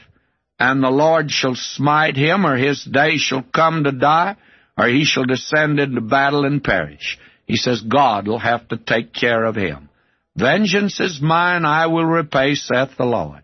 and 0.59 0.83
the 0.83 0.90
Lord 0.90 1.31
shall 1.31 1.55
smite 1.55 2.16
him, 2.16 2.46
or 2.46 2.57
his 2.57 2.85
day 2.85 3.16
shall 3.16 3.42
come 3.42 3.85
to 3.85 3.92
die, 3.92 4.37
or 4.79 4.88
he 4.88 5.05
shall 5.05 5.24
descend 5.24 5.79
into 5.79 6.00
battle 6.00 6.44
and 6.44 6.62
perish. 6.62 7.18
He 7.46 7.57
says 7.57 7.81
God 7.81 8.27
will 8.27 8.38
have 8.38 8.66
to 8.68 8.77
take 8.77 9.12
care 9.12 9.44
of 9.44 9.57
him. 9.57 9.88
Vengeance 10.37 10.98
is 10.98 11.20
mine, 11.20 11.64
I 11.64 11.87
will 11.87 12.05
repay, 12.05 12.55
saith 12.55 12.96
the 12.96 13.05
Lord. 13.05 13.42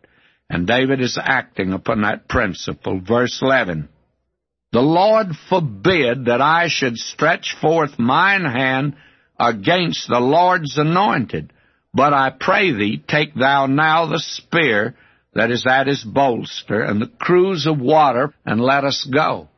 And 0.49 0.67
David 0.67 1.01
is 1.01 1.19
acting 1.21 1.73
upon 1.73 2.03
that 2.03 2.29
principle. 2.29 3.01
Verse 3.01 3.39
11. 3.41 3.89
The 4.73 4.81
Lord 4.81 5.29
forbid 5.49 6.27
that 6.27 6.41
I 6.41 6.67
should 6.69 6.97
stretch 6.97 7.57
forth 7.61 7.99
mine 7.99 8.45
hand 8.45 8.97
against 9.41 10.07
the 10.07 10.21
Lord's 10.21 10.77
anointed. 10.77 11.53
But 11.95 12.13
I 12.13 12.31
pray 12.39 12.73
thee, 12.73 13.03
take 13.09 13.35
thou 13.35 13.67
now 13.67 14.07
the 14.07 14.21
spear 14.21 14.95
that 15.35 15.51
is 15.51 15.65
at 15.67 15.87
his 15.87 16.05
bolster, 16.05 16.83
and 16.83 17.01
the 17.01 17.11
cruse 17.19 17.67
of 17.67 17.81
water, 17.81 18.35
and 18.45 18.61
let 18.61 18.85
us 18.85 19.09
go. 19.13 19.49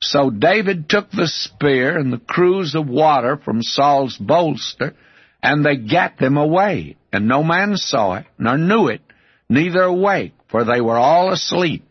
So 0.00 0.30
David 0.30 0.88
took 0.88 1.10
the 1.10 1.26
spear 1.26 1.96
and 1.98 2.12
the 2.12 2.18
cruse 2.18 2.74
of 2.74 2.88
water 2.88 3.36
from 3.36 3.62
Saul's 3.62 4.16
bolster, 4.16 4.94
and 5.42 5.64
they 5.64 5.76
gat 5.76 6.18
them 6.18 6.36
away. 6.36 6.96
And 7.12 7.26
no 7.26 7.42
man 7.42 7.76
saw 7.76 8.14
it, 8.14 8.26
nor 8.38 8.58
knew 8.58 8.88
it, 8.88 9.02
neither 9.48 9.82
awake, 9.82 10.34
for 10.48 10.64
they 10.64 10.80
were 10.80 10.98
all 10.98 11.32
asleep, 11.32 11.84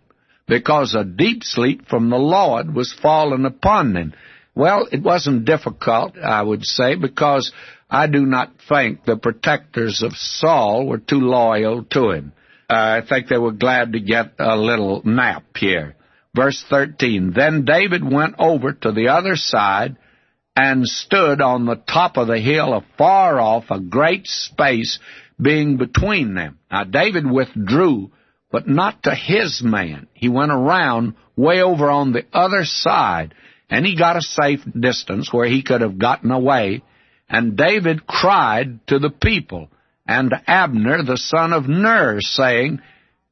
because 0.47 0.95
a 0.95 1.03
deep 1.03 1.43
sleep 1.43 1.87
from 1.87 2.09
the 2.09 2.17
Lord 2.17 2.73
was 2.73 2.93
fallen 2.93 3.45
upon 3.45 3.93
them. 3.93 4.13
Well, 4.59 4.89
it 4.91 5.01
wasn't 5.01 5.45
difficult, 5.45 6.17
I 6.17 6.41
would 6.41 6.65
say, 6.65 6.95
because 6.95 7.53
I 7.89 8.07
do 8.07 8.25
not 8.25 8.51
think 8.67 9.05
the 9.05 9.15
protectors 9.15 10.03
of 10.03 10.17
Saul 10.17 10.85
were 10.85 10.97
too 10.97 11.21
loyal 11.21 11.85
to 11.91 12.11
him. 12.11 12.33
Uh, 12.69 13.01
I 13.01 13.07
think 13.07 13.29
they 13.29 13.37
were 13.37 13.53
glad 13.53 13.93
to 13.93 14.01
get 14.01 14.33
a 14.37 14.57
little 14.57 15.01
nap 15.05 15.45
here. 15.55 15.95
Verse 16.35 16.61
13, 16.69 17.31
Then 17.33 17.63
David 17.63 18.03
went 18.03 18.35
over 18.37 18.73
to 18.73 18.91
the 18.91 19.07
other 19.07 19.37
side 19.37 19.95
and 20.57 20.85
stood 20.85 21.39
on 21.39 21.65
the 21.65 21.77
top 21.77 22.17
of 22.17 22.27
the 22.27 22.39
hill 22.41 22.73
afar 22.73 23.39
off, 23.39 23.71
a 23.71 23.79
great 23.79 24.27
space 24.27 24.99
being 25.41 25.77
between 25.77 26.33
them. 26.33 26.59
Now 26.69 26.83
David 26.83 27.25
withdrew, 27.31 28.11
but 28.51 28.67
not 28.67 29.03
to 29.03 29.15
his 29.15 29.61
man. 29.63 30.07
He 30.13 30.27
went 30.27 30.51
around 30.51 31.13
way 31.37 31.61
over 31.61 31.89
on 31.89 32.11
the 32.11 32.25
other 32.33 32.65
side, 32.65 33.33
and 33.69 33.85
he 33.85 33.95
got 33.95 34.17
a 34.17 34.21
safe 34.21 34.61
distance 34.77 35.31
where 35.31 35.47
he 35.47 35.61
could 35.61 35.81
have 35.81 35.99
gotten 35.99 36.31
away. 36.31 36.83
And 37.29 37.55
David 37.55 38.07
cried 38.07 38.85
to 38.87 38.97
the 38.97 39.11
people, 39.11 39.69
and 40.07 40.31
to 40.31 40.41
Abner 40.47 41.03
the 41.03 41.17
son 41.17 41.53
of 41.53 41.67
Ner, 41.67 42.19
saying, 42.21 42.81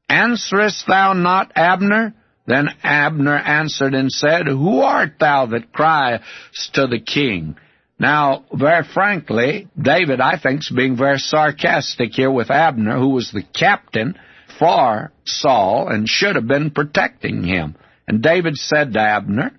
Answerest 0.10 0.86
thou 0.88 1.14
not, 1.14 1.52
Abner? 1.56 2.14
Then 2.46 2.70
Abner 2.84 3.36
answered 3.36 3.94
and 3.94 4.12
said, 4.12 4.48
Who 4.48 4.82
art 4.82 5.14
thou 5.20 5.48
that 5.48 5.74
criest 5.74 6.76
to 6.76 6.88
the 6.88 7.00
king? 7.00 7.58
Now, 8.00 8.46
very 8.54 8.84
frankly, 8.94 9.68
David, 9.80 10.22
I 10.22 10.38
think, 10.38 10.62
is 10.62 10.70
being 10.70 10.96
very 10.96 11.18
sarcastic 11.18 12.12
here 12.14 12.32
with 12.32 12.52
Abner, 12.52 12.98
who 12.98 13.10
was 13.10 13.32
the 13.32 13.42
captain 13.42 14.18
for 14.60 15.12
Saul 15.26 15.90
and 15.90 16.08
should 16.08 16.36
have 16.36 16.48
been 16.48 16.72
protecting 16.72 17.44
him. 17.44 17.76
And 18.08 18.22
David 18.22 18.56
said 18.56 18.94
to 18.94 19.00
Abner, 19.00 19.52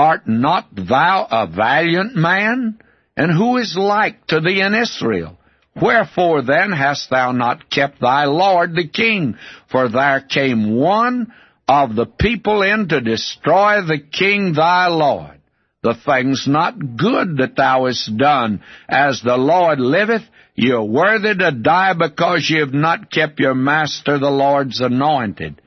Art 0.00 0.26
not 0.26 0.74
thou 0.74 1.26
a 1.30 1.46
valiant 1.46 2.16
man? 2.16 2.78
And 3.18 3.30
who 3.30 3.58
is 3.58 3.76
like 3.76 4.26
to 4.28 4.40
thee 4.40 4.62
in 4.62 4.74
Israel? 4.74 5.38
Wherefore 5.78 6.40
then 6.40 6.72
hast 6.72 7.10
thou 7.10 7.32
not 7.32 7.68
kept 7.68 8.00
thy 8.00 8.24
Lord 8.24 8.74
the 8.74 8.88
king? 8.88 9.36
For 9.70 9.90
there 9.90 10.22
came 10.22 10.74
one 10.74 11.34
of 11.68 11.94
the 11.94 12.06
people 12.06 12.62
in 12.62 12.88
to 12.88 13.02
destroy 13.02 13.82
the 13.82 13.98
king 13.98 14.54
thy 14.54 14.86
Lord. 14.86 15.38
The 15.82 15.94
thing's 16.06 16.46
not 16.48 16.96
good 16.96 17.36
that 17.36 17.56
thou 17.56 17.84
hast 17.84 18.16
done. 18.16 18.62
As 18.88 19.20
the 19.22 19.36
Lord 19.36 19.80
liveth, 19.80 20.24
ye 20.54 20.70
are 20.70 20.82
worthy 20.82 21.34
to 21.34 21.52
die 21.52 21.92
because 21.92 22.48
ye 22.48 22.60
have 22.60 22.72
not 22.72 23.10
kept 23.10 23.38
your 23.38 23.54
master 23.54 24.18
the 24.18 24.30
Lord's 24.30 24.80
anointed. 24.80 25.60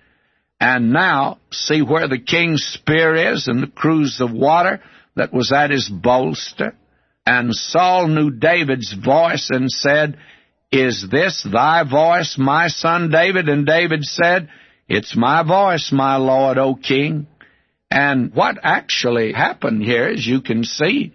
And 0.64 0.94
now, 0.94 1.40
see 1.52 1.82
where 1.82 2.08
the 2.08 2.18
king's 2.18 2.64
spear 2.64 3.34
is 3.34 3.50
and 3.50 3.62
the 3.62 3.68
cruse 3.68 4.22
of 4.22 4.32
water 4.32 4.82
that 5.14 5.34
was 5.34 5.52
at 5.52 5.72
his 5.72 5.90
bolster? 5.90 6.74
And 7.26 7.54
Saul 7.54 8.08
knew 8.08 8.32
David's 8.32 8.94
voice 8.94 9.50
and 9.52 9.70
said, 9.70 10.18
Is 10.72 11.06
this 11.12 11.46
thy 11.52 11.84
voice, 11.84 12.38
my 12.38 12.70
son 12.70 13.12
David? 13.12 13.50
And 13.50 13.66
David 13.66 14.06
said, 14.06 14.48
It's 14.88 15.18
my 15.18 15.44
voice, 15.44 15.92
my 15.92 16.16
lord, 16.16 16.58
O 16.58 16.76
king. 16.76 17.28
And 17.92 18.34
what 18.34 18.58
actually 18.64 19.34
happened 19.34 19.84
here, 19.84 20.08
as 20.08 20.26
you 20.26 20.40
can 20.40 20.64
see, 20.64 21.14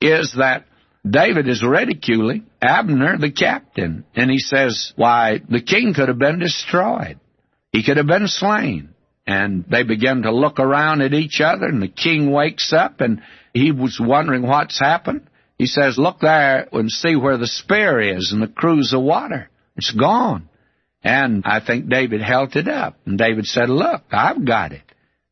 is 0.00 0.36
that 0.38 0.66
David 1.04 1.48
is 1.48 1.64
ridiculing 1.64 2.46
Abner, 2.62 3.18
the 3.18 3.32
captain, 3.32 4.04
and 4.14 4.30
he 4.30 4.38
says, 4.38 4.92
Why, 4.94 5.40
the 5.48 5.62
king 5.62 5.94
could 5.94 6.06
have 6.06 6.20
been 6.20 6.38
destroyed. 6.38 7.18
He 7.74 7.82
could 7.82 7.96
have 7.96 8.06
been 8.06 8.28
slain. 8.28 8.90
And 9.26 9.64
they 9.68 9.82
begin 9.82 10.22
to 10.22 10.30
look 10.30 10.60
around 10.60 11.00
at 11.00 11.12
each 11.12 11.40
other, 11.40 11.66
and 11.66 11.82
the 11.82 11.88
king 11.88 12.30
wakes 12.30 12.72
up, 12.72 13.00
and 13.00 13.20
he 13.52 13.72
was 13.72 13.98
wondering 14.00 14.42
what's 14.42 14.78
happened. 14.78 15.28
He 15.58 15.66
says, 15.66 15.98
Look 15.98 16.20
there 16.20 16.68
and 16.70 16.90
see 16.90 17.16
where 17.16 17.36
the 17.36 17.46
spear 17.46 18.00
is 18.00 18.30
and 18.32 18.40
the 18.40 18.46
cruse 18.46 18.92
of 18.92 19.02
water. 19.02 19.48
It's 19.76 19.90
gone. 19.90 20.48
And 21.02 21.42
I 21.46 21.60
think 21.60 21.88
David 21.88 22.20
held 22.20 22.54
it 22.54 22.68
up. 22.68 22.96
And 23.06 23.18
David 23.18 23.46
said, 23.46 23.70
Look, 23.70 24.02
I've 24.12 24.44
got 24.44 24.72
it. 24.72 24.82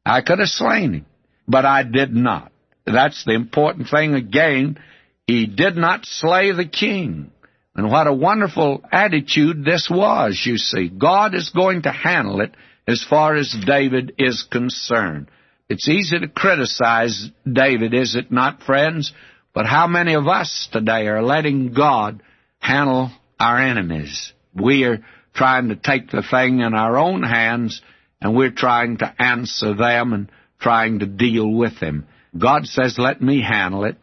I 0.05 0.22
could 0.22 0.38
have 0.40 0.48
slain 0.48 0.94
him, 0.94 1.07
but 1.46 1.64
I 1.64 1.85
did 1.85 2.12
not. 2.12 2.50
That's 2.87 3.24
the 3.24 3.35
important 3.35 3.88
thing 3.88 4.14
again. 4.14 4.78
He 5.26 5.46
did 5.46 5.76
not 5.76 6.07
slay 6.07 6.50
the 6.50 6.66
king. 6.66 7.31
And 7.74 7.90
what 7.90 8.06
a 8.06 8.12
wonderful 8.12 8.85
attitude 8.92 9.64
this 9.64 9.88
was, 9.90 10.42
you 10.44 10.58
see. 10.58 10.88
God 10.88 11.35
is 11.35 11.50
going 11.50 11.82
to 11.82 11.90
handle 11.90 12.40
it 12.40 12.54
as 12.87 13.02
far 13.02 13.35
as 13.35 13.54
David 13.66 14.14
is 14.18 14.42
concerned. 14.50 15.30
It's 15.68 15.88
easy 15.88 16.18
to 16.18 16.28
criticize 16.28 17.30
David, 17.50 17.94
is 17.94 18.14
it 18.14 18.30
not, 18.30 18.62
friends? 18.62 19.12
But 19.54 19.66
how 19.66 19.87
many 19.87 20.14
of 20.14 20.28
us 20.28 20.68
today 20.70 21.06
are 21.06 21.22
letting 21.22 21.72
God 21.72 22.22
handle 22.58 23.11
our 23.40 23.58
enemies? 23.58 24.32
We 24.54 24.85
are 24.85 25.04
trying 25.35 25.68
to 25.68 25.76
take 25.76 26.11
the 26.11 26.22
thing 26.22 26.61
in 26.61 26.74
our 26.74 26.98
own 26.98 27.22
hands 27.22 27.80
and 28.20 28.37
we're 28.37 28.50
trying 28.50 28.98
to 28.98 29.14
answer 29.18 29.74
them 29.74 30.12
and 30.12 30.30
trying 30.61 31.00
to 31.00 31.06
deal 31.06 31.50
with 31.50 31.80
them. 31.80 32.06
God 32.38 32.66
says, 32.66 32.96
let 32.98 33.20
me 33.20 33.42
handle 33.42 33.85
it, 33.85 33.96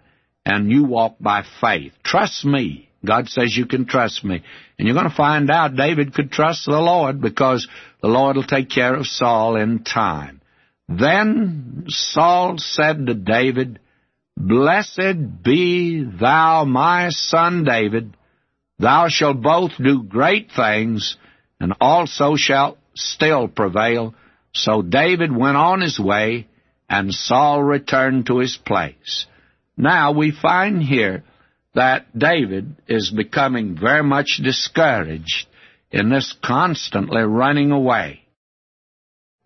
and 0.46 0.70
you 0.70 0.84
walk 0.84 1.16
by 1.20 1.44
faith. 1.62 1.94
Trust 2.04 2.46
me. 2.46 2.89
God 3.06 3.30
says 3.30 3.56
you 3.56 3.66
can 3.66 3.86
trust 3.86 4.24
me. 4.24 4.44
And 4.78 4.88
you're 4.88 4.96
going 4.96 5.10
to 5.10 5.16
find 5.16 5.50
out 5.50 5.76
David 5.76 6.14
could 6.14 6.32
trust 6.32 6.66
the 6.66 6.80
Lord 6.80 7.22
because 7.22 7.68
the 8.02 8.10
Lord 8.10 8.36
will 8.36 8.44
take 8.44 8.70
care 8.70 8.96
of 8.96 9.08
Saul 9.08 9.56
in 9.56 9.84
time. 9.84 10.42
Then 10.88 11.86
Saul 11.88 12.58
said 12.58 13.06
to 13.06 13.14
David, 13.14 13.80
Blessed 14.36 15.44
be 15.44 16.04
thou, 16.04 16.66
my 16.66 17.10
son 17.10 17.64
David. 17.64 18.16
Thou 18.80 19.08
shalt 19.10 19.42
both 19.42 19.72
do 19.78 20.04
great 20.04 20.52
things, 20.56 21.18
and 21.60 21.74
also 21.82 22.36
shalt 22.38 22.78
still 22.96 23.50
prevail. 23.50 24.16
So 24.54 24.82
David 24.82 25.36
went 25.36 25.58
on 25.58 25.82
his 25.82 26.00
way, 26.00 26.48
and 26.90 27.14
Saul 27.14 27.62
returned 27.62 28.28
to 28.28 28.40
his 28.40 28.58
place. 28.58 29.26
Now 29.78 30.14
we 30.14 30.32
find 30.32 30.82
here 30.82 31.24
that 31.80 32.08
David 32.18 32.76
is 32.90 33.10
becoming 33.10 33.78
very 33.80 34.04
much 34.04 34.42
discouraged 34.44 35.48
in 35.90 36.10
this 36.10 36.36
constantly 36.44 37.22
running 37.22 37.72
away. 37.72 38.20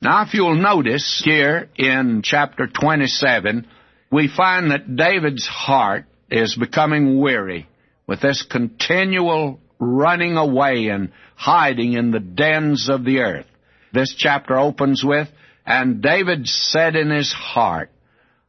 Now, 0.01 0.23
if 0.23 0.33
you'll 0.33 0.55
notice 0.55 1.21
here 1.23 1.69
in 1.75 2.23
chapter 2.23 2.65
27, 2.65 3.67
we 4.11 4.27
find 4.35 4.71
that 4.71 4.95
David's 4.95 5.45
heart 5.45 6.05
is 6.31 6.55
becoming 6.55 7.19
weary 7.19 7.67
with 8.07 8.21
this 8.21 8.41
continual 8.41 9.59
running 9.77 10.35
away 10.35 10.87
and 10.87 11.11
hiding 11.35 11.93
in 11.93 12.09
the 12.09 12.19
dens 12.19 12.89
of 12.89 13.05
the 13.05 13.19
earth. 13.19 13.45
This 13.93 14.15
chapter 14.17 14.57
opens 14.57 15.03
with, 15.05 15.27
And 15.67 16.01
David 16.01 16.47
said 16.47 16.95
in 16.95 17.11
his 17.11 17.31
heart, 17.31 17.91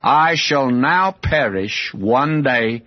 I 0.03 0.37
shall 0.37 0.70
now 0.70 1.12
perish 1.12 1.92
one 1.92 2.42
day 2.42 2.85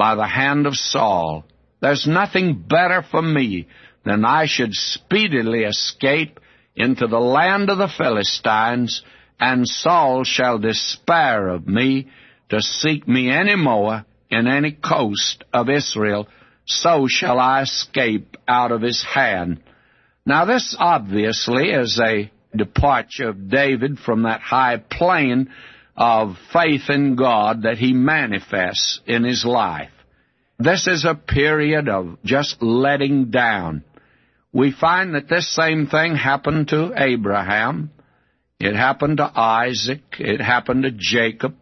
by 0.00 0.14
the 0.14 0.26
hand 0.26 0.66
of 0.66 0.74
Saul. 0.74 1.44
There's 1.82 2.06
nothing 2.06 2.64
better 2.66 3.02
for 3.10 3.20
me 3.20 3.68
than 4.02 4.24
I 4.24 4.46
should 4.46 4.72
speedily 4.72 5.64
escape 5.64 6.40
into 6.74 7.06
the 7.06 7.20
land 7.20 7.68
of 7.68 7.76
the 7.76 7.92
Philistines, 7.98 9.02
and 9.38 9.68
Saul 9.68 10.24
shall 10.24 10.58
despair 10.58 11.48
of 11.48 11.68
me 11.68 12.08
to 12.48 12.62
seek 12.62 13.06
me 13.06 13.30
any 13.30 13.56
more 13.56 14.06
in 14.30 14.46
any 14.46 14.72
coast 14.72 15.44
of 15.52 15.68
Israel, 15.68 16.28
so 16.64 17.06
shall 17.06 17.38
I 17.38 17.60
escape 17.60 18.38
out 18.48 18.72
of 18.72 18.80
his 18.80 19.02
hand. 19.02 19.62
Now, 20.24 20.46
this 20.46 20.74
obviously 20.78 21.72
is 21.72 22.00
a 22.02 22.30
departure 22.56 23.28
of 23.28 23.50
David 23.50 23.98
from 23.98 24.22
that 24.22 24.40
high 24.40 24.78
plane 24.78 25.50
of 25.96 26.36
faith 26.52 26.88
in 26.88 27.16
God 27.16 27.62
that 27.62 27.78
he 27.78 27.92
manifests 27.92 29.00
in 29.06 29.24
his 29.24 29.44
life. 29.44 29.90
This 30.58 30.86
is 30.86 31.04
a 31.04 31.14
period 31.14 31.88
of 31.88 32.18
just 32.24 32.62
letting 32.62 33.30
down. 33.30 33.84
We 34.52 34.72
find 34.72 35.14
that 35.14 35.28
this 35.28 35.54
same 35.54 35.86
thing 35.86 36.16
happened 36.16 36.68
to 36.68 36.92
Abraham. 36.96 37.90
It 38.58 38.74
happened 38.74 39.18
to 39.18 39.32
Isaac. 39.34 40.02
It 40.18 40.40
happened 40.40 40.82
to 40.82 40.90
Jacob. 40.90 41.54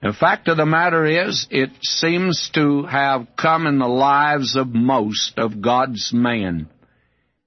The 0.00 0.12
fact 0.12 0.48
of 0.48 0.56
the 0.56 0.66
matter 0.66 1.04
is, 1.04 1.46
it 1.50 1.70
seems 1.82 2.50
to 2.54 2.84
have 2.84 3.28
come 3.40 3.66
in 3.66 3.78
the 3.78 3.86
lives 3.86 4.56
of 4.56 4.68
most 4.68 5.38
of 5.38 5.60
God's 5.60 6.10
men. 6.12 6.68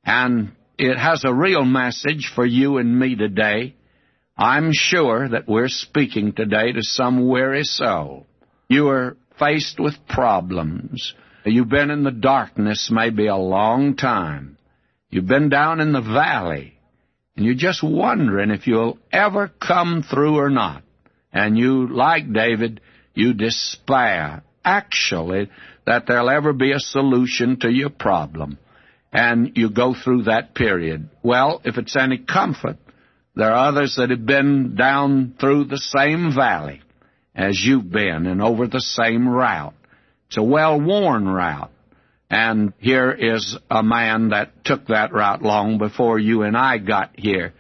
And 0.05 0.53
it 0.77 0.97
has 0.97 1.23
a 1.25 1.33
real 1.33 1.65
message 1.65 2.31
for 2.33 2.45
you 2.45 2.77
and 2.77 2.97
me 2.97 3.15
today. 3.15 3.75
I'm 4.37 4.71
sure 4.73 5.29
that 5.29 5.47
we're 5.47 5.69
speaking 5.69 6.33
today 6.33 6.73
to 6.73 6.81
some 6.81 7.27
weary 7.27 7.63
soul. 7.63 8.27
You 8.67 8.89
are 8.89 9.15
faced 9.39 9.79
with 9.79 9.93
problems. 10.09 11.13
You've 11.45 11.69
been 11.69 11.89
in 11.89 12.03
the 12.03 12.11
darkness 12.11 12.89
maybe 12.91 13.27
a 13.27 13.37
long 13.37 13.95
time. 13.95 14.57
You've 15.09 15.27
been 15.27 15.47
down 15.47 15.79
in 15.79 15.93
the 15.93 16.01
valley, 16.01 16.77
and 17.37 17.45
you're 17.45 17.55
just 17.55 17.81
wondering 17.81 18.51
if 18.51 18.67
you'll 18.67 18.99
ever 19.09 19.47
come 19.47 20.03
through 20.03 20.37
or 20.37 20.49
not. 20.49 20.83
And 21.31 21.57
you, 21.57 21.87
like 21.87 22.33
David, 22.33 22.81
you 23.13 23.33
despair, 23.33 24.43
actually, 24.65 25.49
that 25.85 26.07
there'll 26.07 26.29
ever 26.29 26.51
be 26.51 26.73
a 26.73 26.79
solution 26.79 27.59
to 27.61 27.69
your 27.69 27.89
problem 27.89 28.57
and 29.15 29.53
you 29.55 29.69
go 29.69 29.93
through 29.93 30.23
that 30.23 30.53
period. 30.53 31.09
Well, 31.23 31.61
if 31.63 31.77
it's 31.77 31.95
any 31.95 32.17
comfort, 32.17 32.77
there 33.35 33.51
are 33.51 33.67
others 33.67 33.95
that 33.97 34.09
have 34.09 34.25
been 34.25 34.75
down 34.75 35.35
through 35.39 35.65
the 35.65 35.77
same 35.77 36.33
valley 36.33 36.81
as 37.35 37.61
you've 37.61 37.91
been 37.91 38.25
and 38.27 38.41
over 38.41 38.67
the 38.67 38.79
same 38.79 39.27
route. 39.27 39.73
It's 40.27 40.37
a 40.37 40.43
well-worn 40.43 41.27
route. 41.27 41.71
And 42.29 42.73
here 42.79 43.11
is 43.11 43.57
a 43.69 43.83
man 43.83 44.29
that 44.29 44.65
took 44.65 44.87
that 44.87 45.13
route 45.13 45.43
long 45.43 45.77
before 45.77 46.17
you 46.17 46.41
and 46.41 46.57
I 46.57 46.77
got 46.79 47.11
here. 47.19 47.53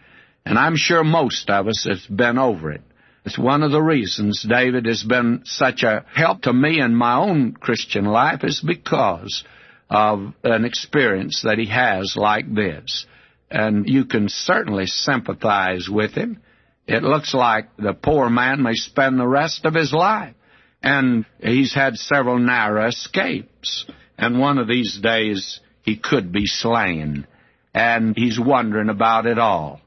And 0.45 0.57
I'm 0.57 0.75
sure 0.75 1.03
most 1.03 1.49
of 1.49 1.67
us 1.67 1.87
have 1.89 2.17
been 2.17 2.37
over 2.37 2.71
it. 2.71 2.81
It's 3.25 3.37
one 3.37 3.63
of 3.63 3.71
the 3.71 3.81
reasons 3.81 4.45
David 4.47 4.85
has 4.85 5.03
been 5.03 5.41
such 5.45 5.83
a 5.83 6.05
help 6.13 6.43
to 6.43 6.53
me 6.53 6.79
in 6.79 6.95
my 6.95 7.15
own 7.17 7.53
Christian 7.53 8.05
life 8.05 8.43
is 8.43 8.61
because 8.61 9.43
of 9.89 10.33
an 10.43 10.63
experience 10.65 11.41
that 11.43 11.57
he 11.57 11.67
has 11.67 12.15
like 12.15 12.53
this. 12.53 13.05
And 13.49 13.87
you 13.87 14.05
can 14.05 14.27
certainly 14.29 14.87
sympathize 14.87 15.87
with 15.89 16.13
him. 16.13 16.41
It 16.87 17.03
looks 17.03 17.33
like 17.33 17.75
the 17.77 17.93
poor 17.93 18.29
man 18.29 18.61
may 18.61 18.73
spend 18.73 19.19
the 19.19 19.27
rest 19.27 19.65
of 19.65 19.73
his 19.73 19.93
life. 19.93 20.35
And 20.81 21.25
he's 21.39 21.73
had 21.73 21.95
several 21.95 22.37
narrow 22.37 22.87
escapes. 22.87 23.85
And 24.17 24.39
one 24.39 24.57
of 24.57 24.67
these 24.67 24.99
days 25.01 25.59
he 25.81 25.97
could 25.97 26.31
be 26.31 26.45
slain. 26.45 27.27
And 27.73 28.15
he's 28.15 28.39
wondering 28.39 28.89
about 28.89 29.25
it 29.25 29.39
all. 29.39 29.81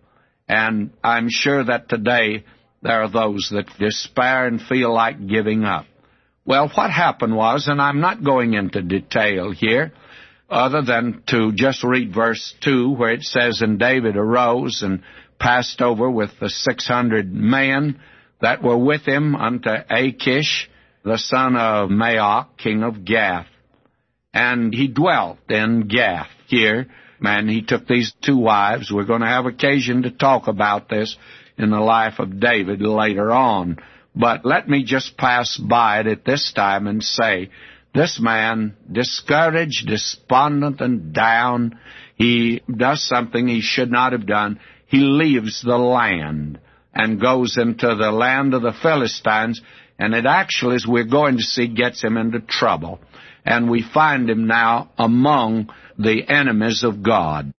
And 0.49 0.91
I'm 1.05 1.28
sure 1.28 1.64
that 1.64 1.89
today 1.89 2.45
there 2.82 3.03
are 3.03 3.11
those 3.11 3.49
that 3.53 3.66
despair 3.78 4.47
and 4.47 4.61
feel 4.61 4.93
like 4.93 5.26
giving 5.26 5.64
up. 5.64 5.87
Well, 6.45 6.70
what 6.74 6.91
happened 6.91 7.37
was, 7.37 7.68
and 7.68 7.80
I'm 7.80 8.01
not 8.01 8.24
going 8.24 8.55
into 8.55 8.80
detail 8.82 9.51
here, 9.51 9.93
other 10.49 10.82
than 10.82 11.22
to 11.28 11.53
just 11.53 11.84
read 11.84 12.14
verse 12.14 12.55
2 12.62 12.92
where 12.92 13.12
it 13.12 13.22
says, 13.22 13.61
And 13.61 13.78
David 13.78 14.16
arose 14.16 14.82
and 14.82 15.03
passed 15.38 15.80
over 15.80 16.11
with 16.11 16.30
the 16.40 16.49
six 16.49 16.86
hundred 16.86 17.32
men 17.32 18.01
that 18.40 18.62
were 18.62 18.78
with 18.78 19.03
him 19.03 19.34
unto 19.34 19.70
Achish, 19.70 20.70
the 21.05 21.18
son 21.18 21.57
of 21.57 21.90
Maoch, 21.90 22.57
king 22.57 22.82
of 22.82 23.05
Gath. 23.05 23.46
And 24.32 24.74
he 24.74 24.88
dwelt 24.88 25.38
in 25.49 25.88
Gath 25.88 26.28
here, 26.46 26.86
and 27.20 27.49
he 27.49 27.62
took 27.62 27.86
these 27.86 28.12
two 28.22 28.36
wives. 28.36 28.90
We're 28.92 29.05
going 29.05 29.22
to 29.22 29.26
have 29.26 29.46
occasion 29.46 30.03
to 30.03 30.11
talk 30.11 30.49
about 30.49 30.88
this 30.88 31.16
in 31.57 31.70
the 31.70 31.80
life 31.80 32.18
of 32.18 32.40
David 32.40 32.80
later 32.80 33.32
on. 33.32 33.78
But 34.14 34.44
let 34.44 34.68
me 34.68 34.84
just 34.84 35.16
pass 35.16 35.57
by 35.57 36.01
it 36.01 36.07
at 36.07 36.24
this 36.24 36.53
time 36.53 36.86
and 36.86 37.03
say, 37.03 37.51
this 37.95 38.20
man, 38.20 38.76
discouraged, 38.91 39.86
despondent, 39.86 40.80
and 40.80 41.12
down, 41.12 41.78
he 42.16 42.62
does 42.68 43.07
something 43.07 43.47
he 43.47 43.61
should 43.61 43.91
not 43.91 44.12
have 44.12 44.26
done. 44.26 44.61
He 44.86 44.99
leaves 44.99 45.62
the 45.62 45.78
land 45.78 46.61
and 46.95 47.20
goes 47.20 47.57
into 47.57 47.95
the 47.95 48.11
land 48.11 48.55
of 48.55 48.62
the 48.62 48.72
Philistines, 48.72 49.61
and 49.99 50.14
it 50.14 50.26
actually, 50.26 50.76
as 50.76 50.86
we're 50.86 51.05
going 51.05 51.36
to 51.36 51.43
see, 51.43 51.68
gets 51.68 52.03
him 52.03 52.16
into 52.16 52.41
trouble. 52.41 53.01
And 53.45 53.70
we 53.70 53.82
find 53.82 54.28
him 54.28 54.47
now 54.47 54.91
among 54.99 55.70
the 55.99 56.24
enemies 56.28 56.84
of 56.84 57.03
God. 57.03 57.53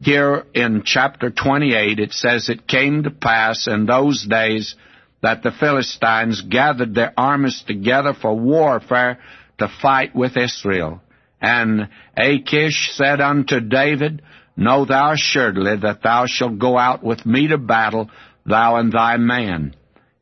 Here 0.00 0.44
in 0.54 0.82
chapter 0.84 1.30
28, 1.30 1.98
it 1.98 2.12
says, 2.12 2.48
It 2.48 2.68
came 2.68 3.02
to 3.02 3.10
pass 3.10 3.66
in 3.66 3.86
those 3.86 4.24
days 4.24 4.76
that 5.22 5.42
the 5.42 5.50
Philistines 5.50 6.42
gathered 6.42 6.94
their 6.94 7.12
armies 7.16 7.62
together 7.66 8.14
for 8.14 8.34
warfare 8.34 9.18
to 9.58 9.68
fight 9.82 10.14
with 10.14 10.36
Israel. 10.36 11.00
And 11.40 11.88
Achish 12.16 12.90
said 12.94 13.20
unto 13.20 13.60
David, 13.60 14.22
Know 14.56 14.84
thou 14.84 15.12
assuredly 15.12 15.76
that 15.82 16.02
thou 16.02 16.26
shalt 16.26 16.58
go 16.58 16.76
out 16.76 17.02
with 17.02 17.24
me 17.24 17.48
to 17.48 17.58
battle, 17.58 18.10
thou 18.44 18.76
and 18.76 18.92
thy 18.92 19.16
man. 19.16 19.74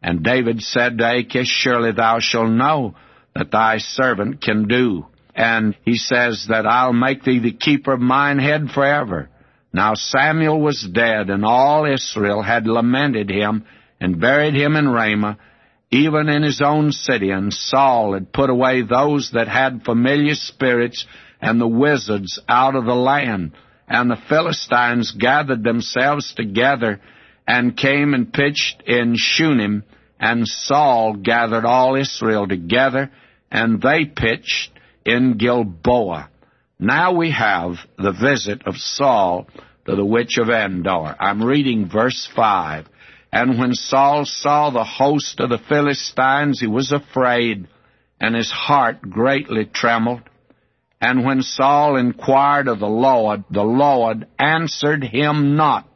And 0.03 0.23
David 0.23 0.61
said 0.61 0.99
to 0.99 1.11
Achish, 1.11 1.49
Surely 1.49 1.93
thou 1.93 2.19
shalt 2.21 2.51
know 2.51 2.95
that 3.35 3.51
thy 3.51 3.79
servant 3.79 4.43
can 4.43 4.69
do. 4.69 5.07
And 5.35 5.77
he 5.85 5.97
says 5.97 6.47
that 6.49 6.67
I'll 6.67 6.93
make 6.93 7.23
thee 7.23 7.39
the 7.39 7.53
keeper 7.53 7.93
of 7.93 8.01
mine 8.01 8.39
head 8.39 8.71
forever. 8.73 9.29
Now 9.73 9.93
Samuel 9.95 10.61
was 10.61 10.89
dead, 10.91 11.29
and 11.29 11.45
all 11.45 11.85
Israel 11.85 12.41
had 12.41 12.67
lamented 12.67 13.31
him, 13.31 13.65
and 14.01 14.21
buried 14.21 14.55
him 14.55 14.77
in 14.77 14.89
Ramah, 14.89 15.39
even 15.91 16.29
in 16.29 16.43
his 16.43 16.61
own 16.61 16.93
city, 16.93 17.31
and 17.31 17.53
Saul 17.53 18.15
had 18.15 18.33
put 18.33 18.51
away 18.51 18.83
those 18.83 19.31
that 19.33 19.49
had 19.49 19.85
familiar 19.85 20.35
spirits 20.35 21.07
and 21.41 21.61
the 21.61 21.69
wizards 21.69 22.41
out 22.49 22.75
of 22.75 22.85
the 22.85 22.95
land. 22.95 23.53
And 23.89 24.11
the 24.11 24.21
Philistines 24.29 25.13
gathered 25.13 25.63
themselves 25.63 26.35
together 26.35 27.01
and 27.47 27.77
came 27.77 28.15
and 28.15 28.33
pitched 28.33 28.83
in 28.87 29.15
Shunem, 29.17 29.85
and 30.19 30.47
Saul 30.47 31.15
gathered 31.15 31.65
all 31.65 31.95
Israel 31.95 32.49
together, 32.49 33.11
and 33.51 33.81
they 33.81 34.05
pitched 34.05 34.73
in 35.05 35.39
Gilboa. 35.39 36.31
Now 36.79 37.13
we 37.13 37.31
have 37.31 37.77
the 37.97 38.13
visit 38.13 38.67
of 38.67 38.77
Saul 38.77 39.47
to 39.87 39.95
the 39.95 40.05
witch 40.05 40.37
of 40.39 40.51
Endor. 40.51 41.15
I'm 41.19 41.43
reading 41.43 41.89
verse 41.89 42.29
5. 42.35 42.87
And 43.33 43.59
when 43.59 43.75
Saul 43.75 44.25
saw 44.25 44.71
the 44.71 44.85
host 44.85 45.41
of 45.41 45.51
the 45.51 45.59
Philistines, 45.59 46.61
he 46.61 46.67
was 46.67 46.93
afraid, 46.93 47.69
and 48.21 48.35
his 48.35 48.51
heart 48.51 49.03
greatly 49.03 49.65
trembled. 49.67 50.23
And 51.01 51.25
when 51.25 51.43
Saul 51.43 51.97
inquired 51.97 52.69
of 52.69 52.79
the 52.79 52.87
Lord, 52.87 53.45
the 53.51 53.65
Lord 53.65 54.27
answered 54.39 55.05
him 55.05 55.57
not, 55.57 55.89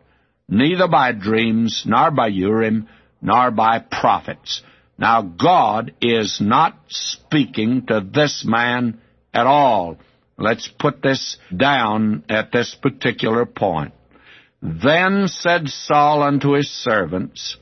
neither 0.48 0.88
by 0.88 1.12
dreams, 1.12 1.84
nor 1.86 2.10
by 2.10 2.28
Urim, 2.28 2.88
nor 3.22 3.50
by 3.50 3.78
prophets. 3.78 4.62
Now 4.98 5.22
God 5.22 5.94
is 6.02 6.40
not 6.40 6.78
speaking 6.88 7.86
to 7.86 8.00
this 8.00 8.44
man 8.44 9.00
at 9.32 9.46
all. 9.46 9.96
Let's 10.36 10.68
put 10.68 11.02
this 11.02 11.38
down 11.54 12.24
at 12.28 12.52
this 12.52 12.74
particular 12.74 13.46
point. 13.46 13.92
Then 14.62 15.28
said 15.28 15.68
Saul 15.68 16.22
unto 16.22 16.52
his 16.52 16.70
servants, 16.70 17.56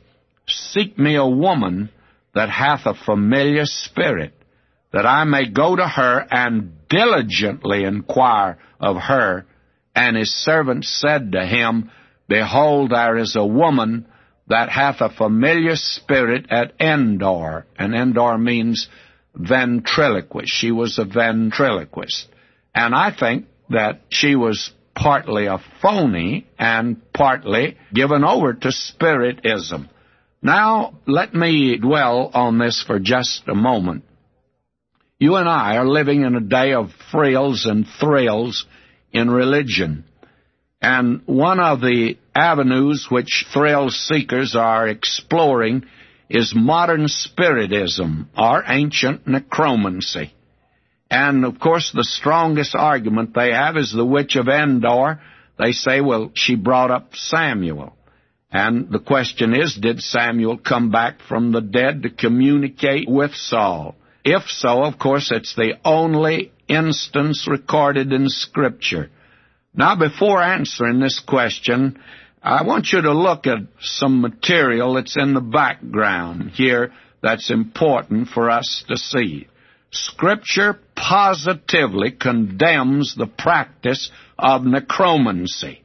Seek 0.47 0.99
me 0.99 1.15
a 1.17 1.27
woman 1.27 1.91
that 2.35 2.51
hath 2.51 2.87
a 2.87 2.95
familiar 2.95 3.65
spirit, 3.65 4.35
that 4.93 5.07
I 5.07 5.25
may 5.25 5.49
go 5.49 5.77
to 5.77 5.87
her 5.87 6.27
and 6.31 6.73
diligently 6.89 7.85
inquire 7.85 8.59
of 8.81 8.97
her. 8.97 9.47
And 9.95 10.17
his 10.17 10.33
servants 10.33 10.89
said 11.01 11.33
to 11.33 11.45
him, 11.45 11.91
Behold, 12.29 12.91
there 12.91 13.17
is 13.17 13.37
a 13.37 13.47
woman 13.47 14.07
that 14.49 14.71
hath 14.71 15.01
a 15.01 15.11
familiar 15.11 15.77
spirit 15.77 16.47
at 16.51 16.73
Endor. 16.81 17.67
And 17.77 17.95
Endor 17.95 18.39
means 18.39 18.89
ventriloquist. 19.35 20.49
She 20.51 20.73
was 20.73 20.99
a 20.99 21.05
ventriloquist. 21.05 22.29
And 22.75 22.95
I 22.95 23.15
think 23.19 23.47
that 23.71 24.01
she 24.09 24.35
was 24.35 24.73
partly 24.99 25.47
a 25.47 25.63
phony 25.81 26.45
and 26.59 27.01
partly 27.13 27.77
given 27.95 28.25
over 28.25 28.53
to 28.53 28.73
Spiritism. 28.73 29.89
Now, 30.43 30.99
let 31.07 31.33
me 31.35 31.79
dwell 31.79 32.31
on 32.35 32.59
this 32.59 32.83
for 32.85 32.99
just 32.99 33.43
a 33.47 33.55
moment. 33.55 34.05
You 35.21 35.37
and 35.37 35.49
I 35.49 35.77
are 35.77 35.87
living 35.87 36.23
in 36.23 36.35
a 36.35 36.41
day 36.41 36.73
of 36.73 36.91
frills 37.13 37.65
and 37.65 37.87
thrills 38.01 38.67
in 39.13 39.31
religion. 39.31 40.05
And 40.83 41.23
one 41.27 41.61
of 41.61 41.81
the 41.81 42.17
avenues 42.35 43.07
which 43.09 43.47
thrill 43.53 43.91
seekers 43.91 44.57
are 44.57 44.89
exploring 44.89 45.85
is 46.29 46.55
modern 46.55 47.07
spiritism 47.07 48.31
or 48.37 48.65
ancient 48.67 49.27
necromancy. 49.27 50.33
And 51.11 51.45
of 51.45 51.59
course, 51.59 51.91
the 51.93 52.05
strongest 52.05 52.75
argument 52.75 53.35
they 53.35 53.53
have 53.53 53.77
is 53.77 53.93
the 53.93 54.05
witch 54.05 54.37
of 54.37 54.49
Endor. 54.49 55.21
They 55.59 55.73
say, 55.73 56.01
well, 56.01 56.31
she 56.35 56.55
brought 56.55 56.91
up 56.91 57.15
Samuel. 57.15 57.97
And 58.51 58.91
the 58.91 58.99
question 58.99 59.55
is, 59.55 59.75
did 59.75 60.01
Samuel 60.01 60.59
come 60.59 60.91
back 60.91 61.21
from 61.21 61.53
the 61.53 61.61
dead 61.61 62.03
to 62.03 62.11
communicate 62.11 63.09
with 63.09 63.35
Saul? 63.35 63.95
If 64.25 64.45
so, 64.49 64.85
of 64.85 64.99
course, 64.99 65.31
it's 65.31 65.55
the 65.55 65.75
only 65.85 66.53
instance 66.69 67.47
recorded 67.49 68.13
in 68.13 68.29
Scripture. 68.29 69.11
Now, 69.75 69.97
before 69.97 70.43
answering 70.43 71.01
this 71.01 71.21
question, 71.21 72.01
I 72.43 72.63
want 72.65 72.93
you 72.93 73.03
to 73.03 73.13
look 73.13 73.47
at 73.47 73.59
some 73.81 74.21
material 74.21 74.95
that's 74.95 75.17
in 75.17 75.35
the 75.35 75.41
background 75.41 76.51
here 76.51 76.93
that's 77.23 77.51
important 77.51 78.29
for 78.29 78.51
us 78.51 78.85
to 78.89 78.97
see. 78.97 79.49
Scripture 79.91 80.79
positively 80.95 82.11
condemns 82.11 83.15
the 83.15 83.27
practice 83.27 84.11
of 84.39 84.65
necromancy. 84.65 85.83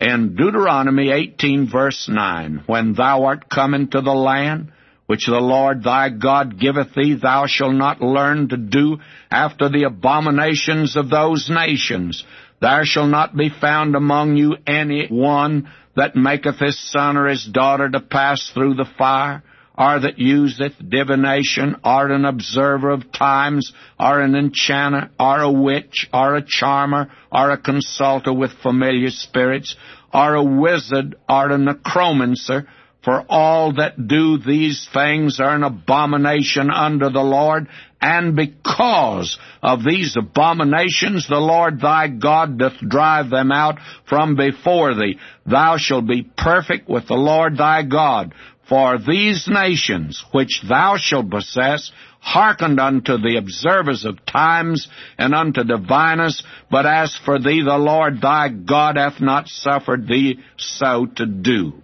In 0.00 0.36
Deuteronomy 0.36 1.10
18 1.10 1.68
verse 1.70 2.08
9, 2.08 2.62
When 2.66 2.94
thou 2.94 3.24
art 3.24 3.48
come 3.48 3.74
into 3.74 4.00
the 4.00 4.14
land 4.14 4.70
which 5.06 5.26
the 5.26 5.40
Lord 5.40 5.82
thy 5.82 6.10
God 6.10 6.60
giveth 6.60 6.94
thee, 6.94 7.14
thou 7.20 7.46
shalt 7.46 7.74
not 7.74 8.00
learn 8.00 8.48
to 8.50 8.56
do 8.56 8.98
after 9.30 9.68
the 9.68 9.84
abominations 9.84 10.96
of 10.96 11.10
those 11.10 11.50
nations. 11.50 12.24
There 12.60 12.84
shall 12.84 13.06
not 13.06 13.34
be 13.34 13.48
found 13.48 13.96
among 13.96 14.36
you 14.36 14.56
any 14.66 15.08
one 15.08 15.70
that 15.96 16.14
maketh 16.14 16.60
his 16.60 16.78
son 16.92 17.16
or 17.16 17.26
his 17.26 17.44
daughter 17.44 17.88
to 17.88 18.00
pass 18.00 18.50
through 18.54 18.74
the 18.74 18.88
fire, 18.96 19.42
or 19.78 20.00
that 20.00 20.18
useth 20.18 20.74
divination, 20.90 21.76
or 21.84 22.10
an 22.10 22.24
observer 22.24 22.90
of 22.90 23.12
times, 23.12 23.72
or 23.98 24.20
an 24.20 24.34
enchanter, 24.34 25.08
or 25.20 25.40
a 25.40 25.52
witch, 25.52 26.08
or 26.12 26.34
a 26.34 26.44
charmer, 26.44 27.08
or 27.30 27.50
a 27.52 27.56
consulter 27.56 28.32
with 28.32 28.50
familiar 28.60 29.10
spirits, 29.10 29.76
or 30.12 30.34
a 30.34 30.42
wizard, 30.42 31.14
or 31.28 31.52
a 31.52 31.58
necromancer, 31.58 32.66
for 33.04 33.24
all 33.28 33.74
that 33.74 34.08
do 34.08 34.38
these 34.38 34.88
things 34.92 35.38
are 35.38 35.54
an 35.54 35.62
abomination 35.62 36.70
unto 36.70 37.08
the 37.10 37.22
Lord, 37.22 37.68
and 38.00 38.34
because 38.34 39.38
of 39.62 39.84
these 39.84 40.16
abominations 40.16 41.26
the 41.28 41.38
Lord 41.38 41.80
thy 41.80 42.08
God 42.08 42.58
doth 42.58 42.78
drive 42.86 43.30
them 43.30 43.52
out 43.52 43.78
from 44.08 44.34
before 44.34 44.94
thee. 44.94 45.18
Thou 45.46 45.76
shalt 45.78 46.06
be 46.06 46.22
perfect 46.36 46.88
with 46.88 47.06
the 47.06 47.14
Lord 47.14 47.56
thy 47.56 47.82
God. 47.82 48.34
For 48.68 48.98
these 48.98 49.48
nations 49.48 50.22
which 50.32 50.62
thou 50.68 50.96
shalt 50.98 51.30
possess 51.30 51.90
hearkened 52.20 52.78
unto 52.78 53.16
the 53.16 53.36
observers 53.38 54.04
of 54.04 54.26
times 54.26 54.88
and 55.16 55.34
unto 55.34 55.64
diviners, 55.64 56.42
but 56.70 56.84
as 56.84 57.16
for 57.24 57.38
thee 57.38 57.62
the 57.62 57.78
Lord 57.78 58.20
thy 58.20 58.48
God 58.48 58.96
hath 58.96 59.20
not 59.20 59.48
suffered 59.48 60.06
thee 60.06 60.40
so 60.56 61.06
to 61.16 61.26
do. 61.26 61.82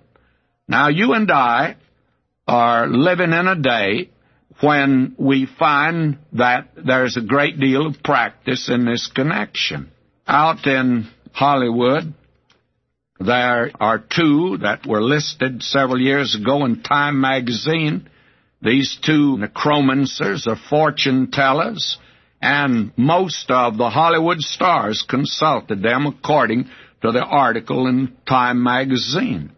Now 0.69 0.89
you 0.89 1.15
and 1.15 1.31
I 1.31 1.77
are 2.47 2.87
living 2.87 3.33
in 3.33 3.49
a 3.49 3.57
day 3.57 4.11
when 4.61 5.15
we 5.19 5.47
find 5.59 6.19
that 6.33 6.69
there's 6.77 7.17
a 7.17 7.23
great 7.23 7.59
deal 7.59 7.87
of 7.87 8.03
practice 8.03 8.69
in 8.69 8.85
this 8.85 9.11
connection. 9.15 9.91
Out 10.27 10.67
in 10.67 11.09
Hollywood, 11.33 12.15
there 13.21 13.71
are 13.79 13.99
two 13.99 14.59
that 14.63 14.87
were 14.87 15.03
listed 15.03 15.63
several 15.63 16.01
years 16.01 16.35
ago 16.35 16.65
in 16.65 16.83
Time 16.83 17.21
magazine. 17.21 18.09
These 18.61 18.99
two 19.05 19.39
necromancers 19.39 20.47
are 20.47 20.57
fortune 20.69 21.31
tellers, 21.31 21.99
and 22.43 22.93
most 22.97 23.51
of 23.51 23.77
the 23.77 23.91
Hollywood 23.91 24.41
stars 24.41 25.05
consulted 25.09 25.83
them 25.83 26.07
according 26.07 26.65
to 27.03 27.13
the 27.13 27.23
article 27.23 27.87
in 27.87 28.17
Time 28.27 28.63
magazine. 28.63 29.53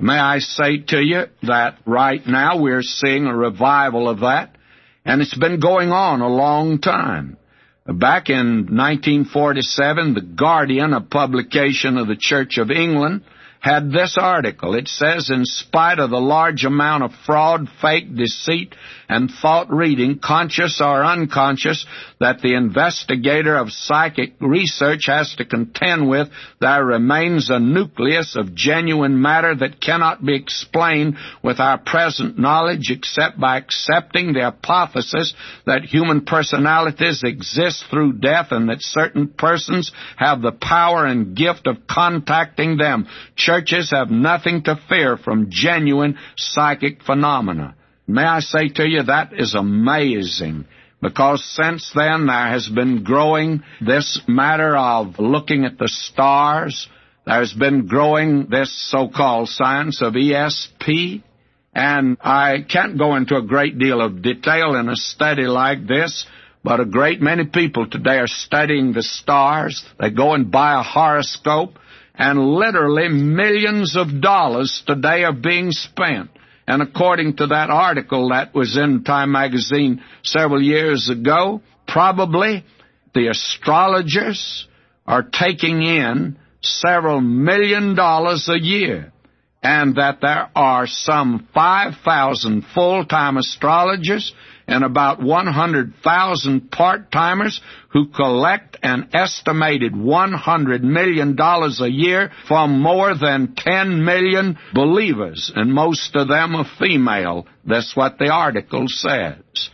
May 0.00 0.18
I 0.18 0.38
say 0.38 0.78
to 0.88 1.00
you 1.00 1.26
that 1.42 1.78
right 1.86 2.26
now 2.26 2.60
we're 2.60 2.82
seeing 2.82 3.26
a 3.26 3.36
revival 3.36 4.08
of 4.08 4.20
that, 4.20 4.56
and 5.04 5.22
it's 5.22 5.38
been 5.38 5.60
going 5.60 5.92
on 5.92 6.20
a 6.20 6.28
long 6.28 6.80
time. 6.80 7.36
Back 7.84 8.30
in 8.30 8.66
1947, 8.70 10.14
The 10.14 10.20
Guardian, 10.20 10.92
a 10.92 11.00
publication 11.00 11.98
of 11.98 12.06
the 12.06 12.16
Church 12.16 12.58
of 12.58 12.70
England, 12.70 13.22
had 13.58 13.90
this 13.90 14.16
article. 14.16 14.74
It 14.74 14.86
says, 14.86 15.30
in 15.30 15.44
spite 15.44 15.98
of 15.98 16.10
the 16.10 16.20
large 16.20 16.64
amount 16.64 17.02
of 17.02 17.10
fraud, 17.26 17.68
fake, 17.80 18.14
deceit, 18.14 18.74
and 19.12 19.30
thought 19.30 19.70
reading, 19.70 20.18
conscious 20.18 20.80
or 20.80 21.04
unconscious, 21.04 21.84
that 22.18 22.40
the 22.40 22.54
investigator 22.54 23.56
of 23.56 23.70
psychic 23.70 24.32
research 24.40 25.04
has 25.06 25.34
to 25.36 25.44
contend 25.44 26.08
with, 26.08 26.28
there 26.60 26.84
remains 26.84 27.50
a 27.50 27.58
nucleus 27.58 28.36
of 28.36 28.54
genuine 28.54 29.20
matter 29.20 29.54
that 29.54 29.82
cannot 29.82 30.24
be 30.24 30.34
explained 30.34 31.16
with 31.42 31.60
our 31.60 31.76
present 31.76 32.38
knowledge 32.38 32.90
except 32.90 33.38
by 33.38 33.58
accepting 33.58 34.32
the 34.32 34.40
hypothesis 34.40 35.34
that 35.66 35.84
human 35.84 36.24
personalities 36.24 37.22
exist 37.22 37.84
through 37.90 38.14
death 38.14 38.46
and 38.50 38.70
that 38.70 38.80
certain 38.80 39.28
persons 39.28 39.92
have 40.16 40.40
the 40.40 40.52
power 40.52 41.04
and 41.04 41.36
gift 41.36 41.66
of 41.66 41.86
contacting 41.86 42.78
them. 42.78 43.06
Churches 43.36 43.90
have 43.90 44.10
nothing 44.10 44.62
to 44.62 44.80
fear 44.88 45.18
from 45.18 45.50
genuine 45.50 46.16
psychic 46.36 47.02
phenomena. 47.02 47.74
May 48.12 48.24
I 48.24 48.40
say 48.40 48.68
to 48.68 48.86
you, 48.86 49.04
that 49.04 49.32
is 49.32 49.54
amazing. 49.54 50.66
Because 51.00 51.42
since 51.56 51.90
then 51.94 52.26
there 52.26 52.48
has 52.48 52.68
been 52.68 53.04
growing 53.04 53.62
this 53.80 54.20
matter 54.28 54.76
of 54.76 55.18
looking 55.18 55.64
at 55.64 55.78
the 55.78 55.88
stars. 55.88 56.88
There's 57.24 57.54
been 57.54 57.86
growing 57.86 58.48
this 58.50 58.70
so-called 58.90 59.48
science 59.48 60.02
of 60.02 60.12
ESP. 60.12 61.22
And 61.74 62.18
I 62.20 62.66
can't 62.68 62.98
go 62.98 63.16
into 63.16 63.34
a 63.36 63.46
great 63.46 63.78
deal 63.78 64.02
of 64.02 64.20
detail 64.20 64.74
in 64.74 64.90
a 64.90 64.96
study 64.96 65.44
like 65.44 65.86
this, 65.86 66.26
but 66.62 66.80
a 66.80 66.84
great 66.84 67.22
many 67.22 67.46
people 67.46 67.88
today 67.88 68.18
are 68.18 68.26
studying 68.26 68.92
the 68.92 69.02
stars. 69.02 69.82
They 69.98 70.10
go 70.10 70.34
and 70.34 70.50
buy 70.50 70.78
a 70.78 70.82
horoscope, 70.82 71.78
and 72.14 72.38
literally 72.38 73.08
millions 73.08 73.96
of 73.96 74.20
dollars 74.20 74.82
today 74.86 75.24
are 75.24 75.32
being 75.32 75.70
spent 75.70 76.28
and 76.66 76.82
according 76.82 77.36
to 77.36 77.48
that 77.48 77.70
article 77.70 78.30
that 78.30 78.54
was 78.54 78.76
in 78.76 79.04
Time 79.04 79.32
magazine 79.32 80.02
several 80.22 80.62
years 80.62 81.10
ago, 81.10 81.60
probably 81.86 82.64
the 83.14 83.28
astrologers 83.28 84.66
are 85.06 85.22
taking 85.22 85.82
in 85.82 86.36
several 86.60 87.20
million 87.20 87.94
dollars 87.96 88.48
a 88.48 88.58
year, 88.58 89.12
and 89.62 89.96
that 89.96 90.20
there 90.20 90.48
are 90.54 90.86
some 90.86 91.48
5,000 91.52 92.64
full-time 92.74 93.36
astrologers 93.36 94.32
and 94.66 94.84
about 94.84 95.22
100,000 95.22 96.70
part-timers 96.70 97.60
who 97.90 98.08
collect 98.08 98.76
an 98.82 99.10
estimated 99.12 99.92
$100 99.92 100.82
million 100.82 101.36
a 101.38 101.88
year 101.88 102.30
from 102.48 102.80
more 102.80 103.14
than 103.16 103.54
10 103.56 104.04
million 104.04 104.58
believers, 104.74 105.52
and 105.54 105.72
most 105.72 106.14
of 106.16 106.28
them 106.28 106.54
are 106.56 106.66
female. 106.78 107.46
That's 107.66 107.96
what 107.96 108.18
the 108.18 108.30
article 108.30 108.84
says. 108.88 109.70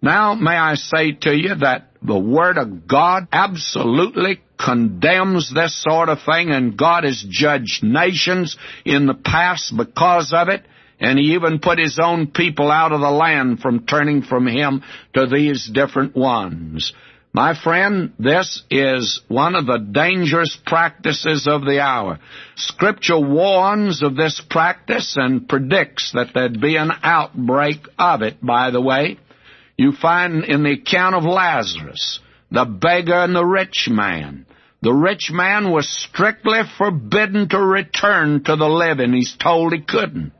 Now, 0.00 0.34
may 0.34 0.56
I 0.56 0.74
say 0.74 1.12
to 1.12 1.30
you 1.30 1.54
that 1.60 1.90
the 2.02 2.18
Word 2.18 2.58
of 2.58 2.88
God 2.88 3.28
absolutely 3.30 4.40
condemns 4.58 5.52
this 5.54 5.80
sort 5.80 6.08
of 6.08 6.18
thing, 6.24 6.50
and 6.50 6.76
God 6.76 7.04
has 7.04 7.24
judged 7.28 7.84
nations 7.84 8.56
in 8.84 9.06
the 9.06 9.14
past 9.14 9.72
because 9.76 10.32
of 10.34 10.48
it. 10.48 10.64
And 11.02 11.18
he 11.18 11.34
even 11.34 11.58
put 11.58 11.80
his 11.80 11.98
own 12.00 12.28
people 12.28 12.70
out 12.70 12.92
of 12.92 13.00
the 13.00 13.10
land 13.10 13.58
from 13.58 13.86
turning 13.86 14.22
from 14.22 14.46
him 14.46 14.84
to 15.14 15.26
these 15.26 15.68
different 15.68 16.14
ones. 16.14 16.92
My 17.34 17.60
friend, 17.60 18.12
this 18.20 18.62
is 18.70 19.20
one 19.26 19.56
of 19.56 19.66
the 19.66 19.78
dangerous 19.78 20.56
practices 20.64 21.48
of 21.48 21.64
the 21.64 21.80
hour. 21.80 22.20
Scripture 22.54 23.18
warns 23.18 24.02
of 24.02 24.14
this 24.14 24.40
practice 24.48 25.16
and 25.16 25.48
predicts 25.48 26.12
that 26.12 26.34
there'd 26.34 26.60
be 26.60 26.76
an 26.76 26.92
outbreak 27.02 27.78
of 27.98 28.22
it, 28.22 28.36
by 28.40 28.70
the 28.70 28.80
way. 28.80 29.18
You 29.76 29.90
find 29.92 30.44
in 30.44 30.62
the 30.62 30.74
account 30.74 31.16
of 31.16 31.24
Lazarus, 31.24 32.20
the 32.52 32.64
beggar 32.64 33.24
and 33.24 33.34
the 33.34 33.44
rich 33.44 33.88
man. 33.90 34.46
The 34.82 34.92
rich 34.92 35.30
man 35.32 35.72
was 35.72 35.88
strictly 35.88 36.60
forbidden 36.78 37.48
to 37.48 37.58
return 37.58 38.44
to 38.44 38.54
the 38.54 38.68
living. 38.68 39.14
He's 39.14 39.34
told 39.36 39.72
he 39.72 39.80
couldn't. 39.80 40.32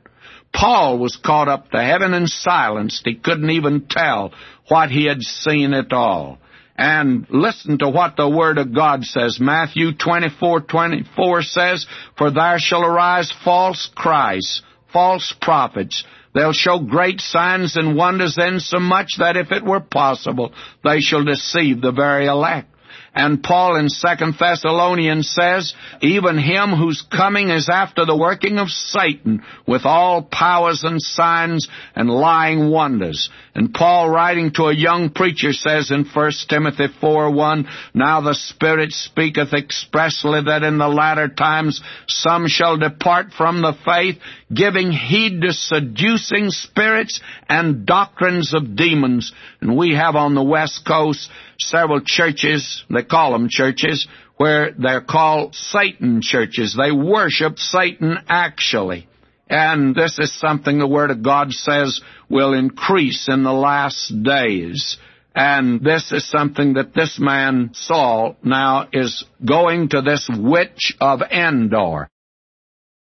Paul 0.53 0.99
was 0.99 1.17
caught 1.17 1.47
up 1.47 1.71
to 1.71 1.81
heaven 1.81 2.13
and 2.13 2.29
silenced. 2.29 3.01
He 3.05 3.15
couldn't 3.15 3.49
even 3.49 3.87
tell 3.89 4.33
what 4.69 4.89
he 4.89 5.05
had 5.05 5.21
seen 5.21 5.73
at 5.73 5.91
all. 5.91 6.37
And 6.75 7.27
listen 7.29 7.79
to 7.79 7.89
what 7.89 8.15
the 8.15 8.29
Word 8.29 8.57
of 8.57 8.73
God 8.73 9.03
says. 9.03 9.39
Matthew 9.39 9.95
24, 9.95 10.61
24 10.61 11.41
says, 11.43 11.85
For 12.17 12.31
there 12.31 12.57
shall 12.57 12.83
arise 12.83 13.31
false 13.43 13.89
Christs, 13.95 14.63
false 14.91 15.33
prophets. 15.39 16.03
They'll 16.33 16.53
show 16.53 16.79
great 16.79 17.21
signs 17.21 17.75
and 17.75 17.95
wonders 17.95 18.37
insomuch 18.39 19.17
that 19.19 19.37
if 19.37 19.51
it 19.51 19.63
were 19.63 19.81
possible, 19.81 20.51
they 20.83 20.99
shall 20.99 21.23
deceive 21.23 21.81
the 21.81 21.91
very 21.91 22.25
elect. 22.25 22.72
And 23.15 23.43
Paul 23.43 23.75
in 23.75 23.89
Second 23.89 24.35
Thessalonians 24.39 25.29
says, 25.29 25.73
even 26.01 26.37
him 26.37 26.71
whose 26.71 27.05
coming 27.15 27.49
is 27.49 27.69
after 27.71 28.05
the 28.05 28.17
working 28.17 28.57
of 28.57 28.69
Satan 28.69 29.43
with 29.67 29.85
all 29.85 30.23
powers 30.23 30.83
and 30.83 30.99
signs 30.99 31.67
and 31.95 32.09
lying 32.09 32.69
wonders. 32.69 33.29
And 33.55 33.71
Paul 33.71 34.09
writing 34.09 34.51
to 34.53 34.63
a 34.63 34.75
young 34.75 35.11
preacher 35.11 35.53
says 35.53 35.91
in 35.91 36.05
1 36.05 36.31
Timothy 36.49 36.87
4, 36.99 37.31
1, 37.31 37.67
Now 37.93 38.21
the 38.21 38.33
Spirit 38.33 38.91
speaketh 38.91 39.53
expressly 39.53 40.41
that 40.45 40.63
in 40.63 40.79
the 40.79 40.87
latter 40.87 41.27
times 41.27 41.79
some 42.07 42.47
shall 42.47 42.77
depart 42.77 43.27
from 43.37 43.61
the 43.61 43.75
faith, 43.85 44.17
giving 44.51 44.91
heed 44.91 45.41
to 45.41 45.53
seducing 45.53 46.49
spirits 46.49 47.21
and 47.47 47.85
doctrines 47.85 48.55
of 48.55 48.75
demons. 48.75 49.31
And 49.61 49.77
we 49.77 49.93
have 49.93 50.15
on 50.15 50.33
the 50.33 50.43
West 50.43 50.83
Coast 50.87 51.29
several 51.59 52.01
churches, 52.03 52.83
they 52.89 53.03
call 53.03 53.33
them 53.33 53.49
churches, 53.49 54.07
where 54.37 54.71
they're 54.71 55.01
called 55.01 55.53
Satan 55.53 56.21
churches. 56.23 56.75
They 56.75 56.91
worship 56.91 57.59
Satan 57.59 58.17
actually. 58.27 59.07
And 59.49 59.93
this 59.93 60.19
is 60.19 60.37
something 60.39 60.79
the 60.79 60.87
Word 60.87 61.11
of 61.11 61.23
God 61.23 61.51
says 61.51 62.01
will 62.29 62.53
increase 62.53 63.27
in 63.27 63.43
the 63.43 63.53
last 63.53 64.11
days. 64.23 64.97
And 65.35 65.81
this 65.81 66.11
is 66.11 66.29
something 66.29 66.73
that 66.73 66.93
this 66.93 67.17
man, 67.19 67.71
Saul, 67.73 68.37
now 68.43 68.87
is 68.93 69.25
going 69.43 69.89
to 69.89 70.01
this 70.01 70.29
witch 70.31 70.95
of 71.01 71.21
Endor. 71.21 72.09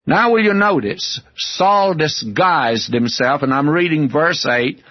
Now 0.06 0.32
will 0.32 0.44
you 0.44 0.54
notice, 0.54 1.20
Saul 1.36 1.94
disguised 1.94 2.94
himself, 2.94 3.44
and 3.44 3.54
I'm 3.54 3.70
reading 3.70 4.10
verse 4.10 4.46
8, 4.46 4.82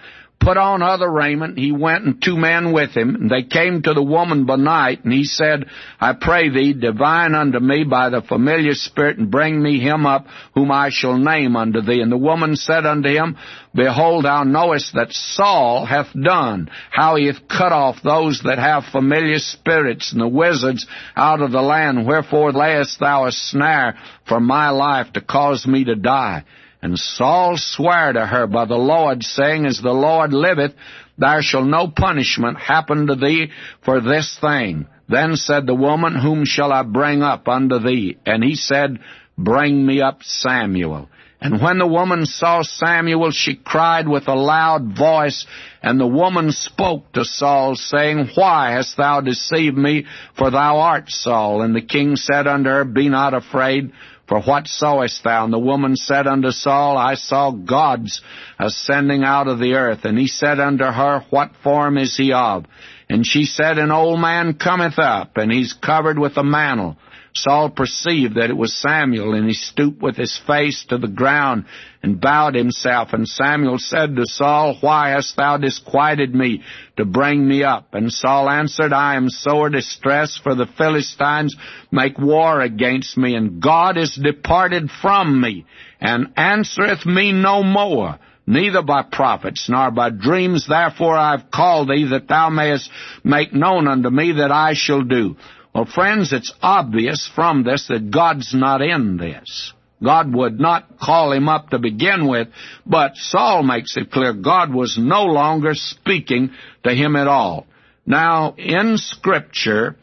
put 0.41 0.57
on 0.57 0.83
other 0.83 1.11
raiment. 1.11 1.59
He 1.59 1.73
went 1.73 2.05
and 2.05 2.23
two 2.23 2.37
men 2.37 2.73
with 2.73 2.97
him. 2.97 3.15
And 3.15 3.31
they 3.31 3.43
came 3.43 3.83
to 3.83 3.95
the 3.95 4.03
woman 4.03 4.47
by 4.47 4.57
night, 4.57 5.05
and 5.05 5.13
he 5.13 5.25
said, 5.25 5.67
I 6.01 6.13
pray 6.13 6.51
thee, 6.51 6.73
divine 6.73 7.35
unto 7.35 7.59
me 7.59 7.85
by 7.85 8.11
the 8.11 8.23
familiar 8.23 8.75
spirit, 8.75 9.19
and 9.19 9.31
bring 9.31 9.61
me 9.61 9.81
him 9.81 10.07
up, 10.07 10.27
whom 10.55 10.71
I 10.71 10.91
shall 10.91 11.17
name 11.17 11.57
unto 11.57 11.81
thee. 11.81 12.01
And 12.01 12.13
the 12.13 12.17
woman 12.17 12.57
said 12.57 12.87
unto 12.87 13.09
him, 13.09 13.37
Behold, 13.75 14.25
thou 14.25 14.45
knowest 14.45 14.95
that 14.95 15.13
Saul 15.13 15.85
hath 15.85 16.09
done, 16.13 16.71
how 16.91 17.17
he 17.17 17.27
hath 17.27 17.49
cut 17.49 17.73
off 17.73 17.97
those 18.03 18.41
that 18.45 18.59
have 18.59 18.85
familiar 18.93 19.39
spirits 19.39 20.13
and 20.13 20.21
the 20.21 20.29
wizards 20.29 20.87
out 21.17 21.43
of 21.43 21.53
the 21.53 21.63
land. 21.63 22.07
Wherefore 22.07 22.53
layest 22.53 23.01
thou 23.01 23.27
a 23.27 23.33
snare 23.33 23.99
for 24.27 24.41
my 24.41 24.71
life 24.71 25.13
to 25.15 25.21
cause 25.21 25.67
me 25.67 25.85
to 25.85 25.95
die? 25.95 26.45
And 26.83 26.99
Saul 26.99 27.57
sware 27.57 28.13
to 28.13 28.27
her 28.27 28.47
by 28.47 28.67
the 28.67 28.77
Lord, 28.77 29.23
saying, 29.23 29.67
As 29.67 29.81
the 29.81 29.93
Lord 29.93 30.33
liveth, 30.33 30.75
there 31.19 31.43
shall 31.43 31.65
no 31.65 31.89
punishment 31.89 32.59
happen 32.59 33.07
to 33.07 33.15
thee 33.15 33.51
for 33.85 34.01
this 34.01 34.37
thing. 34.41 34.87
Then 35.09 35.37
said 35.37 35.67
the 35.67 35.75
woman, 35.75 36.15
Whom 36.15 36.45
shall 36.45 36.73
I 36.73 36.83
bring 36.83 37.23
up 37.23 37.49
unto 37.49 37.79
thee? 37.79 38.19
And 38.27 38.43
he 38.45 38.55
said, 38.57 38.99
Bring 39.39 39.85
me 39.85 40.01
up 40.01 40.23
Samuel. 40.23 41.09
And 41.41 41.61
when 41.61 41.79
the 41.79 41.87
woman 41.87 42.25
saw 42.25 42.63
Samuel, 42.63 43.31
she 43.31 43.57
cried 43.57 44.09
with 44.09 44.27
a 44.27 44.35
loud 44.35 44.97
voice, 44.97 45.47
and 45.83 46.01
the 46.01 46.07
woman 46.07 46.51
spoke 46.51 47.13
to 47.13 47.25
Saul, 47.25 47.77
saying, 47.77 48.31
Why 48.35 48.73
hast 48.73 48.97
thou 48.97 49.21
deceived 49.21 49.77
me? 49.77 50.07
For 50.37 50.51
thou 50.51 50.79
art 50.79 51.11
Saul. 51.11 51.61
And 51.63 51.77
the 51.77 51.83
king 51.83 52.17
said 52.17 52.47
unto 52.47 52.71
her, 52.71 52.85
Be 52.85 53.11
not 53.11 53.35
afraid, 53.35 53.93
For 54.29 54.41
what 54.41 54.67
sawest 54.67 55.23
thou? 55.23 55.45
And 55.45 55.53
the 55.53 55.59
woman 55.59 55.95
said 55.95 56.27
unto 56.27 56.51
Saul, 56.51 56.99
I 56.99 57.15
saw 57.15 57.53
gods 57.53 58.21
ascending 58.59 59.23
out 59.23 59.47
of 59.47 59.59
the 59.61 59.75
earth. 59.75 60.05
And 60.05 60.19
he 60.19 60.27
said 60.27 60.59
unto 60.59 60.85
her, 60.85 61.25
What 61.31 61.53
form 61.63 61.97
is 61.97 62.17
he 62.17 62.33
of? 62.33 62.65
And 63.09 63.25
she 63.25 63.45
said, 63.45 63.79
An 63.79 63.93
old 63.93 64.19
man 64.21 64.55
cometh 64.55 64.99
up, 64.99 65.37
and 65.37 65.53
he's 65.53 65.73
covered 65.73 66.19
with 66.19 66.37
a 66.37 66.43
mantle. 66.43 66.97
Saul 67.35 67.71
perceived 67.71 68.37
that 68.37 68.51
it 68.51 68.57
was 68.57 68.75
Samuel, 68.75 69.35
and 69.35 69.47
he 69.47 69.53
stooped 69.53 70.03
with 70.03 70.17
his 70.17 70.41
face 70.47 70.87
to 70.89 70.99
the 70.99 71.09
ground 71.09 71.67
and 72.07 72.21
bowed 72.21 72.55
himself. 72.55 73.13
And 73.13 73.27
Samuel 73.27 73.79
said 73.79 74.15
to 74.15 74.25
Saul, 74.27 74.79
Why 74.81 75.11
hast 75.11 75.37
thou 75.37 75.57
disquieted 75.57 76.33
me 76.33 76.63
to 76.97 77.05
bring 77.05 77.47
me 77.47 77.65
up? 77.65 77.95
And 77.95 78.13
Saul 78.13 78.49
answered, 78.49 78.93
I 78.93 79.17
am 79.17 79.29
sore 79.29 79.71
distressed, 79.71 80.41
for 80.45 80.55
the 80.55 80.69
Philistines 80.79 81.57
make 81.91 82.17
war 82.17 82.61
against 82.61 83.19
me, 83.19 83.35
and 83.35 83.61
God 83.61 83.99
is 83.99 84.15
departed 84.15 84.89
from 85.03 85.41
me, 85.41 85.67
and 86.01 86.33
answereth 86.37 87.05
me 87.05 87.33
no 87.33 87.65
more 87.65 88.19
neither 88.47 88.83
by 88.83 89.03
prophets 89.03 89.69
nor 89.69 89.91
by 89.91 90.09
dreams. 90.09 90.69
Therefore 90.69 91.17
I 91.17 91.33
have 91.33 91.51
called 91.51 91.89
thee 91.89 92.07
that 92.11 92.29
thou 92.29 92.49
mayest 92.49 92.89
make 93.25 93.53
known 93.53 93.89
unto 93.89 94.09
me 94.09 94.35
that 94.39 94.53
I 94.53 94.75
shall 94.75 95.03
do. 95.03 95.35
Well, 95.75 95.85
friends, 95.85 96.33
it's 96.33 96.55
obvious 96.63 97.29
from 97.35 97.65
this 97.65 97.89
that 97.89 98.13
God's 98.13 98.55
not 98.55 98.81
in 98.81 99.17
this. 99.17 99.73
God 100.03 100.35
would 100.35 100.61
not 100.61 100.99
call 100.99 101.33
him 101.33 101.49
up 101.49 101.71
to 101.71 101.79
begin 101.79 102.29
with, 102.29 102.49
but 102.85 103.17
Saul 103.17 103.63
makes 103.63 103.97
it 103.97 104.11
clear 104.11 104.33
God 104.35 104.73
was 104.73 104.99
no 104.99 105.25
longer 105.25 105.73
speaking 105.75 106.51
to 106.85 106.95
him 106.95 107.17
at 107.17 107.29
all. 107.29 107.67
Now, 108.05 108.55
in 108.57 108.99
Scripture, 108.99 109.97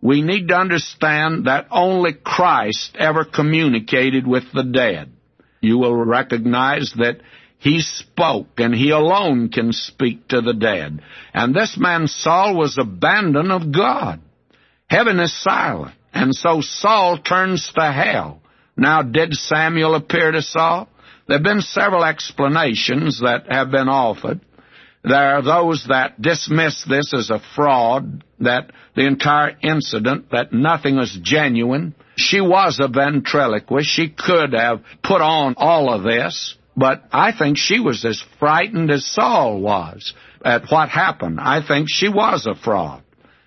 we 0.00 0.22
need 0.22 0.48
to 0.48 0.54
understand 0.54 1.46
that 1.46 1.66
only 1.70 2.12
Christ 2.14 2.96
ever 2.98 3.24
communicated 3.24 4.26
with 4.26 4.44
the 4.54 4.62
dead. 4.62 5.12
You 5.60 5.78
will 5.78 5.96
recognize 5.96 6.94
that 6.96 7.20
he 7.58 7.80
spoke, 7.80 8.58
and 8.58 8.74
he 8.74 8.88
alone 8.90 9.50
can 9.50 9.72
speak 9.74 10.28
to 10.28 10.40
the 10.40 10.54
dead. 10.54 11.02
And 11.34 11.54
this 11.54 11.76
man 11.78 12.06
Saul 12.06 12.56
was 12.56 12.78
abandoned 12.80 13.52
of 13.52 13.70
God. 13.70 14.20
Heaven 14.88 15.20
is 15.20 15.42
silent. 15.42 15.94
And 16.14 16.34
so 16.34 16.62
Saul 16.62 17.18
turns 17.18 17.70
to 17.74 17.92
hell. 17.92 18.40
Now, 18.80 19.02
did 19.02 19.34
Samuel 19.34 19.94
appear 19.94 20.32
to 20.32 20.40
Saul? 20.40 20.88
There 21.28 21.36
have 21.36 21.44
been 21.44 21.60
several 21.60 22.02
explanations 22.02 23.20
that 23.20 23.44
have 23.50 23.70
been 23.70 23.90
offered. 23.90 24.40
There 25.04 25.36
are 25.36 25.42
those 25.42 25.86
that 25.88 26.20
dismiss 26.20 26.82
this 26.88 27.12
as 27.12 27.28
a 27.28 27.42
fraud, 27.54 28.24
that 28.40 28.70
the 28.96 29.06
entire 29.06 29.54
incident, 29.62 30.30
that 30.32 30.54
nothing 30.54 30.96
was 30.96 31.16
genuine. 31.22 31.94
She 32.16 32.40
was 32.40 32.80
a 32.80 32.88
ventriloquist. 32.88 33.86
She 33.86 34.08
could 34.08 34.54
have 34.54 34.80
put 35.04 35.20
on 35.20 35.56
all 35.58 35.92
of 35.92 36.02
this, 36.02 36.56
but 36.74 37.04
I 37.12 37.32
think 37.36 37.58
she 37.58 37.80
was 37.80 38.02
as 38.06 38.24
frightened 38.38 38.90
as 38.90 39.04
Saul 39.04 39.60
was 39.60 40.14
at 40.42 40.70
what 40.70 40.88
happened. 40.88 41.38
I 41.38 41.60
think 41.66 41.88
she 41.90 42.08
was 42.08 42.46
a 42.46 42.54
fraud. 42.54 43.02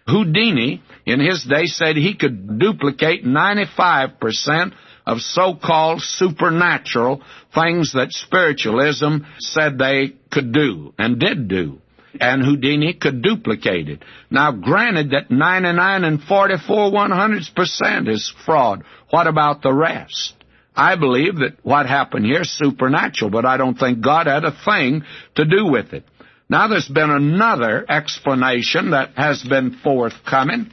Houdini, 0.07 0.83
in 1.07 1.19
his 1.19 1.43
day, 1.43 1.65
said 1.65 1.95
he 1.95 2.13
could 2.15 2.59
duplicate 2.59 3.25
95% 3.25 4.73
of 5.05 5.19
so-called 5.19 6.01
supernatural 6.01 7.21
things 7.53 7.93
that 7.93 8.11
spiritualism 8.11 9.17
said 9.39 9.77
they 9.77 10.15
could 10.31 10.53
do 10.53 10.93
and 10.97 11.19
did 11.19 11.47
do. 11.47 11.79
And 12.19 12.43
Houdini 12.43 12.93
could 12.93 13.23
duplicate 13.23 13.89
it. 13.89 14.03
Now, 14.29 14.51
granted 14.51 15.11
that 15.11 15.31
99 15.31 16.03
and 16.03 16.21
44 16.21 16.91
one 16.91 17.09
hundredths 17.09 17.49
percent 17.49 18.07
is 18.07 18.31
fraud. 18.45 18.83
What 19.09 19.25
about 19.25 19.63
the 19.63 19.73
rest? 19.73 20.35
I 20.75 20.95
believe 20.95 21.37
that 21.37 21.57
what 21.63 21.85
happened 21.85 22.25
here 22.25 22.41
is 22.41 22.55
supernatural, 22.57 23.31
but 23.31 23.45
I 23.45 23.57
don't 23.57 23.77
think 23.77 24.01
God 24.01 24.27
had 24.27 24.43
a 24.43 24.55
thing 24.65 25.03
to 25.35 25.45
do 25.45 25.67
with 25.67 25.93
it. 25.93 26.05
Now 26.49 26.67
there's 26.67 26.87
been 26.87 27.09
another 27.09 27.85
explanation 27.89 28.91
that 28.91 29.11
has 29.15 29.43
been 29.43 29.77
forthcoming, 29.83 30.71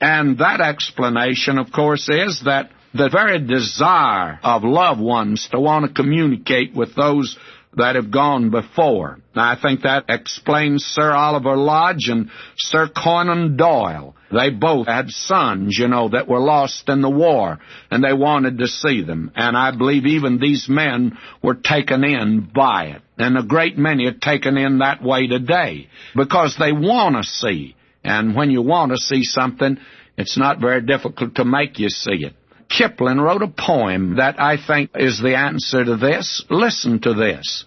and 0.00 0.38
that 0.38 0.60
explanation, 0.60 1.58
of 1.58 1.72
course, 1.72 2.08
is 2.08 2.42
that 2.44 2.70
the 2.96 3.10
very 3.10 3.38
desire 3.38 4.38
of 4.42 4.64
loved 4.64 5.00
ones 5.00 5.48
to 5.52 5.60
want 5.60 5.86
to 5.86 6.02
communicate 6.02 6.74
with 6.74 6.94
those 6.94 7.36
that 7.76 7.94
have 7.94 8.10
gone 8.10 8.50
before. 8.50 9.18
Now, 9.34 9.52
I 9.52 9.60
think 9.60 9.82
that 9.82 10.06
explains 10.08 10.82
Sir 10.82 11.12
Oliver 11.12 11.56
Lodge 11.56 12.08
and 12.08 12.30
Sir 12.56 12.88
Conan 12.88 13.56
Doyle. 13.56 14.16
They 14.32 14.50
both 14.50 14.86
had 14.86 15.10
sons, 15.10 15.76
you 15.78 15.86
know, 15.86 16.08
that 16.08 16.26
were 16.26 16.40
lost 16.40 16.88
in 16.88 17.02
the 17.02 17.10
war, 17.10 17.58
and 17.90 18.02
they 18.02 18.14
wanted 18.14 18.58
to 18.58 18.66
see 18.66 19.02
them. 19.02 19.30
And 19.36 19.56
I 19.56 19.76
believe 19.76 20.06
even 20.06 20.38
these 20.38 20.66
men 20.68 21.18
were 21.42 21.54
taken 21.54 22.02
in 22.02 22.50
by 22.54 22.86
it. 22.86 23.02
And 23.18 23.36
a 23.36 23.42
great 23.42 23.76
many 23.76 24.06
are 24.06 24.12
taken 24.12 24.56
in 24.56 24.78
that 24.78 25.02
way 25.02 25.26
today 25.26 25.88
because 26.14 26.56
they 26.58 26.72
want 26.72 27.16
to 27.16 27.24
see. 27.24 27.76
And 28.02 28.34
when 28.34 28.50
you 28.50 28.62
want 28.62 28.92
to 28.92 28.98
see 28.98 29.22
something, 29.22 29.78
it's 30.16 30.38
not 30.38 30.60
very 30.60 30.80
difficult 30.80 31.34
to 31.36 31.44
make 31.44 31.78
you 31.78 31.90
see 31.90 32.24
it. 32.24 32.34
Kipling 32.68 33.20
wrote 33.20 33.42
a 33.42 33.48
poem 33.48 34.16
that 34.16 34.40
I 34.40 34.56
think 34.56 34.90
is 34.94 35.20
the 35.20 35.36
answer 35.36 35.84
to 35.84 35.96
this. 35.96 36.44
Listen 36.50 37.00
to 37.00 37.14
this. 37.14 37.64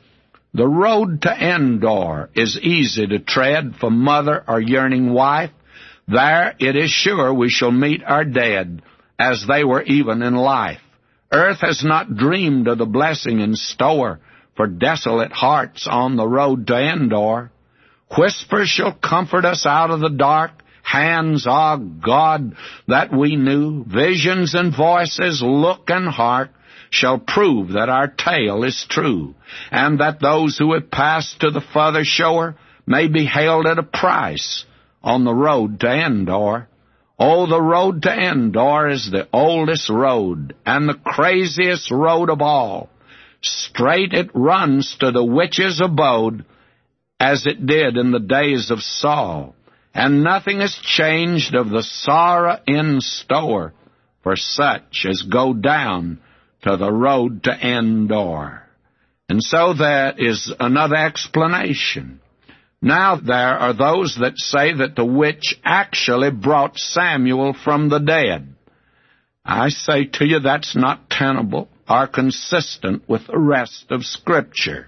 The 0.53 0.67
road 0.67 1.21
to 1.23 1.31
Endor 1.31 2.29
is 2.35 2.59
easy 2.59 3.07
to 3.07 3.19
tread 3.19 3.75
for 3.79 3.91
mother 3.91 4.43
or 4.47 4.59
yearning 4.59 5.13
wife. 5.13 5.51
There 6.07 6.55
it 6.59 6.75
is 6.75 6.89
sure 6.89 7.33
we 7.33 7.49
shall 7.49 7.71
meet 7.71 8.03
our 8.03 8.25
dead 8.25 8.81
as 9.19 9.45
they 9.47 9.63
were 9.63 9.83
even 9.83 10.23
in 10.23 10.35
life. 10.35 10.81
Earth 11.31 11.59
has 11.61 11.83
not 11.83 12.15
dreamed 12.15 12.67
of 12.67 12.79
the 12.79 12.87
blessing 12.87 13.39
in 13.39 13.55
store 13.55 14.19
for 14.55 14.65
desolate 14.65 15.31
hearts 15.31 15.87
on 15.89 16.15
the 16.15 16.27
road 16.27 16.65
to 16.67 16.75
Endor. 16.75 17.51
Whispers 18.17 18.69
shall 18.69 18.93
comfort 18.93 19.45
us 19.45 19.67
out 19.67 19.91
of 19.91 19.99
the 19.99 20.09
dark. 20.09 20.51
Hands, 20.91 21.45
ah 21.47 21.75
God, 21.75 22.55
that 22.87 23.13
we 23.13 23.35
knew. 23.35 23.83
Visions 23.85 24.55
and 24.55 24.75
voices, 24.75 25.39
look 25.43 25.89
and 25.89 26.07
heart, 26.07 26.49
shall 26.89 27.19
prove 27.19 27.73
that 27.73 27.89
our 27.89 28.07
tale 28.07 28.63
is 28.63 28.87
true, 28.89 29.35
and 29.69 29.99
that 29.99 30.19
those 30.19 30.57
who 30.57 30.73
have 30.73 30.89
passed 30.89 31.41
to 31.41 31.51
the 31.51 31.61
further 31.61 32.03
shore 32.03 32.55
may 32.87 33.07
be 33.07 33.25
hailed 33.25 33.67
at 33.67 33.77
a 33.77 33.83
price 33.83 34.65
on 35.03 35.25
the 35.25 35.33
road 35.33 35.79
to 35.79 35.87
Endor. 35.87 36.67
Oh, 37.19 37.45
the 37.45 37.61
road 37.61 38.01
to 38.03 38.11
Endor 38.11 38.89
is 38.89 39.11
the 39.11 39.27
oldest 39.31 39.89
road 39.89 40.55
and 40.65 40.89
the 40.89 40.99
craziest 41.05 41.91
road 41.91 42.31
of 42.31 42.41
all. 42.41 42.89
Straight 43.41 44.13
it 44.13 44.31
runs 44.33 44.97
to 45.01 45.11
the 45.11 45.23
witch's 45.23 45.79
abode, 45.81 46.45
as 47.19 47.45
it 47.45 47.65
did 47.65 47.95
in 47.95 48.11
the 48.11 48.19
days 48.19 48.71
of 48.71 48.81
Saul, 48.81 49.53
and 49.93 50.23
nothing 50.23 50.61
is 50.61 50.77
changed 50.83 51.55
of 51.55 51.69
the 51.69 51.83
sorrow 51.83 52.59
in 52.67 53.01
store 53.01 53.73
for 54.23 54.35
such 54.35 55.05
as 55.07 55.23
go 55.23 55.53
down 55.53 56.19
to 56.61 56.77
the 56.77 56.91
road 56.91 57.43
to 57.43 57.51
Endor. 57.51 58.63
And 59.27 59.41
so 59.43 59.73
there 59.73 60.13
is 60.17 60.51
another 60.59 60.95
explanation. 60.95 62.19
Now 62.81 63.15
there 63.15 63.57
are 63.57 63.73
those 63.73 64.17
that 64.19 64.37
say 64.37 64.73
that 64.73 64.95
the 64.95 65.05
witch 65.05 65.59
actually 65.63 66.31
brought 66.31 66.77
Samuel 66.77 67.53
from 67.53 67.89
the 67.89 67.99
dead. 67.99 68.55
I 69.43 69.69
say 69.69 70.05
to 70.05 70.25
you 70.25 70.39
that's 70.39 70.75
not 70.75 71.09
tenable 71.09 71.69
or 71.89 72.07
consistent 72.07 73.07
with 73.07 73.27
the 73.27 73.37
rest 73.37 73.85
of 73.89 74.03
Scripture. 74.03 74.87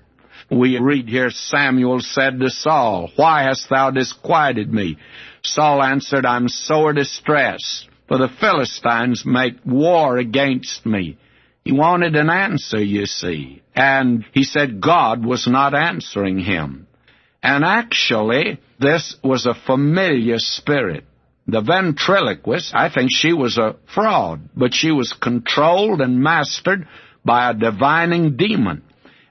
We 0.52 0.78
read 0.80 1.08
here 1.08 1.30
Samuel 1.30 2.02
said 2.02 2.42
to 2.42 2.50
Saul, 2.50 3.10
Why 3.16 3.44
hast 3.44 3.70
thou 3.70 3.90
disquieted 3.90 4.72
me? 4.72 4.98
Saul 5.44 5.82
answered, 5.82 6.26
I'm 6.26 6.50
sore 6.50 6.92
distressed, 6.92 7.88
for 8.10 8.18
the 8.18 8.28
Philistines 8.28 9.24
make 9.26 9.56
war 9.66 10.18
against 10.18 10.86
me. 10.86 11.18
He 11.64 11.72
wanted 11.72 12.18
an 12.18 12.30
answer, 12.30 12.84
you 12.84 13.06
see, 13.06 13.62
and 13.74 14.26
he 14.34 14.44
said 14.44 14.82
God 14.82 15.26
was 15.26 15.48
not 15.48 15.74
answering 15.74 16.40
him. 16.40 16.88
And 17.42 17.64
actually, 17.64 18.60
this 18.78 19.16
was 19.24 19.46
a 19.46 19.54
familiar 19.54 20.38
spirit. 20.38 21.06
The 21.48 21.62
ventriloquist, 21.62 22.74
I 22.76 22.90
think 22.90 23.10
she 23.12 23.32
was 23.32 23.58
a 23.58 23.78
fraud, 23.94 24.50
but 24.56 24.74
she 24.74 24.92
was 24.92 25.14
controlled 25.14 26.02
and 26.02 26.22
mastered 26.22 26.88
by 27.24 27.50
a 27.50 27.54
divining 27.54 28.36
demon. 28.36 28.84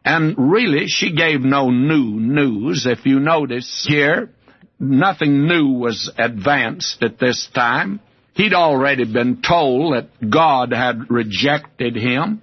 And 0.05 0.35
really, 0.39 0.87
she 0.87 1.15
gave 1.15 1.41
no 1.41 1.71
new 1.71 2.19
news. 2.19 2.87
If 2.87 3.05
you 3.05 3.21
notice 3.21 3.87
here, 3.89 4.31
nothing 4.79 5.47
new 5.47 5.69
was 5.69 6.11
advanced 6.19 7.03
at 7.03 7.19
this 7.19 7.49
time. 7.55 8.01
He'd 8.35 8.55
already 8.55 9.05
been 9.05 9.43
told 9.43 9.95
that 9.95 10.31
God 10.31 10.73
had 10.73 11.11
rejected 11.11 11.97
him. 11.97 12.43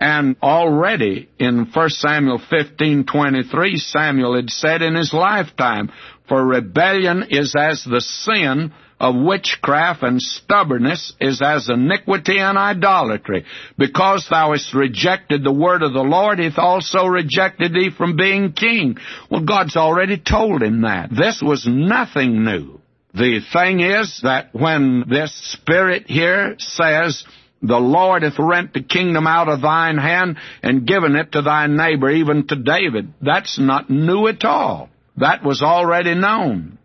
And 0.00 0.36
already 0.42 1.28
in 1.38 1.66
1 1.66 1.90
Samuel 1.90 2.38
15:23, 2.38 3.76
Samuel 3.76 4.36
had 4.36 4.50
said 4.50 4.82
in 4.82 4.94
his 4.94 5.12
lifetime, 5.12 5.90
For 6.28 6.44
rebellion 6.44 7.26
is 7.30 7.54
as 7.54 7.84
the 7.84 8.00
sin 8.00 8.72
of 9.04 9.14
witchcraft, 9.14 10.02
and 10.02 10.20
stubbornness 10.20 11.12
is 11.20 11.42
as 11.42 11.68
iniquity 11.68 12.38
and 12.38 12.56
idolatry. 12.56 13.44
Because 13.76 14.26
thou 14.30 14.52
hast 14.52 14.72
rejected 14.72 15.44
the 15.44 15.52
word 15.52 15.82
of 15.82 15.92
the 15.92 16.00
Lord, 16.00 16.38
hath 16.38 16.58
also 16.58 17.04
rejected 17.04 17.74
thee 17.74 17.90
from 17.96 18.16
being 18.16 18.52
king. 18.52 18.96
Well, 19.30 19.44
God's 19.44 19.76
already 19.76 20.16
told 20.18 20.62
him 20.62 20.82
that. 20.82 21.10
This 21.10 21.42
was 21.44 21.66
nothing 21.68 22.44
new. 22.44 22.80
The 23.12 23.40
thing 23.52 23.80
is 23.80 24.20
that 24.22 24.54
when 24.54 25.04
this 25.08 25.32
spirit 25.52 26.04
here 26.08 26.56
says, 26.58 27.24
the 27.60 27.78
Lord 27.78 28.22
hath 28.22 28.38
rent 28.38 28.72
the 28.72 28.82
kingdom 28.82 29.26
out 29.26 29.48
of 29.48 29.60
thine 29.60 29.98
hand 29.98 30.38
and 30.62 30.86
given 30.86 31.14
it 31.14 31.32
to 31.32 31.42
thy 31.42 31.66
neighbor, 31.66 32.10
even 32.10 32.46
to 32.46 32.56
David. 32.56 33.12
That's 33.20 33.58
not 33.58 33.90
new 33.90 34.26
at 34.28 34.44
all. 34.44 34.88
That 35.18 35.44
was 35.44 35.62
already 35.62 36.14
known. 36.14 36.78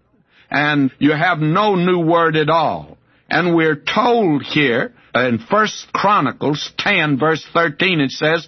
And 0.49 0.91
you 0.99 1.11
have 1.11 1.39
no 1.39 1.75
new 1.75 1.99
word 1.99 2.35
at 2.35 2.49
all. 2.49 2.97
And 3.29 3.55
we're 3.55 3.75
told 3.75 4.43
here 4.43 4.93
in 5.13 5.39
First 5.49 5.91
Chronicles 5.93 6.71
10 6.77 7.19
verse 7.19 7.45
13 7.53 7.99
it 7.99 8.11
says, 8.11 8.47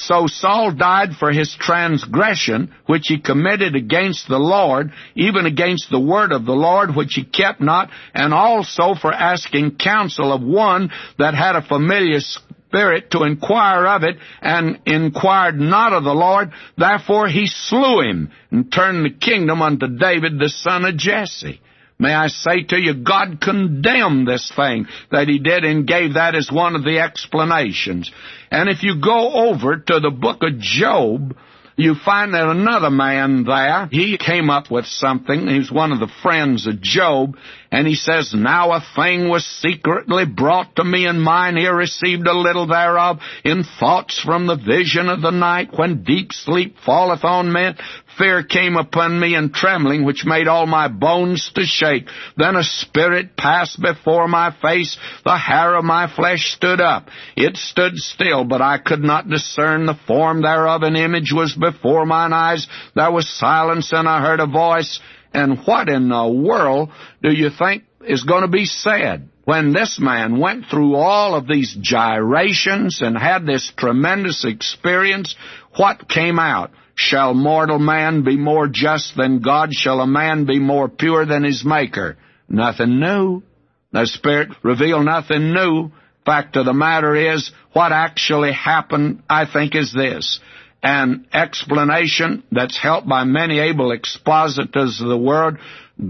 so 0.00 0.28
Saul 0.28 0.70
died 0.70 1.16
for 1.18 1.32
his 1.32 1.56
transgression, 1.58 2.72
which 2.86 3.08
he 3.08 3.18
committed 3.18 3.74
against 3.74 4.28
the 4.28 4.38
Lord, 4.38 4.92
even 5.16 5.44
against 5.44 5.90
the 5.90 5.98
word 5.98 6.30
of 6.30 6.46
the 6.46 6.52
Lord, 6.52 6.94
which 6.94 7.14
he 7.14 7.24
kept 7.24 7.60
not, 7.60 7.90
and 8.14 8.32
also 8.32 8.94
for 8.94 9.12
asking 9.12 9.76
counsel 9.76 10.32
of 10.32 10.40
one 10.40 10.90
that 11.18 11.34
had 11.34 11.56
a 11.56 11.66
familiar 11.66 12.20
spirit 12.68 13.10
to 13.10 13.24
inquire 13.24 13.86
of 13.86 14.02
it, 14.02 14.16
and 14.40 14.78
inquired 14.86 15.58
not 15.58 15.92
of 15.92 16.04
the 16.04 16.14
Lord. 16.14 16.52
Therefore 16.76 17.28
he 17.28 17.46
slew 17.46 18.00
him, 18.02 18.30
and 18.50 18.72
turned 18.72 19.04
the 19.04 19.10
kingdom 19.10 19.62
unto 19.62 19.86
David 19.88 20.38
the 20.38 20.48
son 20.48 20.84
of 20.84 20.96
Jesse. 20.96 21.60
May 21.98 22.14
I 22.14 22.28
say 22.28 22.62
to 22.62 22.80
you, 22.80 22.94
God 22.94 23.40
condemned 23.40 24.28
this 24.28 24.52
thing 24.54 24.86
that 25.10 25.26
he 25.26 25.40
did 25.40 25.64
and 25.64 25.86
gave 25.86 26.14
that 26.14 26.36
as 26.36 26.50
one 26.50 26.76
of 26.76 26.84
the 26.84 27.00
explanations. 27.00 28.12
And 28.52 28.68
if 28.68 28.84
you 28.84 29.00
go 29.00 29.48
over 29.48 29.78
to 29.78 30.00
the 30.00 30.10
book 30.10 30.42
of 30.42 30.60
Job, 30.60 31.36
you 31.74 31.94
find 32.04 32.34
that 32.34 32.48
another 32.48 32.90
man 32.90 33.44
there, 33.44 33.88
he 33.90 34.16
came 34.18 34.48
up 34.48 34.70
with 34.70 34.86
something. 34.86 35.48
He's 35.48 35.72
one 35.72 35.90
of 35.90 35.98
the 35.98 36.10
friends 36.22 36.66
of 36.66 36.80
Job, 36.80 37.36
and 37.70 37.86
he 37.86 37.94
says, 37.94 38.32
Now 38.34 38.72
a 38.72 38.84
thing 38.96 39.28
was 39.28 39.44
secretly 39.44 40.24
brought 40.24 40.76
to 40.76 40.84
me, 40.84 41.06
and 41.06 41.22
mine 41.22 41.58
ear 41.58 41.76
received 41.76 42.26
a 42.26 42.36
little 42.36 42.66
thereof, 42.66 43.18
in 43.44 43.62
thoughts 43.78 44.18
from 44.24 44.46
the 44.46 44.56
vision 44.56 45.08
of 45.08 45.20
the 45.20 45.30
night, 45.30 45.70
when 45.76 46.02
deep 46.02 46.32
sleep 46.32 46.76
falleth 46.84 47.24
on 47.24 47.52
men. 47.52 47.76
Fear 48.16 48.44
came 48.44 48.76
upon 48.76 49.20
me, 49.20 49.34
and 49.34 49.52
trembling, 49.52 50.04
which 50.04 50.24
made 50.24 50.48
all 50.48 50.66
my 50.66 50.88
bones 50.88 51.52
to 51.54 51.64
shake. 51.64 52.08
Then 52.38 52.56
a 52.56 52.64
spirit 52.64 53.36
passed 53.36 53.80
before 53.80 54.28
my 54.28 54.50
face, 54.62 54.96
the 55.24 55.36
hair 55.36 55.76
of 55.76 55.84
my 55.84 56.12
flesh 56.12 56.54
stood 56.54 56.80
up. 56.80 57.08
It 57.36 57.58
stood 57.58 57.96
still, 57.96 58.44
but 58.44 58.62
I 58.62 58.78
could 58.78 59.02
not 59.02 59.28
discern 59.28 59.84
the 59.84 59.98
form 60.06 60.40
thereof. 60.40 60.82
An 60.82 60.96
image 60.96 61.32
was 61.34 61.54
before 61.54 62.06
mine 62.06 62.32
eyes. 62.32 62.66
There 62.94 63.12
was 63.12 63.28
silence, 63.28 63.92
and 63.92 64.08
I 64.08 64.22
heard 64.22 64.40
a 64.40 64.46
voice. 64.46 65.00
And 65.38 65.60
what 65.64 65.88
in 65.88 66.08
the 66.08 66.26
world 66.26 66.90
do 67.22 67.32
you 67.32 67.50
think 67.56 67.84
is 68.04 68.24
going 68.24 68.42
to 68.42 68.48
be 68.48 68.64
said? 68.64 69.28
When 69.44 69.72
this 69.72 69.98
man 70.00 70.40
went 70.40 70.66
through 70.66 70.96
all 70.96 71.36
of 71.36 71.46
these 71.46 71.76
gyrations 71.80 73.00
and 73.00 73.16
had 73.16 73.46
this 73.46 73.72
tremendous 73.76 74.44
experience, 74.44 75.36
what 75.76 76.08
came 76.08 76.40
out? 76.40 76.72
Shall 76.96 77.34
mortal 77.34 77.78
man 77.78 78.24
be 78.24 78.36
more 78.36 78.66
just 78.66 79.16
than 79.16 79.40
God? 79.40 79.72
Shall 79.72 80.00
a 80.00 80.08
man 80.08 80.44
be 80.44 80.58
more 80.58 80.88
pure 80.88 81.24
than 81.24 81.44
his 81.44 81.64
Maker? 81.64 82.16
Nothing 82.48 82.98
new. 82.98 83.44
The 83.92 84.06
Spirit 84.06 84.48
revealed 84.64 85.04
nothing 85.04 85.54
new. 85.54 85.92
Fact 86.26 86.56
of 86.56 86.66
the 86.66 86.74
matter 86.74 87.14
is, 87.14 87.52
what 87.72 87.92
actually 87.92 88.52
happened, 88.52 89.22
I 89.30 89.46
think, 89.50 89.76
is 89.76 89.94
this. 89.94 90.40
An 90.82 91.26
explanation 91.32 92.44
that's 92.52 92.78
helped 92.78 93.08
by 93.08 93.24
many 93.24 93.58
able 93.58 93.90
expositors 93.90 95.00
of 95.00 95.08
the 95.08 95.18
word. 95.18 95.58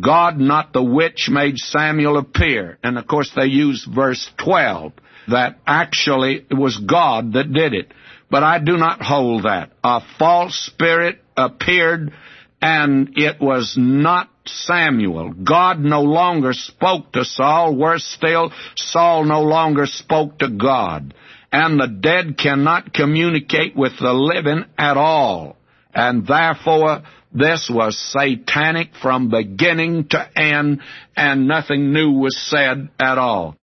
God, 0.01 0.39
not 0.39 0.73
the 0.75 0.83
witch, 0.83 1.29
made 1.31 1.57
Samuel 1.57 2.19
appear. 2.19 2.79
And 2.83 2.99
of 2.99 3.07
course 3.07 3.33
they 3.35 3.47
use 3.47 3.89
verse 3.91 4.31
12, 4.45 4.93
that 5.29 5.59
actually 5.67 6.45
it 6.51 6.55
was 6.55 6.77
God 6.77 7.33
that 7.33 7.53
did 7.53 7.73
it. 7.73 7.93
But 8.31 8.43
I 8.43 8.59
do 8.59 8.77
not 8.77 9.01
hold 9.01 9.45
that. 9.45 9.71
A 9.83 10.03
false 10.19 10.55
spirit 10.55 11.23
appeared, 11.37 12.13
and 12.61 13.13
it 13.17 13.41
was 13.41 13.75
not 13.79 14.29
Samuel. 14.45 15.33
God 15.33 15.81
no 15.81 16.03
longer 16.03 16.53
spoke 16.53 17.13
to 17.13 17.25
Saul. 17.25 17.75
Worse 17.75 18.05
still, 18.05 18.53
Saul 18.77 19.25
no 19.25 19.43
longer 19.43 19.87
spoke 19.87 20.39
to 20.41 20.49
God. 20.51 21.15
And 21.51 21.81
the 21.81 21.87
dead 21.87 22.37
cannot 22.37 22.93
communicate 22.93 23.75
with 23.75 23.93
the 23.99 24.13
living 24.13 24.65
at 24.77 24.97
all. 24.97 25.57
And 25.95 26.27
therefore, 26.27 27.03
this 27.33 27.71
was 27.73 27.99
satanic 28.13 28.91
from 29.01 29.31
beginning 29.31 30.09
to 30.09 30.39
end, 30.39 30.81
and 31.17 31.49
nothing 31.49 31.93
new 31.93 32.13
was 32.13 32.37
said 32.37 32.89
at 33.01 33.19
all. 33.19 33.57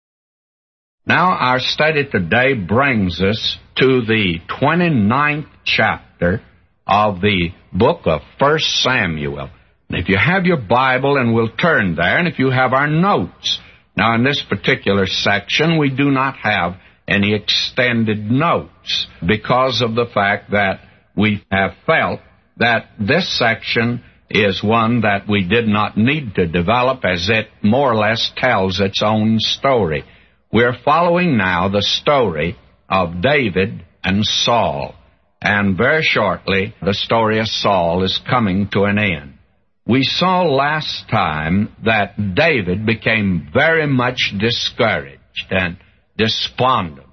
Now, 1.07 1.33
our 1.33 1.59
study 1.59 2.09
today 2.09 2.55
brings 2.55 3.21
us 3.21 3.57
to 3.77 4.03
the 4.03 4.39
29th 4.49 5.49
chapter 5.65 6.43
of 6.87 7.21
the 7.21 7.51
book 7.73 8.03
of 8.05 8.21
1 8.39 8.59
Samuel. 8.61 9.51
If 9.91 10.09
you 10.09 10.17
have 10.17 10.47
your 10.47 10.61
Bible, 10.61 11.17
and 11.17 11.35
we'll 11.35 11.51
turn 11.51 11.97
there, 11.97 12.19
and 12.19 12.29
if 12.29 12.39
you 12.39 12.51
have 12.51 12.73
our 12.73 12.87
notes. 12.87 13.61
Now, 13.97 14.15
in 14.15 14.25
this 14.25 14.43
particular 14.49 15.07
section, 15.07 15.79
we 15.79 15.91
do 15.91 16.11
not 16.11 16.37
have 16.39 16.77
any 17.13 17.35
extended 17.35 18.31
notes 18.31 19.07
because 19.27 19.83
of 19.83 19.95
the 19.95 20.07
fact 20.13 20.53
that 20.53 20.81
we 21.17 21.45
have 21.51 21.73
felt 21.87 22.21
that 22.57 22.91
this 22.99 23.39
section 23.39 24.03
is 24.31 24.63
one 24.63 25.03
that 25.03 25.29
we 25.29 25.47
did 25.47 25.67
not 25.67 25.97
need 25.97 26.35
to 26.35 26.47
develop 26.47 27.05
as 27.05 27.29
it 27.29 27.49
more 27.63 27.93
or 27.93 27.97
less 27.97 28.33
tells 28.37 28.81
its 28.81 29.03
own 29.05 29.39
story. 29.39 30.05
We're 30.51 30.77
following 30.85 31.37
now 31.37 31.69
the 31.69 31.83
story 31.83 32.57
of 32.89 33.21
David 33.21 33.85
and 34.03 34.25
Saul. 34.25 34.95
And 35.41 35.77
very 35.77 36.03
shortly, 36.03 36.75
the 36.83 36.95
story 36.95 37.41
of 37.41 37.47
Saul 37.47 38.05
is 38.05 38.21
coming 38.29 38.69
to 38.73 38.85
an 38.85 38.99
end. 38.99 39.35
We 39.87 40.05
saw 40.05 40.45
last 40.45 41.09
time 41.11 41.75
that 41.85 42.35
David 42.35 42.87
became 42.87 43.49
very 43.53 43.87
much 43.87 44.33
discouraged 44.39 45.49
and 45.51 45.77
despondent. 46.17 47.07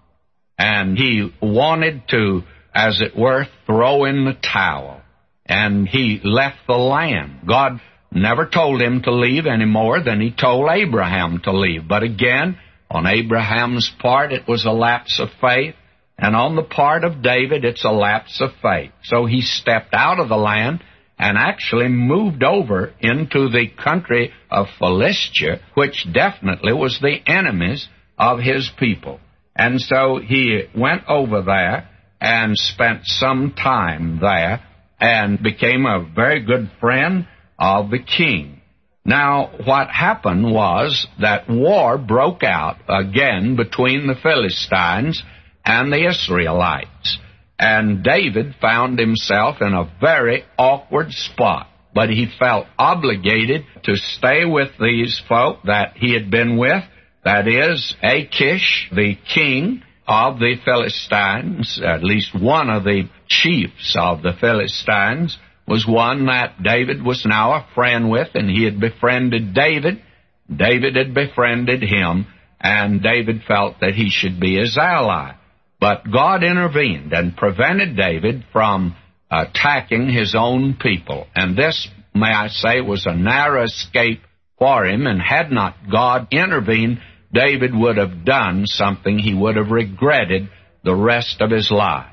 And 0.58 0.97
he 0.97 1.32
wanted 1.41 2.04
to, 2.10 2.43
as 2.74 3.02
it 3.02 3.18
were, 3.18 3.45
throw 3.66 4.06
in 4.06 4.26
the 4.26 4.34
towel. 4.34 5.02
And 5.45 5.88
he 5.88 6.20
left 6.24 6.58
the 6.68 6.78
land. 6.78 7.41
God 7.47 7.80
never 8.12 8.45
told 8.45 8.82
him 8.82 9.02
to 9.04 9.12
leave 9.12 9.45
any 9.45 9.66
more 9.66 10.04
than 10.04 10.20
he 10.20 10.32
told 10.32 10.70
Abraham 10.70 11.41
to 11.43 11.52
leave. 11.52 11.88
But 11.88 12.04
again, 12.04 12.58
on 12.89 13.06
Abraham's 13.06 13.91
part, 14.00 14.34
it 14.34 14.47
was 14.47 14.66
a 14.66 14.72
lapse 14.72 15.20
of 15.20 15.30
faith, 15.39 15.76
and 16.18 16.36
on 16.36 16.56
the 16.56 16.64
part 16.64 17.04
of 17.04 17.22
David, 17.22 17.64
it's 17.64 17.86
a 17.86 17.91
lapse 17.91 18.41
of 18.41 18.50
faith. 18.62 18.91
So 19.04 19.26
he 19.26 19.41
stepped 19.41 19.93
out 19.93 20.20
of 20.20 20.28
the 20.28 20.38
land 20.38 20.84
and 21.18 21.38
actually 21.38 21.88
moved 21.88 22.43
over 22.43 22.93
into 23.00 23.50
the 23.50 23.68
country 23.82 24.32
of 24.50 24.68
Philistia, 24.80 25.62
which 25.76 26.08
definitely 26.12 26.74
was 26.74 27.00
the 27.00 27.18
enemies 27.28 27.88
of 28.20 28.39
his 28.39 28.70
people. 28.78 29.20
And 29.55 29.80
so 29.80 30.20
he 30.24 30.63
went 30.78 31.03
over 31.07 31.41
there 31.41 31.89
and 32.22 32.57
spent 32.57 33.01
some 33.05 33.53
time 33.53 34.20
there 34.22 34.61
and 34.99 35.41
became 35.41 35.86
a 35.86 36.05
very 36.13 36.43
good 36.45 36.70
friend 36.80 37.28
of 37.57 37.89
the 37.89 37.99
king. 37.99 38.61
Now, 39.05 39.51
what 39.65 39.89
happened 39.89 40.53
was 40.53 41.07
that 41.22 41.49
war 41.49 41.97
broke 41.97 42.43
out 42.43 42.78
again 42.88 43.55
between 43.55 44.07
the 44.07 44.15
Philistines 44.22 45.24
and 45.65 45.91
the 45.91 46.07
Israelites. 46.07 47.17
And 47.57 48.03
David 48.03 48.55
found 48.61 48.99
himself 48.99 49.57
in 49.61 49.74
a 49.74 49.91
very 49.99 50.43
awkward 50.57 51.11
spot. 51.11 51.67
But 51.93 52.09
he 52.09 52.28
felt 52.38 52.67
obligated 52.78 53.63
to 53.84 53.95
stay 53.95 54.45
with 54.45 54.70
these 54.80 55.20
folk 55.28 55.63
that 55.65 55.93
he 55.95 56.13
had 56.13 56.30
been 56.30 56.57
with. 56.57 56.84
That 57.30 57.48
is, 57.48 57.96
Achish, 58.02 58.90
the 58.92 59.16
king 59.36 59.84
of 60.08 60.40
the 60.40 60.56
Philistines, 60.66 61.80
at 61.86 62.04
least 62.04 62.34
one 62.34 62.72
of 62.72 62.84
the 62.84 63.08
chiefs 63.28 63.96
of 63.96 64.24
the 64.24 64.34
Philistines, 64.34 65.38
was 65.68 65.86
one 65.88 66.26
that 66.26 66.64
David 66.64 67.04
was 67.04 67.28
now 67.28 67.52
a 67.52 67.68
friend 67.76 68.10
with, 68.10 68.30
and 68.34 68.50
he 68.50 68.64
had 68.64 68.80
befriended 68.80 69.54
David. 69.54 70.02
David 70.50 70.96
had 70.96 71.14
befriended 71.14 71.84
him, 71.84 72.26
and 72.60 73.04
David 73.04 73.44
felt 73.48 73.80
that 73.82 73.94
he 73.94 74.10
should 74.10 74.40
be 74.40 74.56
his 74.56 74.76
ally. 74.76 75.34
But 75.80 76.12
God 76.12 76.44
intervened 76.44 77.14
and 77.14 77.38
prevented 77.38 77.96
David 77.96 78.44
from 78.52 78.96
attacking 79.30 80.10
his 80.10 80.34
own 80.36 80.80
people. 80.82 81.28
And 81.36 81.56
this 81.56 81.90
may 82.16 82.34
I 82.34 82.48
say, 82.48 82.82
was 82.82 83.06
a 83.06 83.14
narrow 83.14 83.66
escape 83.66 84.24
for 84.58 84.84
him, 84.84 85.06
and 85.06 85.22
had 85.22 85.52
not 85.52 85.76
God 85.92 86.30
intervened, 86.32 87.00
David 87.32 87.76
would 87.76 87.98
have 87.98 88.26
done 88.26 88.66
something 88.66 89.20
he 89.20 89.34
would 89.34 89.56
have 89.56 89.72
regretted 89.72 90.50
the 90.84 90.96
rest 90.96 91.42
of 91.42 91.52
his 91.52 91.70
life. 91.72 92.12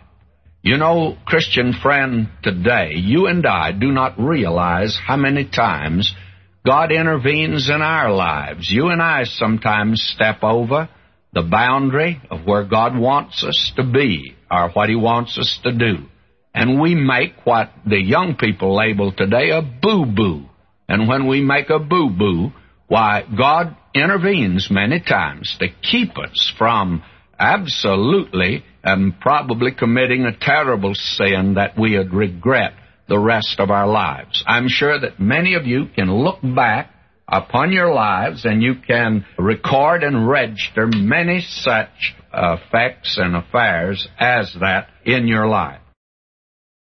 You 0.62 0.76
know, 0.76 1.16
Christian 1.24 1.72
friend, 1.80 2.28
today, 2.42 2.94
you 2.94 3.26
and 3.26 3.46
I 3.46 3.72
do 3.72 3.92
not 3.92 4.18
realize 4.18 4.98
how 5.06 5.16
many 5.16 5.48
times 5.48 6.12
God 6.64 6.90
intervenes 6.90 7.68
in 7.68 7.80
our 7.80 8.12
lives. 8.12 8.68
You 8.68 8.88
and 8.88 9.00
I 9.00 9.22
sometimes 9.24 10.02
step 10.14 10.42
over 10.42 10.88
the 11.32 11.42
boundary 11.42 12.20
of 12.30 12.44
where 12.44 12.64
God 12.64 12.98
wants 12.98 13.44
us 13.44 13.72
to 13.76 13.84
be 13.84 14.34
or 14.50 14.70
what 14.70 14.88
He 14.88 14.96
wants 14.96 15.38
us 15.38 15.60
to 15.62 15.72
do. 15.72 16.06
And 16.52 16.80
we 16.80 16.94
make 16.94 17.44
what 17.44 17.70
the 17.86 18.02
young 18.02 18.34
people 18.34 18.74
label 18.74 19.12
today 19.12 19.50
a 19.50 19.62
boo 19.62 20.06
boo. 20.06 20.46
And 20.88 21.06
when 21.06 21.28
we 21.28 21.42
make 21.42 21.70
a 21.70 21.78
boo 21.78 22.10
boo, 22.10 22.52
why, 22.88 23.22
God 23.36 23.76
intervenes 24.00 24.68
many 24.70 25.00
times 25.00 25.56
to 25.60 25.68
keep 25.68 26.18
us 26.18 26.52
from 26.58 27.02
absolutely 27.38 28.64
and 28.82 29.18
probably 29.20 29.72
committing 29.72 30.24
a 30.24 30.36
terrible 30.36 30.94
sin 30.94 31.54
that 31.54 31.78
we 31.78 31.96
would 31.96 32.12
regret 32.12 32.72
the 33.08 33.18
rest 33.18 33.56
of 33.58 33.70
our 33.70 33.86
lives. 33.86 34.42
I'm 34.46 34.68
sure 34.68 34.98
that 34.98 35.20
many 35.20 35.54
of 35.54 35.66
you 35.66 35.86
can 35.94 36.12
look 36.12 36.38
back 36.42 36.90
upon 37.28 37.72
your 37.72 37.92
lives 37.92 38.44
and 38.44 38.62
you 38.62 38.74
can 38.86 39.24
record 39.38 40.02
and 40.02 40.28
register 40.28 40.86
many 40.86 41.40
such 41.40 42.14
effects 42.32 43.18
and 43.20 43.36
affairs 43.36 44.06
as 44.18 44.54
that 44.60 44.88
in 45.04 45.26
your 45.26 45.46
life. 45.46 45.80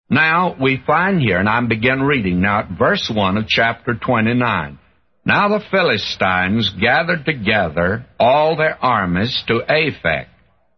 Now 0.09 0.57
we 0.59 0.82
find 0.86 1.22
here, 1.22 1.38
and 1.38 1.47
I 1.47 1.62
begin 1.62 2.01
reading 2.01 2.41
now 2.41 2.59
at 2.59 2.78
verse 2.78 3.09
1 3.14 3.38
of 3.38 3.47
chapter 3.47 3.93
29. 3.95 4.78
Now 5.26 5.49
the 5.49 5.63
Philistines 5.69 6.74
gathered 6.82 7.26
together 7.26 8.05
all 8.19 8.55
their 8.55 8.78
armies 8.84 9.43
to 9.47 9.61
Aphek, 9.69 10.28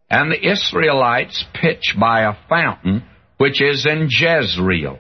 and 0.09 0.31
the 0.31 0.51
Israelites 0.51 1.43
pitched 1.53 1.97
by 1.99 2.23
a 2.23 2.35
fountain 2.49 3.03
which 3.37 3.61
is 3.61 3.85
in 3.85 4.09
Jezreel. 4.09 4.99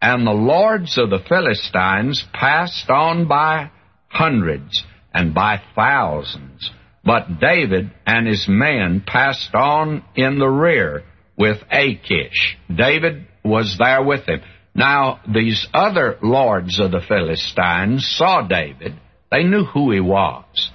And 0.00 0.26
the 0.26 0.32
lords 0.32 0.98
of 0.98 1.10
the 1.10 1.24
Philistines 1.28 2.24
passed 2.32 2.88
on 2.90 3.26
by 3.26 3.70
hundreds 4.08 4.84
and 5.12 5.34
by 5.34 5.60
thousands. 5.74 6.70
But 7.04 7.40
David 7.40 7.90
and 8.06 8.26
his 8.26 8.46
men 8.48 9.02
passed 9.06 9.54
on 9.54 10.04
in 10.14 10.38
the 10.38 10.48
rear 10.48 11.02
with 11.36 11.58
Achish. 11.70 12.56
David 12.74 13.26
was 13.44 13.76
there 13.78 14.02
with 14.02 14.26
him. 14.26 14.40
Now, 14.74 15.20
these 15.32 15.66
other 15.72 16.18
lords 16.22 16.80
of 16.80 16.90
the 16.90 17.00
Philistines 17.06 18.06
saw 18.16 18.42
David. 18.46 18.94
They 19.30 19.44
knew 19.44 19.64
who 19.64 19.92
he 19.92 20.00
was. 20.00 20.70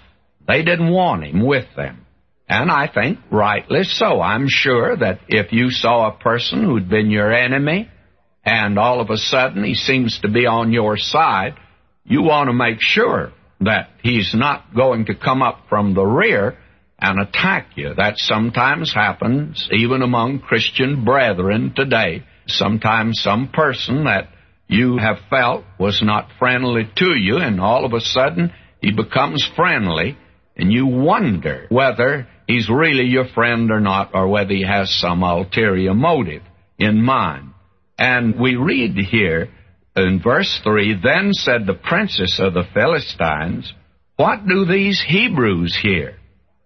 They 0.48 0.64
didn't 0.64 0.92
want 0.92 1.26
him 1.26 1.46
with 1.46 1.66
them. 1.76 2.06
And 2.48 2.72
I 2.72 2.88
think 2.88 3.20
rightly 3.30 3.84
so. 3.84 4.22
I'm 4.22 4.48
sure 4.48 4.96
that 4.98 5.20
if 5.28 5.52
you 5.52 5.70
saw 5.70 6.08
a 6.08 6.18
person 6.18 6.64
who'd 6.64 6.90
been 6.90 7.12
your 7.12 7.32
enemy, 7.32 7.90
and 8.44 8.80
all 8.80 9.02
of 9.02 9.10
a 9.10 9.18
sudden 9.18 9.64
he 9.64 9.76
seems 9.76 10.20
to 10.22 10.30
be 10.30 10.48
on 10.48 10.72
your 10.72 10.98
side, 10.98 11.56
you 12.06 12.24
want 12.24 12.48
to 12.48 12.54
make 12.54 12.78
sure 12.80 13.32
that 13.62 13.90
he's 14.02 14.32
not 14.34 14.74
going 14.74 15.06
to 15.06 15.16
come 15.16 15.42
up 15.42 15.66
from 15.70 15.94
the 15.94 16.06
rear 16.06 16.58
and 16.98 17.22
attack 17.22 17.68
you. 17.76 17.94
That 17.94 18.18
sometimes 18.18 18.94
happens 18.94 19.70
even 19.72 20.02
among 20.02 20.40
Christian 20.40 21.06
brethren 21.06 21.74
today. 21.76 22.24
Sometimes 22.50 23.22
some 23.22 23.50
person 23.50 24.06
that 24.06 24.30
you 24.68 24.98
have 24.98 25.18
felt 25.30 25.64
was 25.80 26.02
not 26.04 26.30
friendly 26.38 26.90
to 26.98 27.18
you, 27.18 27.38
and 27.38 27.60
all 27.60 27.86
of 27.86 27.94
a 27.94 28.02
sudden 28.02 28.52
he 28.82 28.92
becomes 28.92 29.48
friendly, 29.56 30.18
and 30.56 30.72
you 30.72 30.86
wonder 30.86 31.66
whether 31.70 32.28
he's 32.48 32.70
really 32.70 33.06
your 33.06 33.26
friend 33.26 33.72
or 33.72 33.80
not, 33.80 34.12
or 34.14 34.28
whether 34.28 34.54
he 34.54 34.64
has 34.64 34.94
some 35.00 35.24
ulterior 35.24 35.94
motive 35.94 36.44
in 36.78 37.02
mind. 37.02 37.52
And 37.98 38.40
we 38.40 38.56
read 38.56 38.96
here 38.96 39.50
in 39.96 40.22
verse 40.24 40.60
3 40.64 41.02
Then 41.04 41.34
said 41.34 41.66
the 41.66 41.74
princess 41.74 42.40
of 42.40 42.54
the 42.54 42.64
Philistines, 42.74 43.74
What 44.16 44.48
do 44.48 44.66
these 44.66 45.04
Hebrews 45.06 45.78
here? 45.82 46.16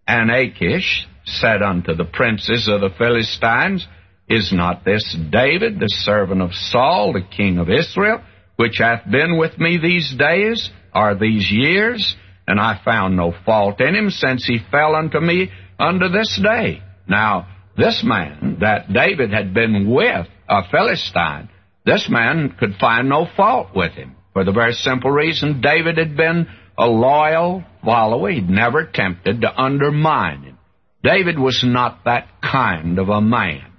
And 0.08 0.30
Achish 0.30 1.08
said 1.26 1.62
unto 1.62 1.96
the 1.96 2.06
princes 2.06 2.68
of 2.68 2.82
the 2.82 2.94
Philistines, 2.98 3.88
Is 4.30 4.52
not 4.54 4.86
this 4.86 5.16
David, 5.32 5.80
the 5.80 5.90
servant 5.90 6.42
of 6.42 6.54
Saul, 6.54 7.14
the 7.14 7.22
king 7.22 7.58
of 7.58 7.70
Israel, 7.70 8.22
which 8.56 8.78
hath 8.80 9.10
been 9.10 9.38
with 9.38 9.58
me 9.60 9.78
these 9.78 10.14
days, 10.18 10.70
or 10.94 11.16
these 11.16 11.52
years? 11.52 12.16
And 12.48 12.60
I 12.60 12.80
found 12.84 13.16
no 13.16 13.34
fault 13.46 13.82
in 13.82 13.96
him, 13.96 14.10
since 14.10 14.46
he 14.46 14.60
fell 14.72 14.96
unto 14.96 15.20
me 15.20 15.52
unto 15.80 16.10
this 16.10 16.40
day. 16.42 16.82
Now, 17.08 17.48
this 17.78 18.04
man 18.06 18.58
that 18.62 18.92
David 18.92 19.32
had 19.34 19.54
been 19.54 19.90
with 19.90 20.28
a 20.48 20.62
Philistine, 20.70 21.50
this 21.86 22.08
man 22.10 22.56
could 22.60 22.76
find 22.80 23.10
no 23.10 23.28
fault 23.36 23.70
with 23.76 23.94
him 23.94 24.16
for 24.34 24.44
the 24.44 24.52
very 24.52 24.74
simple 24.74 25.12
reason 25.12 25.62
David 25.62 25.98
had 25.98 26.18
been 26.18 26.48
a 26.78 26.88
loyal 26.88 27.64
follower. 27.86 28.32
He'd 28.32 28.50
never 28.50 28.80
attempted 28.80 29.42
to 29.42 29.62
undermine 29.62 30.44
him. 30.44 30.58
David 31.04 31.38
was 31.38 31.64
not 31.66 32.06
that 32.06 32.28
kind 32.42 32.98
of 32.98 33.10
a 33.10 33.22
man. 33.22 33.73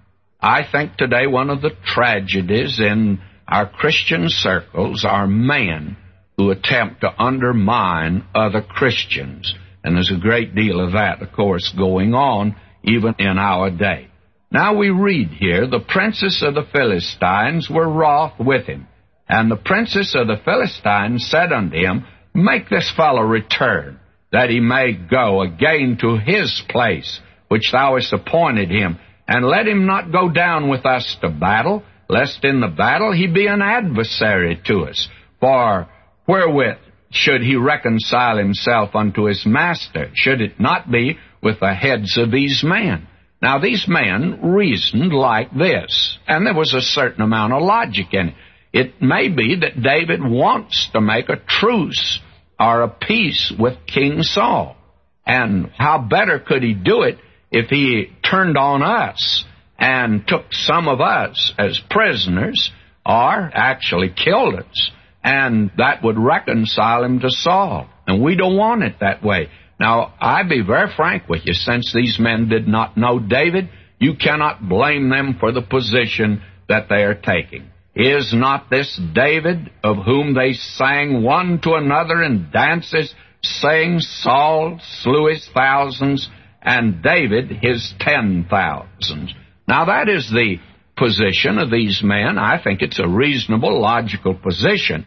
I 0.44 0.60
think 0.70 0.98
today 0.98 1.26
one 1.26 1.48
of 1.48 1.62
the 1.62 1.70
tragedies 1.86 2.78
in 2.78 3.18
our 3.48 3.66
Christian 3.66 4.26
circles 4.28 5.02
are 5.02 5.26
men 5.26 5.96
who 6.36 6.50
attempt 6.50 7.00
to 7.00 7.18
undermine 7.18 8.26
other 8.34 8.60
Christians. 8.60 9.54
And 9.82 9.96
there's 9.96 10.12
a 10.14 10.20
great 10.20 10.54
deal 10.54 10.80
of 10.80 10.92
that, 10.92 11.22
of 11.22 11.32
course, 11.32 11.72
going 11.74 12.12
on 12.12 12.56
even 12.82 13.14
in 13.18 13.38
our 13.38 13.70
day. 13.70 14.08
Now 14.52 14.76
we 14.76 14.90
read 14.90 15.30
here, 15.30 15.66
the 15.66 15.80
princes 15.80 16.42
of 16.46 16.52
the 16.52 16.68
Philistines 16.70 17.70
were 17.70 17.88
wroth 17.88 18.38
with 18.38 18.66
him. 18.66 18.86
And 19.26 19.50
the 19.50 19.56
princes 19.56 20.14
of 20.14 20.26
the 20.26 20.42
Philistines 20.44 21.26
said 21.26 21.54
unto 21.54 21.78
him, 21.78 22.04
Make 22.34 22.68
this 22.68 22.92
fellow 22.94 23.22
return, 23.22 23.98
that 24.30 24.50
he 24.50 24.60
may 24.60 24.92
go 24.92 25.40
again 25.40 25.96
to 26.02 26.18
his 26.18 26.62
place, 26.68 27.18
which 27.48 27.72
thou 27.72 27.94
hast 27.94 28.12
appointed 28.12 28.70
him, 28.70 28.98
and 29.26 29.46
let 29.46 29.66
him 29.66 29.86
not 29.86 30.12
go 30.12 30.28
down 30.28 30.68
with 30.68 30.84
us 30.84 31.16
to 31.20 31.28
battle, 31.28 31.82
lest 32.08 32.44
in 32.44 32.60
the 32.60 32.68
battle 32.68 33.12
he 33.12 33.26
be 33.26 33.46
an 33.46 33.62
adversary 33.62 34.60
to 34.66 34.84
us. 34.84 35.08
For 35.40 35.88
wherewith 36.26 36.78
should 37.10 37.42
he 37.42 37.56
reconcile 37.56 38.36
himself 38.36 38.94
unto 38.94 39.24
his 39.24 39.44
master? 39.46 40.10
Should 40.14 40.40
it 40.40 40.60
not 40.60 40.90
be 40.90 41.18
with 41.42 41.60
the 41.60 41.72
heads 41.72 42.18
of 42.18 42.30
these 42.30 42.62
men? 42.64 43.06
Now, 43.40 43.58
these 43.58 43.86
men 43.86 44.40
reasoned 44.42 45.12
like 45.12 45.52
this, 45.52 46.18
and 46.26 46.46
there 46.46 46.54
was 46.54 46.72
a 46.72 46.80
certain 46.80 47.22
amount 47.22 47.52
of 47.52 47.62
logic 47.62 48.12
in 48.12 48.28
it. 48.28 48.34
It 48.72 49.00
may 49.00 49.28
be 49.28 49.54
that 49.60 49.80
David 49.80 50.20
wants 50.20 50.88
to 50.92 51.00
make 51.00 51.28
a 51.28 51.36
truce 51.36 52.20
or 52.58 52.82
a 52.82 52.88
peace 52.88 53.52
with 53.56 53.86
King 53.86 54.22
Saul. 54.22 54.76
And 55.24 55.70
how 55.78 55.98
better 55.98 56.40
could 56.40 56.62
he 56.62 56.74
do 56.74 57.02
it 57.02 57.18
if 57.54 57.70
he 57.70 58.10
turned 58.28 58.58
on 58.58 58.82
us 58.82 59.44
and 59.78 60.26
took 60.26 60.46
some 60.50 60.88
of 60.88 61.00
us 61.00 61.52
as 61.58 61.80
prisoners 61.88 62.70
or 63.06 63.50
actually 63.54 64.10
killed 64.12 64.56
us? 64.56 64.90
And 65.22 65.70
that 65.78 66.02
would 66.02 66.18
reconcile 66.18 67.04
him 67.04 67.20
to 67.20 67.30
Saul. 67.30 67.88
And 68.06 68.22
we 68.22 68.36
don't 68.36 68.56
want 68.56 68.82
it 68.82 68.96
that 69.00 69.22
way. 69.22 69.48
Now, 69.80 70.14
I 70.20 70.42
be 70.42 70.62
very 70.62 70.92
frank 70.94 71.28
with 71.28 71.42
you. 71.44 71.54
Since 71.54 71.92
these 71.94 72.18
men 72.18 72.48
did 72.48 72.68
not 72.68 72.96
know 72.96 73.18
David, 73.18 73.70
you 73.98 74.14
cannot 74.16 74.68
blame 74.68 75.08
them 75.08 75.36
for 75.40 75.52
the 75.52 75.62
position 75.62 76.42
that 76.68 76.88
they 76.88 77.02
are 77.04 77.14
taking. 77.14 77.70
Is 77.96 78.34
not 78.34 78.70
this 78.70 79.00
David, 79.14 79.70
of 79.84 80.04
whom 80.04 80.34
they 80.34 80.52
sang 80.52 81.22
one 81.22 81.60
to 81.62 81.74
another 81.74 82.22
in 82.22 82.50
dances, 82.52 83.14
saying, 83.42 84.00
Saul 84.00 84.80
slew 85.00 85.28
his 85.28 85.48
thousands, 85.54 86.28
and 86.64 87.02
David 87.02 87.50
his 87.50 87.94
ten 88.00 88.46
thousands? 88.48 89.34
Now, 89.68 89.86
that 89.86 90.08
is 90.08 90.28
the 90.30 90.56
position 90.96 91.58
of 91.58 91.70
these 91.70 92.00
men. 92.02 92.38
I 92.38 92.62
think 92.62 92.82
it's 92.82 92.98
a 92.98 93.08
reasonable, 93.08 93.80
logical 93.80 94.34
position. 94.34 95.06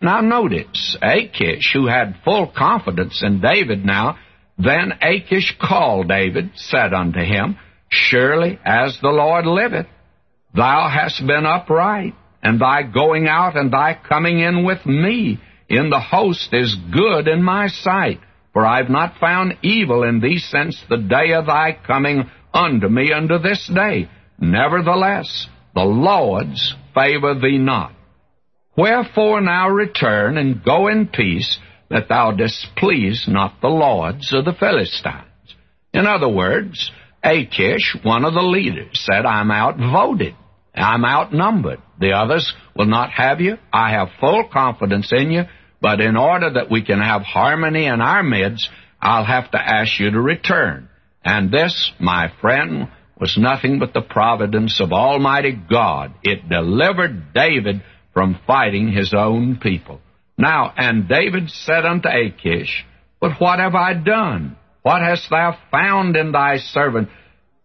Now 0.00 0.20
notice, 0.20 0.96
Achish, 1.00 1.72
who 1.72 1.86
had 1.86 2.20
full 2.24 2.52
confidence 2.54 3.22
in 3.24 3.40
David 3.40 3.84
now, 3.84 4.18
then 4.58 4.92
Achish 5.00 5.56
called 5.60 6.08
David, 6.08 6.50
said 6.54 6.92
unto 6.92 7.20
him, 7.20 7.58
Surely 7.88 8.58
as 8.64 8.98
the 9.00 9.08
Lord 9.08 9.46
liveth, 9.46 9.86
thou 10.54 10.88
hast 10.88 11.26
been 11.26 11.46
upright, 11.46 12.14
and 12.42 12.60
thy 12.60 12.82
going 12.82 13.26
out 13.26 13.56
and 13.56 13.72
thy 13.72 13.98
coming 14.08 14.40
in 14.40 14.64
with 14.64 14.84
me 14.84 15.40
in 15.68 15.90
the 15.90 16.00
host 16.00 16.50
is 16.52 16.76
good 16.92 17.26
in 17.26 17.42
my 17.42 17.68
sight. 17.68 18.20
For 18.56 18.64
I 18.64 18.78
have 18.78 18.88
not 18.88 19.18
found 19.20 19.58
evil 19.60 20.02
in 20.02 20.20
thee 20.20 20.38
since 20.38 20.82
the 20.88 20.96
day 20.96 21.34
of 21.34 21.44
thy 21.44 21.76
coming 21.86 22.30
unto 22.54 22.88
me 22.88 23.12
unto 23.12 23.38
this 23.38 23.68
day. 23.68 24.08
Nevertheless, 24.38 25.46
the 25.74 25.84
Lord's 25.84 26.74
favor 26.94 27.34
thee 27.34 27.58
not. 27.58 27.92
Wherefore 28.74 29.42
now 29.42 29.68
return 29.68 30.38
and 30.38 30.64
go 30.64 30.88
in 30.88 31.08
peace, 31.08 31.58
that 31.90 32.08
thou 32.08 32.30
displease 32.30 33.26
not 33.28 33.60
the 33.60 33.68
lords 33.68 34.32
of 34.32 34.46
the 34.46 34.54
Philistines. 34.54 35.54
In 35.92 36.06
other 36.06 36.30
words, 36.30 36.90
Achish, 37.22 37.94
one 38.04 38.24
of 38.24 38.32
the 38.32 38.40
leaders, 38.40 39.04
said, 39.04 39.26
I'm 39.26 39.50
outvoted. 39.50 40.34
I'm 40.74 41.04
outnumbered. 41.04 41.82
The 42.00 42.12
others 42.12 42.54
will 42.74 42.86
not 42.86 43.10
have 43.10 43.42
you. 43.42 43.58
I 43.70 43.90
have 43.90 44.08
full 44.18 44.48
confidence 44.50 45.12
in 45.12 45.30
you, 45.30 45.42
but 45.80 46.00
in 46.00 46.16
order 46.16 46.50
that 46.54 46.70
we 46.70 46.82
can 46.82 47.00
have 47.00 47.22
harmony 47.22 47.86
in 47.86 48.00
our 48.00 48.22
midst, 48.22 48.68
I'll 49.00 49.24
have 49.24 49.50
to 49.50 49.58
ask 49.58 49.98
you 50.00 50.10
to 50.10 50.20
return. 50.20 50.88
And 51.24 51.50
this, 51.50 51.92
my 51.98 52.32
friend, 52.40 52.88
was 53.20 53.36
nothing 53.38 53.78
but 53.78 53.92
the 53.92 54.02
providence 54.02 54.80
of 54.80 54.92
Almighty 54.92 55.52
God. 55.52 56.14
It 56.22 56.48
delivered 56.48 57.32
David 57.34 57.82
from 58.12 58.38
fighting 58.46 58.92
his 58.92 59.12
own 59.16 59.58
people. 59.62 60.00
Now, 60.38 60.72
and 60.76 61.08
David 61.08 61.50
said 61.50 61.84
unto 61.84 62.08
Achish, 62.08 62.84
But 63.20 63.40
what 63.40 63.58
have 63.58 63.74
I 63.74 63.94
done? 63.94 64.56
What 64.82 65.02
hast 65.02 65.28
thou 65.30 65.58
found 65.70 66.16
in 66.16 66.32
thy 66.32 66.58
servant? 66.58 67.08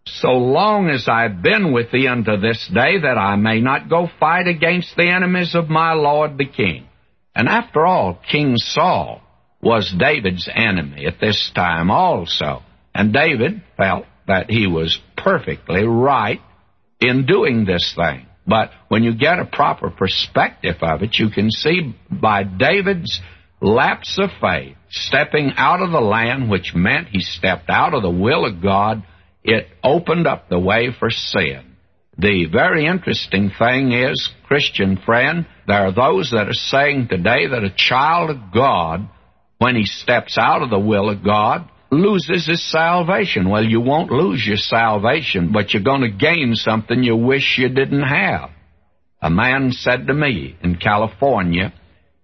So 0.04 0.30
long 0.30 0.88
as 0.88 1.06
I've 1.08 1.42
been 1.42 1.72
with 1.72 1.92
thee 1.92 2.08
unto 2.08 2.36
this 2.40 2.68
day, 2.72 2.98
that 3.00 3.18
I 3.18 3.36
may 3.36 3.60
not 3.60 3.88
go 3.88 4.08
fight 4.18 4.48
against 4.48 4.96
the 4.96 5.08
enemies 5.08 5.54
of 5.54 5.68
my 5.68 5.92
Lord 5.92 6.36
the 6.38 6.46
king. 6.46 6.88
And 7.34 7.48
after 7.48 7.86
all, 7.86 8.18
King 8.30 8.56
Saul 8.56 9.22
was 9.62 9.94
David's 9.96 10.48
enemy 10.52 11.06
at 11.06 11.20
this 11.20 11.50
time 11.54 11.90
also. 11.90 12.62
And 12.94 13.12
David 13.12 13.62
felt 13.76 14.04
that 14.26 14.50
he 14.50 14.66
was 14.66 14.98
perfectly 15.16 15.84
right 15.84 16.40
in 17.00 17.26
doing 17.26 17.64
this 17.64 17.94
thing. 17.96 18.26
But 18.46 18.70
when 18.88 19.02
you 19.02 19.14
get 19.14 19.38
a 19.38 19.44
proper 19.44 19.90
perspective 19.90 20.76
of 20.82 21.02
it, 21.02 21.18
you 21.18 21.30
can 21.30 21.50
see 21.50 21.94
by 22.10 22.42
David's 22.42 23.20
lapse 23.60 24.18
of 24.20 24.30
faith, 24.40 24.76
stepping 24.90 25.52
out 25.56 25.80
of 25.80 25.92
the 25.92 26.00
land, 26.00 26.50
which 26.50 26.74
meant 26.74 27.08
he 27.08 27.20
stepped 27.20 27.70
out 27.70 27.94
of 27.94 28.02
the 28.02 28.10
will 28.10 28.44
of 28.44 28.60
God, 28.60 29.04
it 29.44 29.68
opened 29.82 30.26
up 30.26 30.48
the 30.48 30.58
way 30.58 30.88
for 30.98 31.10
sin. 31.10 31.71
The 32.18 32.46
very 32.52 32.86
interesting 32.86 33.50
thing 33.58 33.92
is, 33.92 34.28
Christian 34.46 34.98
friend, 34.98 35.46
there 35.66 35.86
are 35.86 35.92
those 35.92 36.30
that 36.32 36.48
are 36.48 36.52
saying 36.52 37.08
today 37.08 37.46
that 37.46 37.64
a 37.64 37.74
child 37.74 38.30
of 38.30 38.52
God, 38.52 39.08
when 39.58 39.76
he 39.76 39.86
steps 39.86 40.36
out 40.38 40.62
of 40.62 40.70
the 40.70 40.78
will 40.78 41.08
of 41.08 41.24
God, 41.24 41.68
loses 41.90 42.46
his 42.46 42.70
salvation. 42.70 43.48
Well, 43.48 43.64
you 43.64 43.80
won't 43.80 44.10
lose 44.10 44.44
your 44.46 44.56
salvation, 44.56 45.52
but 45.52 45.72
you're 45.72 45.82
going 45.82 46.02
to 46.02 46.10
gain 46.10 46.54
something 46.54 47.02
you 47.02 47.16
wish 47.16 47.56
you 47.58 47.68
didn't 47.68 48.02
have. 48.02 48.50
A 49.20 49.30
man 49.30 49.70
said 49.72 50.06
to 50.06 50.14
me 50.14 50.56
in 50.62 50.76
California 50.76 51.72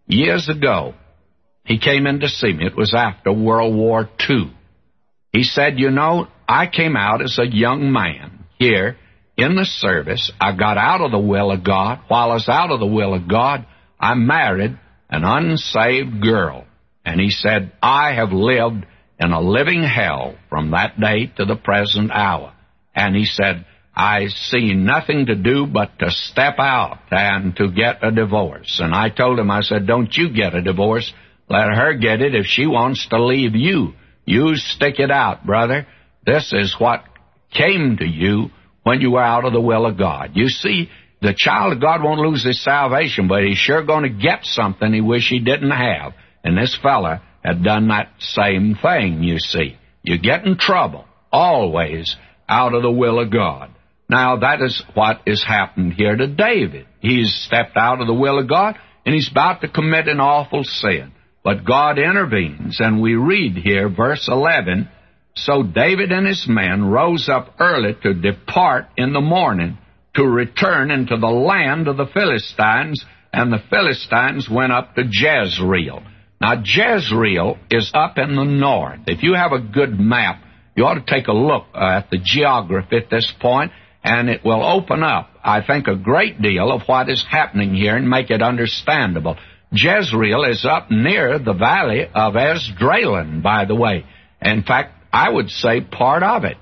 years 0.06 0.48
ago, 0.48 0.94
he 1.64 1.78
came 1.78 2.06
in 2.06 2.20
to 2.20 2.28
see 2.28 2.52
me. 2.52 2.66
It 2.66 2.76
was 2.76 2.94
after 2.96 3.32
World 3.32 3.74
War 3.74 4.08
II. 4.28 4.52
He 5.32 5.44
said, 5.44 5.78
You 5.78 5.90
know, 5.90 6.28
I 6.48 6.66
came 6.66 6.96
out 6.96 7.22
as 7.22 7.38
a 7.38 7.46
young 7.46 7.92
man 7.92 8.46
here 8.58 8.96
in 9.38 9.54
the 9.54 9.64
service. 9.64 10.32
I 10.40 10.54
got 10.54 10.76
out 10.76 11.00
of 11.00 11.12
the 11.12 11.18
will 11.18 11.52
of 11.52 11.64
God. 11.64 12.00
While 12.08 12.32
I 12.32 12.34
was 12.34 12.48
out 12.48 12.72
of 12.72 12.80
the 12.80 12.86
will 12.86 13.14
of 13.14 13.28
God, 13.28 13.64
I 13.98 14.14
married 14.14 14.78
an 15.08 15.24
unsaved 15.24 16.20
girl. 16.20 16.66
And 17.04 17.20
he 17.20 17.30
said, 17.30 17.72
I 17.80 18.14
have 18.14 18.32
lived 18.32 18.84
in 19.18 19.30
a 19.30 19.40
living 19.40 19.82
hell 19.82 20.34
from 20.50 20.72
that 20.72 21.00
day 21.00 21.32
to 21.36 21.44
the 21.44 21.56
present 21.56 22.10
hour. 22.10 22.52
And 22.94 23.14
he 23.14 23.24
said, 23.24 23.64
I 23.94 24.26
see 24.26 24.74
nothing 24.74 25.26
to 25.26 25.34
do 25.34 25.66
but 25.66 25.98
to 26.00 26.10
step 26.10 26.56
out 26.58 26.98
and 27.10 27.56
to 27.56 27.70
get 27.70 28.04
a 28.04 28.10
divorce. 28.10 28.80
And 28.82 28.94
I 28.94 29.08
told 29.08 29.38
him, 29.38 29.50
I 29.50 29.62
said, 29.62 29.86
don't 29.86 30.12
you 30.14 30.32
get 30.32 30.54
a 30.54 30.62
divorce. 30.62 31.12
Let 31.48 31.68
her 31.74 31.94
get 31.94 32.20
it 32.20 32.34
if 32.34 32.46
she 32.46 32.66
wants 32.66 33.08
to 33.08 33.24
leave 33.24 33.54
you. 33.54 33.94
You 34.24 34.56
stick 34.56 34.98
it 34.98 35.10
out, 35.10 35.46
brother. 35.46 35.86
This 36.26 36.52
is 36.52 36.76
what 36.78 37.04
came 37.50 37.96
to 37.96 38.06
you 38.06 38.50
when 38.88 39.02
you 39.02 39.16
are 39.16 39.22
out 39.22 39.44
of 39.44 39.52
the 39.52 39.60
will 39.60 39.84
of 39.84 39.98
God. 39.98 40.30
You 40.32 40.48
see, 40.48 40.88
the 41.20 41.34
child 41.36 41.74
of 41.74 41.80
God 41.82 42.02
won't 42.02 42.26
lose 42.26 42.42
his 42.42 42.64
salvation, 42.64 43.28
but 43.28 43.44
he's 43.44 43.58
sure 43.58 43.84
going 43.84 44.04
to 44.04 44.08
get 44.08 44.38
something 44.44 44.90
he 44.90 45.02
wish 45.02 45.28
he 45.28 45.40
didn't 45.40 45.72
have. 45.72 46.14
And 46.42 46.56
this 46.56 46.74
fella 46.82 47.20
had 47.44 47.62
done 47.62 47.88
that 47.88 48.08
same 48.18 48.78
thing, 48.80 49.22
you 49.22 49.38
see. 49.38 49.76
You 50.02 50.18
get 50.18 50.46
in 50.46 50.56
trouble, 50.56 51.04
always, 51.30 52.16
out 52.48 52.72
of 52.72 52.80
the 52.80 52.90
will 52.90 53.20
of 53.20 53.30
God. 53.30 53.74
Now, 54.08 54.38
that 54.38 54.62
is 54.62 54.82
what 54.94 55.20
has 55.26 55.44
happened 55.46 55.92
here 55.92 56.16
to 56.16 56.26
David. 56.26 56.86
He's 57.00 57.44
stepped 57.46 57.76
out 57.76 58.00
of 58.00 58.06
the 58.06 58.14
will 58.14 58.38
of 58.38 58.48
God, 58.48 58.76
and 59.04 59.14
he's 59.14 59.30
about 59.30 59.60
to 59.60 59.68
commit 59.68 60.08
an 60.08 60.18
awful 60.18 60.64
sin. 60.64 61.12
But 61.44 61.66
God 61.66 61.98
intervenes, 61.98 62.78
and 62.80 63.02
we 63.02 63.16
read 63.16 63.54
here, 63.54 63.90
verse 63.90 64.26
11, 64.32 64.88
So 65.44 65.62
David 65.62 66.12
and 66.12 66.26
his 66.26 66.46
men 66.48 66.84
rose 66.84 67.28
up 67.28 67.54
early 67.60 67.96
to 68.02 68.14
depart 68.14 68.86
in 68.96 69.12
the 69.12 69.20
morning, 69.20 69.78
to 70.16 70.24
return 70.24 70.90
into 70.90 71.16
the 71.16 71.26
land 71.26 71.88
of 71.88 71.96
the 71.96 72.06
Philistines, 72.06 73.04
and 73.32 73.52
the 73.52 73.62
Philistines 73.70 74.48
went 74.50 74.72
up 74.72 74.94
to 74.94 75.02
Jezreel. 75.02 76.02
Now, 76.40 76.62
Jezreel 76.64 77.58
is 77.70 77.90
up 77.94 78.16
in 78.18 78.36
the 78.36 78.44
north. 78.44 79.00
If 79.06 79.22
you 79.22 79.34
have 79.34 79.52
a 79.52 79.60
good 79.60 79.98
map, 79.98 80.42
you 80.76 80.86
ought 80.86 80.94
to 80.94 81.14
take 81.14 81.28
a 81.28 81.32
look 81.32 81.66
uh, 81.74 81.98
at 81.98 82.10
the 82.10 82.18
geography 82.22 82.96
at 82.96 83.10
this 83.10 83.32
point, 83.40 83.72
and 84.04 84.28
it 84.28 84.44
will 84.44 84.64
open 84.64 85.02
up, 85.02 85.30
I 85.42 85.64
think, 85.66 85.88
a 85.88 85.96
great 85.96 86.40
deal 86.40 86.70
of 86.70 86.82
what 86.86 87.08
is 87.08 87.24
happening 87.28 87.74
here 87.74 87.96
and 87.96 88.08
make 88.08 88.30
it 88.30 88.42
understandable. 88.42 89.36
Jezreel 89.72 90.44
is 90.44 90.64
up 90.64 90.90
near 90.90 91.38
the 91.38 91.52
valley 91.52 92.04
of 92.04 92.34
Esdraelon, 92.34 93.42
by 93.42 93.64
the 93.64 93.74
way. 93.74 94.04
In 94.40 94.62
fact, 94.62 94.97
I 95.12 95.30
would 95.30 95.50
say 95.50 95.80
part 95.80 96.22
of 96.22 96.44
it, 96.44 96.56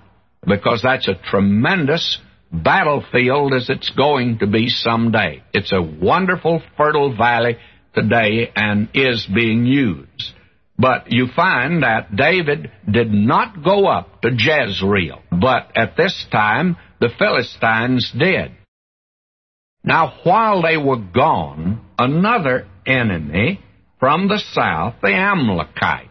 because 0.46 0.82
that's 0.82 1.08
a 1.08 1.14
tremendous 1.14 2.18
battlefield 2.52 3.52
as 3.52 3.68
it's 3.68 3.90
going 3.90 4.38
to 4.38 4.46
be 4.46 4.68
someday. 4.68 5.42
It's 5.52 5.72
a 5.72 5.82
wonderful, 5.82 6.62
fertile 6.76 7.16
valley 7.16 7.56
today 7.94 8.50
and 8.54 8.88
is 8.94 9.26
being 9.26 9.66
used. 9.66 10.32
But 10.78 11.10
you 11.10 11.28
find 11.34 11.82
that 11.82 12.14
David 12.14 12.70
did 12.90 13.10
not 13.10 13.64
go 13.64 13.86
up 13.86 14.20
to 14.22 14.30
Jezreel, 14.30 15.22
but 15.30 15.72
at 15.74 15.96
this 15.96 16.26
time 16.30 16.76
the 17.00 17.08
Philistines 17.18 18.12
did. 18.16 18.52
Now, 19.82 20.18
while 20.24 20.62
they 20.62 20.76
were 20.76 20.98
gone, 20.98 21.80
another 21.98 22.66
enemy 22.84 23.60
from 23.98 24.28
the 24.28 24.42
south, 24.52 24.96
the 25.00 25.14
Amalekites, 25.14 26.10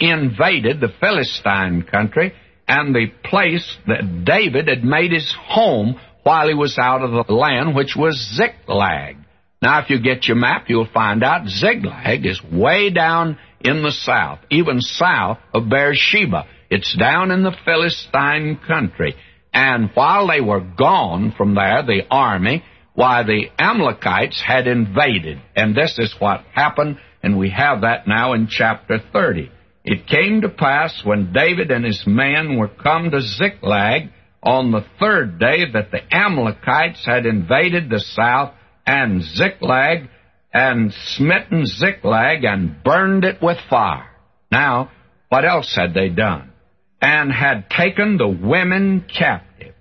invaded 0.00 0.80
the 0.80 0.92
Philistine 1.00 1.82
country 1.82 2.32
and 2.66 2.94
the 2.94 3.06
place 3.24 3.76
that 3.86 4.24
David 4.24 4.68
had 4.68 4.84
made 4.84 5.12
his 5.12 5.34
home 5.38 6.00
while 6.22 6.48
he 6.48 6.54
was 6.54 6.78
out 6.78 7.02
of 7.02 7.26
the 7.26 7.32
land, 7.32 7.74
which 7.74 7.96
was 7.96 8.34
Ziklag. 8.36 9.16
Now, 9.62 9.82
if 9.82 9.90
you 9.90 10.00
get 10.00 10.26
your 10.26 10.36
map, 10.36 10.66
you'll 10.68 10.88
find 10.92 11.22
out 11.22 11.48
Ziklag 11.48 12.24
is 12.24 12.42
way 12.42 12.90
down 12.90 13.38
in 13.60 13.82
the 13.82 13.92
south, 13.92 14.38
even 14.50 14.80
south 14.80 15.38
of 15.52 15.68
Beersheba. 15.68 16.46
It's 16.70 16.96
down 16.96 17.30
in 17.30 17.42
the 17.42 17.56
Philistine 17.64 18.58
country. 18.66 19.16
And 19.52 19.90
while 19.94 20.28
they 20.28 20.40
were 20.40 20.60
gone 20.60 21.34
from 21.36 21.54
there, 21.54 21.82
the 21.82 22.02
army, 22.10 22.62
why 22.94 23.22
the 23.24 23.48
Amalekites 23.58 24.40
had 24.40 24.66
invaded. 24.66 25.40
And 25.56 25.74
this 25.74 25.98
is 25.98 26.14
what 26.18 26.44
happened, 26.54 26.98
and 27.22 27.38
we 27.38 27.50
have 27.50 27.82
that 27.82 28.06
now 28.06 28.32
in 28.34 28.46
chapter 28.48 28.98
30. 29.12 29.50
It 29.84 30.06
came 30.06 30.42
to 30.42 30.48
pass 30.48 31.04
when 31.04 31.32
David 31.32 31.70
and 31.70 31.84
his 31.84 32.06
men 32.06 32.58
were 32.58 32.68
come 32.68 33.10
to 33.10 33.20
Ziklag 33.20 34.10
on 34.42 34.70
the 34.70 34.84
third 34.98 35.38
day 35.38 35.70
that 35.72 35.90
the 35.90 36.02
Amalekites 36.14 37.04
had 37.04 37.26
invaded 37.26 37.88
the 37.88 38.00
south 38.00 38.52
and 38.86 39.22
Ziklag 39.22 40.08
and 40.52 40.92
smitten 40.92 41.66
Ziklag 41.66 42.44
and 42.44 42.82
burned 42.82 43.24
it 43.24 43.40
with 43.40 43.58
fire. 43.68 44.10
Now, 44.50 44.90
what 45.28 45.44
else 45.44 45.74
had 45.74 45.94
they 45.94 46.08
done? 46.08 46.52
And 47.00 47.32
had 47.32 47.70
taken 47.70 48.18
the 48.18 48.28
women 48.28 49.06
captives 49.08 49.74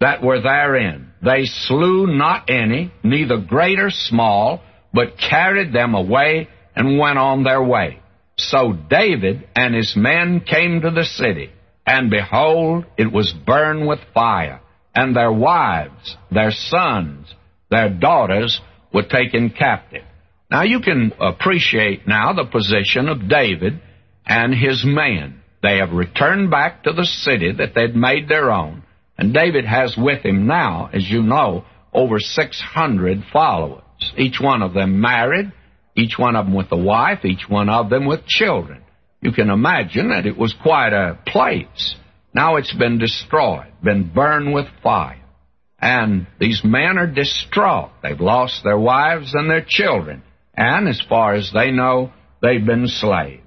that 0.00 0.22
were 0.22 0.40
therein. 0.40 1.12
They 1.22 1.44
slew 1.44 2.08
not 2.08 2.50
any, 2.50 2.92
neither 3.04 3.38
great 3.38 3.78
or 3.78 3.90
small, 3.90 4.62
but 4.92 5.18
carried 5.18 5.72
them 5.72 5.94
away 5.94 6.48
and 6.74 6.98
went 6.98 7.18
on 7.18 7.44
their 7.44 7.62
way. 7.62 8.01
So 8.36 8.72
David 8.72 9.48
and 9.54 9.74
his 9.74 9.94
men 9.96 10.40
came 10.40 10.80
to 10.80 10.90
the 10.90 11.04
city, 11.04 11.50
and 11.86 12.10
behold, 12.10 12.86
it 12.96 13.12
was 13.12 13.32
burned 13.32 13.86
with 13.86 14.00
fire, 14.14 14.60
and 14.94 15.14
their 15.14 15.32
wives, 15.32 16.16
their 16.30 16.50
sons, 16.50 17.34
their 17.70 17.88
daughters 17.90 18.60
were 18.92 19.02
taken 19.02 19.50
captive. 19.50 20.04
Now 20.50 20.62
you 20.62 20.80
can 20.80 21.12
appreciate 21.18 22.06
now 22.06 22.32
the 22.32 22.44
position 22.44 23.08
of 23.08 23.28
David 23.28 23.80
and 24.26 24.54
his 24.54 24.84
men. 24.84 25.40
They 25.62 25.78
have 25.78 25.92
returned 25.92 26.50
back 26.50 26.82
to 26.84 26.92
the 26.92 27.06
city 27.06 27.52
that 27.52 27.74
they'd 27.74 27.96
made 27.96 28.28
their 28.28 28.50
own, 28.50 28.82
and 29.16 29.32
David 29.32 29.64
has 29.64 29.96
with 29.96 30.24
him 30.24 30.46
now, 30.46 30.90
as 30.92 31.08
you 31.08 31.22
know, 31.22 31.64
over 31.92 32.18
600 32.18 33.24
followers. 33.32 33.82
each 34.16 34.40
one 34.40 34.62
of 34.62 34.74
them 34.74 35.00
married, 35.00 35.52
each 35.96 36.18
one 36.18 36.36
of 36.36 36.46
them 36.46 36.54
with 36.54 36.72
a 36.72 36.76
wife, 36.76 37.24
each 37.24 37.48
one 37.48 37.68
of 37.68 37.90
them 37.90 38.06
with 38.06 38.26
children. 38.26 38.82
You 39.20 39.32
can 39.32 39.50
imagine 39.50 40.08
that 40.08 40.26
it 40.26 40.36
was 40.36 40.54
quite 40.62 40.92
a 40.92 41.18
place. 41.26 41.94
Now 42.34 42.56
it's 42.56 42.74
been 42.74 42.98
destroyed, 42.98 43.72
been 43.82 44.10
burned 44.12 44.52
with 44.52 44.66
fire. 44.82 45.22
And 45.80 46.26
these 46.38 46.62
men 46.64 46.96
are 46.96 47.06
distraught. 47.06 47.90
They've 48.02 48.20
lost 48.20 48.62
their 48.62 48.78
wives 48.78 49.34
and 49.34 49.50
their 49.50 49.64
children. 49.66 50.22
And 50.56 50.88
as 50.88 51.02
far 51.08 51.34
as 51.34 51.50
they 51.52 51.70
know, 51.70 52.12
they've 52.40 52.64
been 52.64 52.86
slaves. 52.86 53.42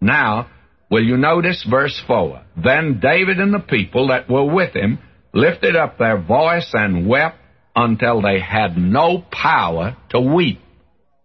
Now, 0.00 0.48
will 0.90 1.04
you 1.04 1.16
notice 1.16 1.64
verse 1.68 2.00
4? 2.06 2.42
Then 2.62 3.00
David 3.00 3.38
and 3.38 3.54
the 3.54 3.60
people 3.60 4.08
that 4.08 4.28
were 4.28 4.44
with 4.44 4.74
him 4.74 4.98
lifted 5.32 5.76
up 5.76 5.98
their 5.98 6.20
voice 6.20 6.70
and 6.72 7.08
wept 7.08 7.38
until 7.74 8.22
they 8.22 8.40
had 8.40 8.76
no 8.76 9.24
power 9.30 9.96
to 10.10 10.20
weep. 10.20 10.60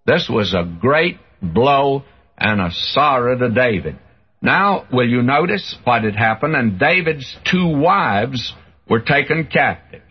This 0.05 0.29
was 0.29 0.53
a 0.53 0.63
great 0.63 1.19
blow 1.41 2.03
and 2.37 2.59
a 2.59 2.71
sorrow 2.71 3.37
to 3.37 3.49
David. 3.49 3.97
Now, 4.41 4.87
will 4.91 5.07
you 5.07 5.21
notice 5.21 5.75
what 5.83 6.03
had 6.03 6.15
happened? 6.15 6.55
And 6.55 6.79
David's 6.79 7.37
two 7.45 7.67
wives 7.67 8.53
were 8.89 9.01
taken 9.01 9.45
captives. 9.45 10.03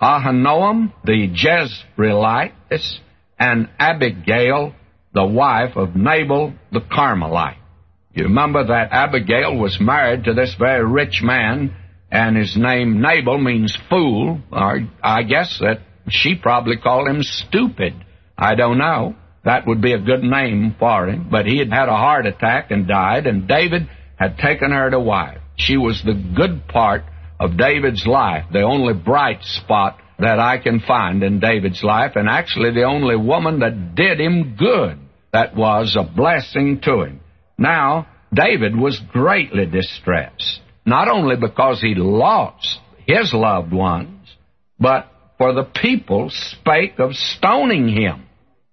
Ahinoam 0.00 0.92
the 1.04 1.28
Jezreelitess, 1.28 2.98
and 3.38 3.68
Abigail, 3.78 4.74
the 5.14 5.24
wife 5.24 5.76
of 5.76 5.96
Nabal 5.96 6.52
the 6.72 6.80
Carmelite. 6.80 7.56
You 8.12 8.24
remember 8.24 8.66
that 8.66 8.92
Abigail 8.92 9.56
was 9.56 9.80
married 9.80 10.24
to 10.24 10.34
this 10.34 10.54
very 10.58 10.84
rich 10.84 11.20
man, 11.22 11.74
and 12.10 12.36
his 12.36 12.56
name 12.56 13.00
Nabal 13.00 13.38
means 13.38 13.76
fool, 13.88 14.40
or 14.52 14.80
I 15.02 15.22
guess 15.22 15.58
that 15.60 15.80
she 16.08 16.36
probably 16.36 16.76
called 16.76 17.08
him 17.08 17.22
stupid. 17.22 17.94
I 18.36 18.54
don't 18.54 18.78
know. 18.78 19.14
That 19.44 19.66
would 19.66 19.82
be 19.82 19.92
a 19.92 19.98
good 19.98 20.22
name 20.22 20.74
for 20.78 21.08
him, 21.08 21.28
but 21.30 21.46
he 21.46 21.58
had 21.58 21.70
had 21.70 21.88
a 21.88 21.96
heart 21.96 22.26
attack 22.26 22.70
and 22.70 22.88
died, 22.88 23.26
and 23.26 23.46
David 23.46 23.88
had 24.16 24.38
taken 24.38 24.70
her 24.70 24.90
to 24.90 24.98
wife. 24.98 25.38
She 25.56 25.76
was 25.76 26.02
the 26.02 26.14
good 26.14 26.66
part 26.66 27.04
of 27.38 27.58
David's 27.58 28.06
life, 28.06 28.44
the 28.52 28.62
only 28.62 28.94
bright 28.94 29.42
spot 29.42 29.98
that 30.18 30.38
I 30.38 30.58
can 30.58 30.80
find 30.80 31.22
in 31.22 31.40
David's 31.40 31.82
life, 31.82 32.12
and 32.16 32.28
actually 32.28 32.72
the 32.72 32.84
only 32.84 33.16
woman 33.16 33.60
that 33.60 33.94
did 33.94 34.20
him 34.20 34.56
good. 34.56 34.98
That 35.32 35.56
was 35.56 35.96
a 35.98 36.04
blessing 36.04 36.80
to 36.84 37.02
him. 37.02 37.20
Now, 37.58 38.06
David 38.32 38.76
was 38.76 39.00
greatly 39.12 39.66
distressed, 39.66 40.60
not 40.86 41.08
only 41.08 41.36
because 41.36 41.80
he 41.80 41.94
lost 41.94 42.78
his 43.06 43.32
loved 43.34 43.72
ones, 43.72 44.28
but 44.78 45.10
for 45.38 45.52
the 45.52 45.64
people 45.64 46.30
spake 46.30 46.98
of 46.98 47.14
stoning 47.14 47.88
him. 47.88 48.23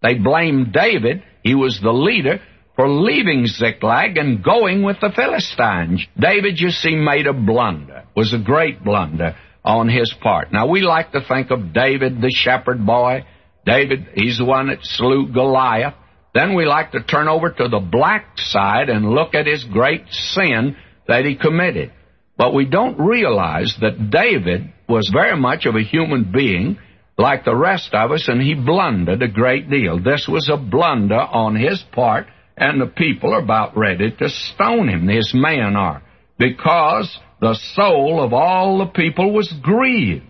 They 0.01 0.15
blamed 0.15 0.73
David, 0.73 1.23
he 1.43 1.55
was 1.55 1.79
the 1.81 1.91
leader, 1.91 2.39
for 2.75 2.89
leaving 2.89 3.45
Ziklag 3.45 4.17
and 4.17 4.43
going 4.43 4.83
with 4.83 4.99
the 4.99 5.11
Philistines. 5.15 6.05
David, 6.19 6.59
you 6.59 6.69
see, 6.69 6.95
made 6.95 7.27
a 7.27 7.33
blunder, 7.33 8.05
was 8.15 8.33
a 8.33 8.39
great 8.39 8.83
blunder 8.83 9.35
on 9.63 9.89
his 9.89 10.13
part. 10.21 10.51
Now, 10.51 10.67
we 10.67 10.81
like 10.81 11.11
to 11.11 11.21
think 11.21 11.51
of 11.51 11.73
David, 11.73 12.21
the 12.21 12.31
shepherd 12.31 12.85
boy. 12.85 13.25
David, 13.65 14.07
he's 14.15 14.39
the 14.39 14.45
one 14.45 14.67
that 14.67 14.79
slew 14.81 15.31
Goliath. 15.31 15.93
Then 16.33 16.55
we 16.55 16.65
like 16.65 16.93
to 16.93 17.03
turn 17.03 17.27
over 17.27 17.51
to 17.51 17.67
the 17.67 17.79
black 17.79 18.37
side 18.37 18.89
and 18.89 19.11
look 19.11 19.35
at 19.35 19.45
his 19.45 19.63
great 19.65 20.05
sin 20.09 20.77
that 21.07 21.25
he 21.25 21.35
committed. 21.35 21.91
But 22.37 22.53
we 22.53 22.65
don't 22.65 22.99
realize 22.99 23.75
that 23.81 24.09
David 24.09 24.73
was 24.87 25.11
very 25.13 25.37
much 25.37 25.65
of 25.65 25.75
a 25.75 25.83
human 25.83 26.31
being 26.31 26.79
like 27.17 27.45
the 27.45 27.55
rest 27.55 27.93
of 27.93 28.11
us, 28.11 28.27
and 28.27 28.41
he 28.41 28.53
blundered 28.53 29.21
a 29.21 29.27
great 29.27 29.69
deal. 29.69 30.01
This 30.01 30.27
was 30.27 30.49
a 30.49 30.57
blunder 30.57 31.19
on 31.19 31.55
his 31.55 31.83
part, 31.91 32.27
and 32.57 32.81
the 32.81 32.87
people 32.87 33.33
are 33.33 33.41
about 33.41 33.77
ready 33.77 34.11
to 34.11 34.29
stone 34.29 34.89
him. 34.89 35.07
His 35.07 35.31
men 35.33 35.75
are. 35.75 36.01
Because 36.37 37.15
the 37.39 37.55
soul 37.75 38.23
of 38.23 38.33
all 38.33 38.79
the 38.79 38.87
people 38.87 39.33
was 39.33 39.53
grieved, 39.61 40.25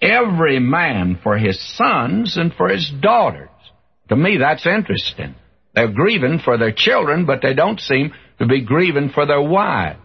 every 0.00 0.58
man 0.58 1.18
for 1.22 1.38
his 1.38 1.58
sons 1.76 2.36
and 2.36 2.52
for 2.52 2.68
his 2.68 2.90
daughters. 3.00 3.48
To 4.08 4.16
me, 4.16 4.38
that's 4.38 4.66
interesting. 4.66 5.34
They're 5.74 5.92
grieving 5.92 6.40
for 6.44 6.58
their 6.58 6.72
children, 6.72 7.26
but 7.26 7.40
they 7.42 7.54
don't 7.54 7.80
seem 7.80 8.12
to 8.38 8.46
be 8.46 8.64
grieving 8.64 9.10
for 9.10 9.26
their 9.26 9.42
wives. 9.42 10.00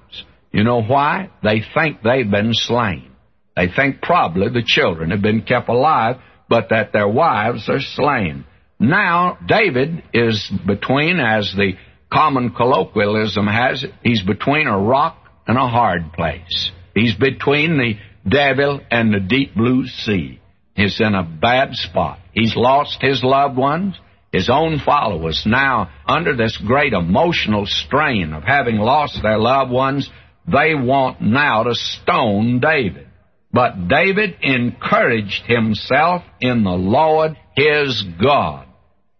You 0.51 0.63
know 0.63 0.81
why? 0.81 1.29
They 1.43 1.61
think 1.73 2.01
they've 2.01 2.29
been 2.29 2.53
slain. 2.53 3.10
They 3.55 3.67
think 3.67 4.01
probably 4.01 4.49
the 4.49 4.63
children 4.65 5.11
have 5.11 5.21
been 5.21 5.41
kept 5.41 5.69
alive, 5.69 6.17
but 6.49 6.69
that 6.69 6.93
their 6.93 7.07
wives 7.07 7.69
are 7.69 7.79
slain. 7.79 8.45
Now, 8.79 9.37
David 9.45 10.03
is 10.13 10.51
between, 10.65 11.19
as 11.19 11.53
the 11.55 11.73
common 12.11 12.51
colloquialism 12.51 13.47
has 13.47 13.83
it, 13.83 13.91
he's 14.03 14.23
between 14.23 14.67
a 14.67 14.77
rock 14.77 15.17
and 15.47 15.57
a 15.57 15.67
hard 15.67 16.13
place. 16.13 16.71
He's 16.95 17.15
between 17.15 17.77
the 17.77 17.93
devil 18.27 18.81
and 18.89 19.13
the 19.13 19.19
deep 19.19 19.55
blue 19.55 19.85
sea. 19.87 20.39
He's 20.75 20.99
in 20.99 21.13
a 21.13 21.23
bad 21.23 21.73
spot. 21.73 22.19
He's 22.33 22.55
lost 22.55 23.01
his 23.01 23.23
loved 23.23 23.57
ones, 23.57 23.99
his 24.31 24.49
own 24.49 24.79
followers. 24.79 25.43
Now, 25.45 25.89
under 26.07 26.35
this 26.35 26.57
great 26.57 26.93
emotional 26.93 27.65
strain 27.65 28.33
of 28.33 28.43
having 28.43 28.77
lost 28.77 29.21
their 29.21 29.37
loved 29.37 29.71
ones, 29.71 30.09
they 30.47 30.73
want 30.73 31.21
now 31.21 31.63
to 31.63 31.75
stone 31.75 32.59
David. 32.59 33.07
But 33.53 33.87
David 33.87 34.37
encouraged 34.41 35.43
himself 35.45 36.23
in 36.39 36.63
the 36.63 36.71
Lord 36.71 37.37
his 37.55 38.03
God. 38.21 38.65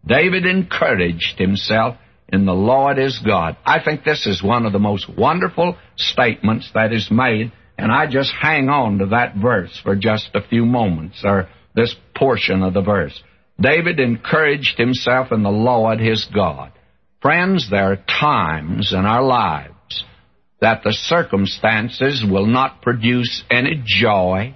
David 0.06 0.46
encouraged 0.46 1.38
himself 1.38 1.98
in 2.30 2.46
the 2.46 2.54
Lord 2.54 2.98
his 2.98 3.20
God. 3.20 3.58
I 3.66 3.84
think 3.84 4.04
this 4.04 4.26
is 4.26 4.42
one 4.42 4.66
of 4.66 4.72
the 4.72 4.80
most 4.80 5.10
wonderful 5.10 5.78
statements 5.98 6.72
that 6.74 6.94
is 6.94 7.10
made, 7.12 7.52
and 7.78 7.92
I 7.92 8.08
just 8.08 8.32
hang 8.32 8.70
on 8.70 9.00
to 9.00 9.08
that 9.08 9.36
verse 9.36 9.78
for 9.84 9.96
just 9.96 10.30
a 10.34 10.48
few 10.48 10.66
moments, 10.66 11.22
or 11.26 11.50
this 11.76 11.96
portion 12.16 12.64
of 12.64 12.74
the 12.74 12.82
verse. 12.82 13.22
David 13.60 14.00
encouraged 14.00 14.78
himself 14.78 15.32
in 15.32 15.44
the 15.44 15.50
Lord 15.50 16.00
his 16.00 16.26
God. 16.34 16.72
Friends, 17.22 17.70
there 17.70 17.92
are 17.92 17.98
times 17.98 18.94
in 18.94 19.06
our 19.06 19.22
lives 19.22 19.74
that 20.62 20.84
the 20.84 20.94
circumstances 20.94 22.24
will 22.28 22.46
not 22.46 22.82
produce 22.82 23.44
any 23.50 23.82
joy 23.84 24.56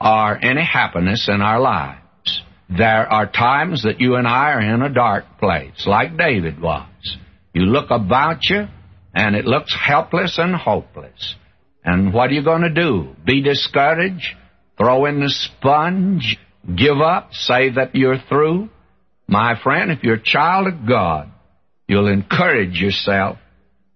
or 0.00 0.44
any 0.44 0.64
happiness 0.64 1.28
in 1.32 1.40
our 1.40 1.60
lives. 1.60 2.42
There 2.68 3.10
are 3.10 3.30
times 3.30 3.84
that 3.84 4.00
you 4.00 4.16
and 4.16 4.26
I 4.26 4.52
are 4.52 4.74
in 4.74 4.82
a 4.82 4.92
dark 4.92 5.24
place, 5.38 5.86
like 5.86 6.18
David 6.18 6.60
was. 6.60 7.16
You 7.54 7.62
look 7.62 7.90
about 7.90 8.38
you, 8.50 8.66
and 9.14 9.34
it 9.34 9.46
looks 9.46 9.74
helpless 9.74 10.38
and 10.38 10.54
hopeless. 10.54 11.36
And 11.82 12.12
what 12.12 12.30
are 12.30 12.34
you 12.34 12.44
going 12.44 12.62
to 12.62 12.74
do? 12.74 13.14
Be 13.24 13.40
discouraged? 13.42 14.36
Throw 14.76 15.06
in 15.06 15.20
the 15.20 15.30
sponge? 15.30 16.36
Give 16.66 17.00
up? 17.00 17.32
Say 17.32 17.70
that 17.70 17.94
you're 17.94 18.22
through? 18.28 18.68
My 19.26 19.54
friend, 19.62 19.90
if 19.90 20.02
you're 20.02 20.16
a 20.16 20.22
child 20.22 20.66
of 20.66 20.86
God, 20.86 21.30
you'll 21.86 22.08
encourage 22.08 22.78
yourself 22.78 23.38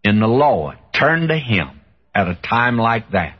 in 0.02 0.20
the 0.20 0.26
Lord. 0.26 0.78
Turn 0.98 1.28
to 1.28 1.38
Him 1.38 1.80
at 2.14 2.28
a 2.28 2.34
time 2.34 2.76
like 2.76 3.10
that. 3.12 3.38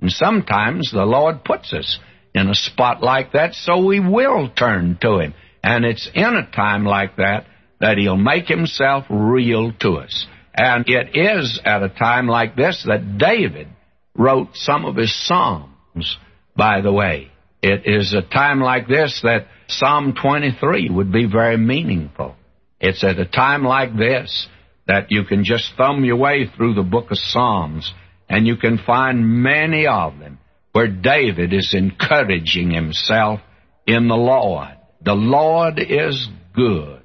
And 0.00 0.10
sometimes 0.10 0.90
the 0.90 1.04
Lord 1.04 1.44
puts 1.44 1.72
us 1.72 1.98
in 2.34 2.48
a 2.48 2.54
spot 2.54 3.02
like 3.02 3.32
that, 3.32 3.54
so 3.54 3.84
we 3.84 4.00
will 4.00 4.48
turn 4.50 4.98
to 5.02 5.18
Him. 5.18 5.34
And 5.62 5.84
it's 5.84 6.08
in 6.14 6.24
a 6.36 6.50
time 6.50 6.84
like 6.84 7.16
that 7.16 7.46
that 7.80 7.98
He'll 7.98 8.16
make 8.16 8.46
Himself 8.46 9.04
real 9.10 9.72
to 9.80 9.94
us. 9.98 10.26
And 10.54 10.84
it 10.88 11.10
is 11.14 11.60
at 11.64 11.82
a 11.82 11.88
time 11.88 12.26
like 12.26 12.56
this 12.56 12.84
that 12.86 13.18
David 13.18 13.68
wrote 14.14 14.48
some 14.54 14.84
of 14.84 14.96
his 14.96 15.14
Psalms, 15.26 16.18
by 16.56 16.80
the 16.80 16.92
way. 16.92 17.30
It 17.62 17.82
is 17.86 18.12
a 18.12 18.22
time 18.22 18.60
like 18.60 18.88
this 18.88 19.20
that 19.22 19.46
Psalm 19.68 20.14
23 20.20 20.90
would 20.90 21.12
be 21.12 21.26
very 21.26 21.56
meaningful. 21.56 22.36
It's 22.80 23.04
at 23.04 23.18
a 23.18 23.24
time 23.24 23.62
like 23.62 23.96
this 23.96 24.48
that 24.86 25.06
you 25.10 25.24
can 25.24 25.44
just 25.44 25.72
thumb 25.76 26.04
your 26.04 26.16
way 26.16 26.46
through 26.56 26.74
the 26.74 26.82
book 26.82 27.10
of 27.10 27.18
Psalms, 27.18 27.92
and 28.28 28.46
you 28.46 28.56
can 28.56 28.78
find 28.78 29.42
many 29.42 29.86
of 29.86 30.18
them 30.18 30.38
where 30.72 30.88
David 30.88 31.52
is 31.52 31.74
encouraging 31.76 32.70
himself 32.70 33.40
in 33.86 34.08
the 34.08 34.14
Lord. 34.14 34.76
The 35.04 35.14
Lord 35.14 35.78
is 35.78 36.28
good. 36.54 37.02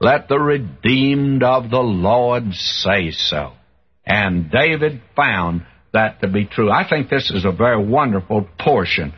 Let 0.00 0.28
the 0.28 0.38
redeemed 0.38 1.42
of 1.42 1.70
the 1.70 1.80
Lord 1.80 2.52
say 2.52 3.10
so. 3.10 3.52
And 4.06 4.50
David 4.50 5.02
found 5.16 5.66
that 5.92 6.20
to 6.20 6.28
be 6.28 6.44
true. 6.44 6.70
I 6.70 6.88
think 6.88 7.10
this 7.10 7.30
is 7.30 7.44
a 7.44 7.52
very 7.52 7.84
wonderful 7.84 8.48
portion. 8.58 9.12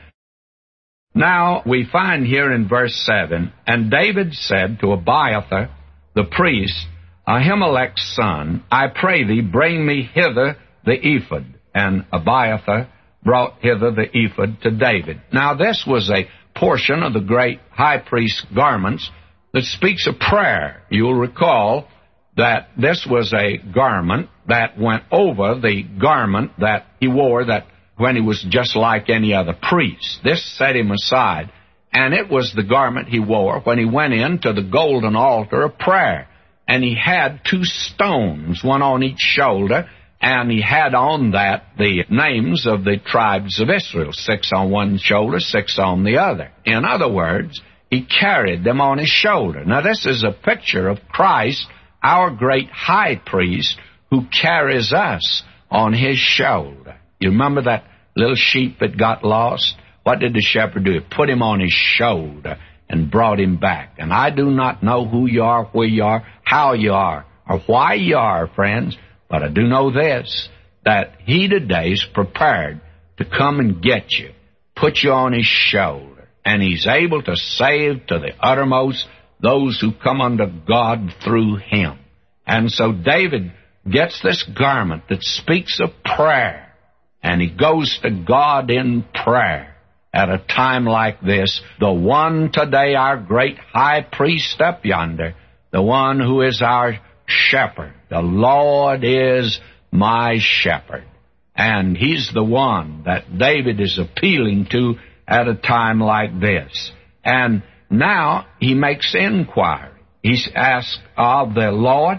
Now, 1.15 1.62
we 1.66 1.89
find 1.91 2.24
here 2.24 2.53
in 2.53 2.69
verse 2.69 2.95
7 3.05 3.53
And 3.66 3.91
David 3.91 4.32
said 4.32 4.78
to 4.81 4.93
Abiathar, 4.93 5.70
the 6.15 6.24
priest, 6.24 6.87
Ahimelech's 7.31 8.16
son, 8.16 8.65
I 8.73 8.89
pray 8.89 9.23
thee, 9.23 9.40
bring 9.40 9.86
me 9.86 10.02
hither 10.02 10.57
the 10.85 10.98
ephod. 11.01 11.44
And 11.73 12.05
Abiathar 12.12 12.89
brought 13.23 13.61
hither 13.61 13.93
the 13.93 14.09
ephod 14.12 14.61
to 14.62 14.73
David. 14.73 15.20
Now, 15.32 15.55
this 15.55 15.85
was 15.86 16.11
a 16.11 16.28
portion 16.59 17.05
of 17.05 17.12
the 17.12 17.20
great 17.20 17.61
high 17.70 17.98
priest's 17.98 18.44
garments 18.52 19.09
that 19.55 19.62
speaks 19.62 20.09
of 20.09 20.19
prayer. 20.19 20.82
You'll 20.90 21.15
recall 21.15 21.86
that 22.36 22.70
this 22.77 23.07
was 23.09 23.32
a 23.32 23.59
garment 23.59 24.28
that 24.48 24.77
went 24.77 25.05
over 25.12 25.55
the 25.61 25.85
garment 26.01 26.51
that 26.59 26.86
he 26.98 27.07
wore 27.07 27.44
that 27.44 27.66
when 27.97 28.16
he 28.16 28.23
was 28.23 28.44
just 28.48 28.74
like 28.74 29.09
any 29.09 29.35
other 29.35 29.55
priest. 29.55 30.19
This 30.24 30.44
set 30.59 30.74
him 30.74 30.90
aside, 30.90 31.52
and 31.93 32.12
it 32.12 32.28
was 32.28 32.52
the 32.57 32.65
garment 32.65 33.09
he 33.09 33.20
wore 33.20 33.61
when 33.61 33.78
he 33.78 33.85
went 33.85 34.15
into 34.15 34.52
the 34.52 34.69
golden 34.69 35.15
altar 35.15 35.62
of 35.62 35.78
prayer. 35.78 36.27
And 36.70 36.84
he 36.84 36.94
had 36.94 37.40
two 37.44 37.64
stones, 37.64 38.62
one 38.62 38.80
on 38.80 39.02
each 39.02 39.18
shoulder, 39.18 39.90
and 40.20 40.48
he 40.48 40.62
had 40.62 40.94
on 40.94 41.32
that 41.32 41.64
the 41.76 42.05
names 42.09 42.64
of 42.64 42.84
the 42.84 42.97
tribes 43.05 43.60
of 43.60 43.68
Israel, 43.68 44.12
six 44.12 44.52
on 44.55 44.70
one 44.70 44.97
shoulder, 44.98 45.40
six 45.40 45.80
on 45.80 46.05
the 46.05 46.18
other. 46.18 46.52
In 46.64 46.84
other 46.84 47.12
words, 47.12 47.60
he 47.90 48.06
carried 48.06 48.62
them 48.62 48.80
on 48.80 48.98
his 48.98 49.09
shoulder. 49.09 49.64
Now, 49.64 49.80
this 49.80 50.06
is 50.06 50.22
a 50.22 50.30
picture 50.30 50.86
of 50.86 51.01
Christ, 51.09 51.66
our 52.05 52.30
great 52.30 52.70
high 52.70 53.16
priest, 53.16 53.76
who 54.10 54.26
carries 54.26 54.92
us 54.92 55.42
on 55.72 55.92
his 55.92 56.18
shoulder. 56.18 57.01
You 57.18 57.30
remember 57.30 57.62
that 57.62 57.82
little 58.14 58.36
sheep 58.36 58.78
that 58.78 58.97
got 58.97 59.24
lost? 59.24 59.74
What 60.05 60.20
did 60.20 60.34
the 60.34 60.40
shepherd 60.40 60.84
do? 60.84 60.92
He 60.92 61.01
put 61.01 61.28
him 61.28 61.42
on 61.42 61.59
his 61.59 61.72
shoulder 61.72 62.59
and 62.91 63.11
brought 63.11 63.39
him 63.39 63.57
back. 63.57 63.95
And 63.99 64.12
I 64.12 64.31
do 64.31 64.51
not 64.51 64.83
know 64.83 65.07
who 65.07 65.27
you 65.27 65.45
are, 65.45 65.65
where 65.67 65.87
you 65.87 66.03
are, 66.03 66.27
how 66.43 66.73
you 66.73 66.93
are, 66.93 67.25
or 67.49 67.61
why 67.67 67.95
you 67.95 68.17
are, 68.17 68.49
friends, 68.49 68.99
but 69.29 69.43
I 69.45 69.49
do 69.49 69.62
know 69.62 69.93
this, 69.93 70.49
that 70.85 71.15
he 71.25 71.49
today 71.49 71.91
is 71.93 72.05
prepared 72.12 72.81
to 73.19 73.25
come 73.25 73.61
and 73.61 73.81
get 73.81 74.11
you, 74.11 74.33
put 74.75 74.99
you 75.03 75.12
on 75.12 75.33
his 75.33 75.47
shoulder 75.47 76.29
and 76.45 76.62
he's 76.62 76.87
able 76.87 77.23
to 77.23 77.37
save 77.37 78.07
to 78.07 78.19
the 78.19 78.33
uttermost 78.41 79.07
those 79.41 79.79
who 79.81 79.93
come 79.93 80.21
unto 80.21 80.47
God 80.67 81.15
through 81.23 81.57
him. 81.57 81.99
And 82.47 82.71
so 82.71 82.93
David 82.93 83.53
gets 83.89 84.21
this 84.23 84.43
garment 84.43 85.05
that 85.09 85.23
speaks 85.23 85.81
of 85.81 85.91
prayer, 86.05 86.73
and 87.23 87.41
he 87.41 87.51
goes 87.51 87.99
to 88.03 88.11
God 88.11 88.71
in 88.71 89.05
prayer 89.15 89.69
at 90.12 90.28
a 90.28 90.39
time 90.39 90.85
like 90.85 91.20
this. 91.20 91.61
The 91.78 91.93
one 91.93 92.51
today, 92.53 92.95
our 92.95 93.16
great 93.16 93.59
high 93.59 94.03
priest 94.03 94.61
up 94.61 94.85
yonder, 94.85 95.35
the 95.73 95.82
one 95.82 96.20
who 96.20 96.43
is 96.43 96.62
our 96.62 96.99
shepherd. 97.27 97.95
The 98.11 98.20
Lord 98.20 99.05
is 99.05 99.61
my 99.93 100.39
shepherd. 100.41 101.05
And 101.55 101.97
he's 101.97 102.31
the 102.32 102.45
one 102.45 103.03
that 103.05 103.39
David 103.39 103.81
is 103.81 103.99
appealing 103.99 104.66
to 104.70 104.95
at 105.28 105.47
a 105.47 105.55
time 105.55 106.01
like 106.01 106.41
this. 106.41 106.93
And 107.24 107.62
now 107.91 108.47
he 108.59 108.74
makes 108.74 109.15
inquiry. 109.15 109.91
He's 110.23 110.49
asked 110.55 111.01
of 111.16 111.55
the 111.55 111.70
Lord. 111.70 112.19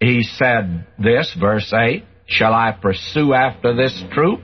He 0.00 0.22
said 0.22 0.86
this, 0.98 1.34
verse 1.38 1.72
8, 1.72 2.04
Shall 2.26 2.52
I 2.52 2.72
pursue 2.72 3.32
after 3.32 3.74
this 3.74 4.02
troop? 4.12 4.40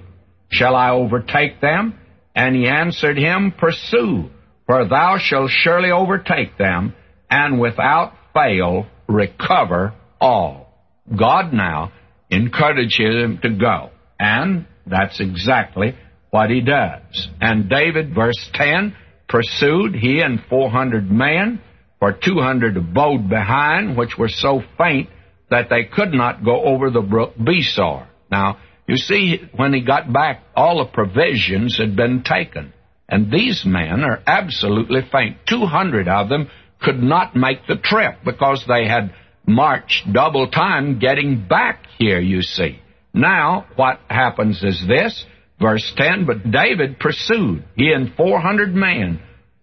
Shall 0.50 0.74
I 0.74 0.90
overtake 0.90 1.60
them? 1.60 1.98
And 2.34 2.56
he 2.56 2.66
answered 2.66 3.16
him, 3.16 3.52
Pursue, 3.56 4.30
for 4.66 4.88
thou 4.88 5.18
shalt 5.18 5.50
surely 5.50 5.90
overtake 5.90 6.58
them, 6.58 6.94
and 7.30 7.60
without 7.60 8.14
fail 8.32 8.86
recover 9.08 9.94
all. 10.20 10.72
God 11.16 11.52
now 11.52 11.92
encourages 12.30 12.98
him 12.98 13.38
to 13.42 13.50
go. 13.50 13.90
And 14.18 14.66
that's 14.86 15.20
exactly 15.20 15.94
what 16.30 16.50
he 16.50 16.60
does. 16.60 17.28
And 17.40 17.68
David, 17.68 18.14
verse 18.14 18.50
10, 18.54 18.96
pursued, 19.28 19.94
he 19.94 20.20
and 20.20 20.40
400 20.48 21.10
men, 21.10 21.60
for 22.00 22.12
200 22.12 22.76
abode 22.76 23.28
behind, 23.28 23.96
which 23.96 24.18
were 24.18 24.28
so 24.28 24.62
faint 24.76 25.08
that 25.50 25.68
they 25.70 25.84
could 25.84 26.12
not 26.12 26.44
go 26.44 26.62
over 26.62 26.90
the 26.90 27.00
brook 27.00 27.34
Besor. 27.36 28.06
Now, 28.30 28.58
you 28.86 28.96
see, 28.96 29.40
when 29.54 29.72
he 29.72 29.80
got 29.80 30.12
back, 30.12 30.42
all 30.54 30.78
the 30.78 30.90
provisions 30.90 31.78
had 31.78 31.96
been 31.96 32.22
taken. 32.22 32.72
And 33.08 33.30
these 33.30 33.64
men 33.64 34.02
are 34.02 34.22
absolutely 34.26 35.02
faint. 35.10 35.38
200 35.46 36.08
of 36.08 36.28
them 36.28 36.48
could 36.80 37.02
not 37.02 37.36
make 37.36 37.66
the 37.66 37.76
trip 37.76 38.18
because 38.24 38.64
they 38.66 38.86
had 38.86 39.14
marched 39.46 40.12
double 40.12 40.48
time 40.50 40.98
getting 40.98 41.46
back 41.48 41.84
here, 41.98 42.20
you 42.20 42.42
see. 42.42 42.78
Now, 43.12 43.66
what 43.76 44.00
happens 44.08 44.62
is 44.62 44.82
this 44.88 45.24
Verse 45.60 45.92
10, 45.96 46.26
but 46.26 46.50
David 46.50 46.98
pursued, 46.98 47.64
he 47.76 47.92
and 47.92 48.14
400 48.16 48.74
men. 48.74 49.20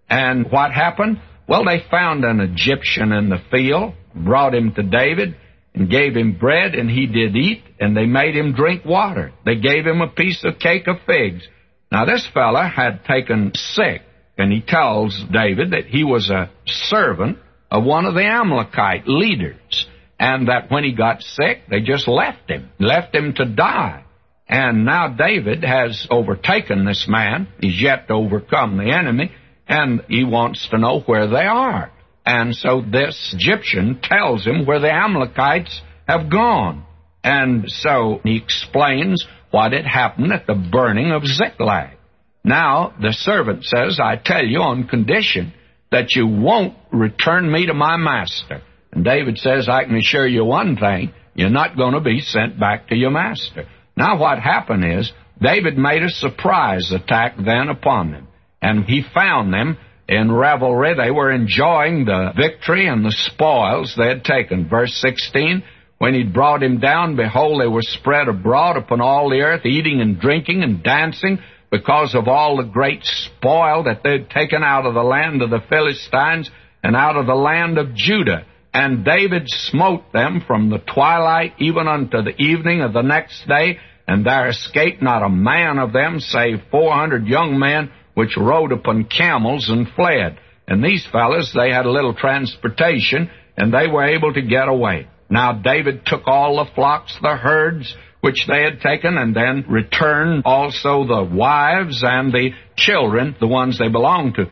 And 0.10 0.50
what 0.50 0.72
happened? 0.72 1.22
Well, 1.48 1.66
they 1.66 1.84
found 1.92 2.24
an 2.24 2.40
Egyptian 2.40 3.12
in 3.12 3.30
the 3.30 3.42
field, 3.52 3.94
brought 4.16 4.56
him 4.56 4.74
to 4.74 4.84
David, 4.84 5.36
and 5.74 5.90
gave 5.90 6.16
him 6.16 6.38
bread, 6.38 6.76
and 6.76 6.90
he 6.90 7.08
did 7.08 7.36
eat, 7.36 7.64
and 7.80 7.96
they 7.96 8.06
made 8.06 8.36
him 8.36 8.54
drink 8.54 8.84
water. 8.84 9.32
They 9.46 9.56
gave 9.56 9.86
him 9.86 10.02
a 10.02 10.08
piece 10.08 10.44
of 10.44 10.60
cake 10.60 10.88
of 10.88 10.98
figs. 11.06 11.48
Now, 11.92 12.06
this 12.06 12.28
fellow 12.34 12.62
had 12.62 13.06
taken 13.06 13.52
sick, 13.54 14.02
and 14.38 14.52
he 14.52 14.62
tells 14.62 15.22
David 15.32 15.72
that 15.72 15.86
he 15.86 16.04
was 16.04 16.30
a 16.30 16.50
servant 16.66 17.38
of 17.70 17.84
one 17.86 18.06
of 18.06 18.14
the 18.14 18.26
Amalekite 18.26 19.08
leaders, 19.08 19.88
and 20.20 20.50
that 20.50 20.70
when 20.70 20.84
he 20.84 20.94
got 20.94 21.22
sick, 21.22 21.64
they 21.70 21.80
just 21.80 22.08
left 22.08 22.50
him, 22.50 22.70
left 22.80 23.16
him 23.16 23.34
to 23.36 23.46
die. 23.46 24.04
And 24.48 24.86
now 24.86 25.08
David 25.08 25.64
has 25.64 26.06
overtaken 26.10 26.86
this 26.86 27.06
man. 27.08 27.48
He's 27.62 27.82
yet 27.82 28.10
to 28.10 28.14
overcome 28.14 28.78
the 28.78 28.92
enemy, 28.92 29.32
and 29.68 30.02
he 30.10 30.26
wants 30.26 30.68
to 30.70 30.78
know 30.78 31.00
where 31.00 31.28
they 31.28 31.46
are. 31.46 31.92
And 32.26 32.56
so 32.56 32.82
this 32.82 33.34
Egyptian 33.38 34.00
tells 34.02 34.46
him 34.46 34.66
where 34.66 34.80
the 34.80 34.92
Amalekites 34.92 35.82
have 36.08 36.30
gone. 36.30 36.86
And 37.24 37.66
so 37.68 38.20
he 38.24 38.38
explains 38.38 39.26
what 39.52 39.74
had 39.74 39.86
happened 39.86 40.32
at 40.32 40.48
the 40.48 40.56
burning 40.56 41.12
of 41.12 41.26
Ziklag. 41.26 41.98
Now, 42.44 42.94
the 43.00 43.12
servant 43.12 43.64
says, 43.66 44.00
I 44.02 44.16
tell 44.16 44.44
you 44.44 44.60
on 44.60 44.88
condition 44.88 45.54
that 45.92 46.16
you 46.16 46.26
won't 46.26 46.76
return 46.92 47.52
me 47.52 47.68
to 47.68 47.74
my 47.74 47.98
master. 47.98 48.62
And 48.92 49.04
David 49.06 49.38
says, 49.38 49.70
I 49.70 49.84
can 49.84 49.96
assure 49.96 50.28
you 50.28 50.44
one 50.44 50.76
thing, 50.78 51.14
you're 51.36 51.50
not 51.50 51.78
going 51.78 51.94
to 51.94 52.02
be 52.02 52.22
sent 52.22 52.60
back 52.60 52.88
to 52.88 52.96
your 52.96 53.12
master. 53.12 53.66
Now, 53.96 54.18
what 54.18 54.40
happened 54.40 55.00
is 55.00 55.12
David 55.42 55.78
made 55.78 56.04
a 56.04 56.10
surprise 56.10 56.92
attack 56.92 57.36
then 57.38 57.70
upon 57.70 58.12
them, 58.12 58.28
and 58.62 58.86
he 58.86 59.04
found 59.14 59.54
them 59.54 59.78
in 60.12 60.30
revelry. 60.30 60.94
They 60.94 61.10
were 61.10 61.32
enjoying 61.32 62.04
the 62.04 62.34
victory 62.36 62.88
and 62.88 63.04
the 63.04 63.14
spoils 63.14 63.96
they 63.98 64.08
had 64.08 64.26
taken. 64.26 64.68
Verse 64.68 64.94
16 64.96 65.64
When 65.98 66.14
he'd 66.14 66.34
brought 66.34 66.62
him 66.62 66.80
down, 66.80 67.16
behold, 67.16 67.62
they 67.62 67.68
were 67.68 67.82
spread 67.82 68.28
abroad 68.28 68.76
upon 68.76 69.00
all 69.00 69.30
the 69.30 69.40
earth, 69.40 69.66
eating 69.66 70.02
and 70.02 70.20
drinking 70.20 70.64
and 70.64 70.84
dancing 70.84 71.40
because 71.72 72.14
of 72.14 72.28
all 72.28 72.58
the 72.58 72.70
great 72.70 73.04
spoil 73.04 73.84
that 73.84 74.04
they'd 74.04 74.30
taken 74.30 74.62
out 74.62 74.86
of 74.86 74.94
the 74.94 75.02
land 75.02 75.42
of 75.42 75.50
the 75.50 75.64
Philistines 75.70 76.52
and 76.84 76.96
out 76.96 77.16
of 77.16 77.26
the 77.26 77.34
land 77.34 77.78
of 77.78 77.96
Judah. 77.96 78.46
And 78.74 79.06
David 79.06 79.44
smote 79.48 80.12
them 80.12 80.44
from 80.46 80.70
the 80.70 80.80
twilight 80.80 81.54
even 81.60 81.88
unto 81.88 82.22
the 82.22 82.36
evening 82.38 82.82
of 82.82 82.92
the 82.92 83.02
next 83.02 83.48
day, 83.48 83.80
and 84.08 84.26
there 84.26 84.50
escaped 84.50 85.02
not 85.02 85.24
a 85.24 85.30
man 85.30 85.78
of 85.80 85.94
them 85.94 86.20
save 86.20 86.64
four 86.70 86.94
hundred 86.94 87.28
young 87.28 87.58
men 87.58 87.92
which 88.14 88.38
rode 88.38 88.72
upon 88.72 89.06
camels 89.06 89.70
and 89.70 89.88
fled. 89.96 90.38
And 90.68 90.84
these 90.84 91.06
fellows, 91.12 91.52
they 91.54 91.72
had 91.72 91.86
a 91.86 91.92
little 91.92 92.14
transportation, 92.14 93.30
and 93.58 93.74
they 93.74 93.88
were 93.88 94.06
able 94.06 94.34
to 94.34 94.42
get 94.42 94.68
away. 94.68 95.08
Now 95.30 95.54
David 95.54 96.06
took 96.06 96.28
all 96.28 96.58
the 96.58 96.72
flocks, 96.74 97.18
the 97.22 97.36
herds, 97.36 97.96
which 98.22 98.46
they 98.48 98.64
had 98.64 98.82
taken, 98.82 99.18
and 99.18 99.36
then 99.36 99.66
returned 99.68 100.44
also 100.46 101.06
the 101.06 101.24
wives 101.24 102.04
and 102.06 102.32
the 102.32 102.52
children, 102.76 103.36
the 103.40 103.48
ones 103.48 103.80
they 103.80 103.90
belonged 103.90 104.36
to. 104.36 104.52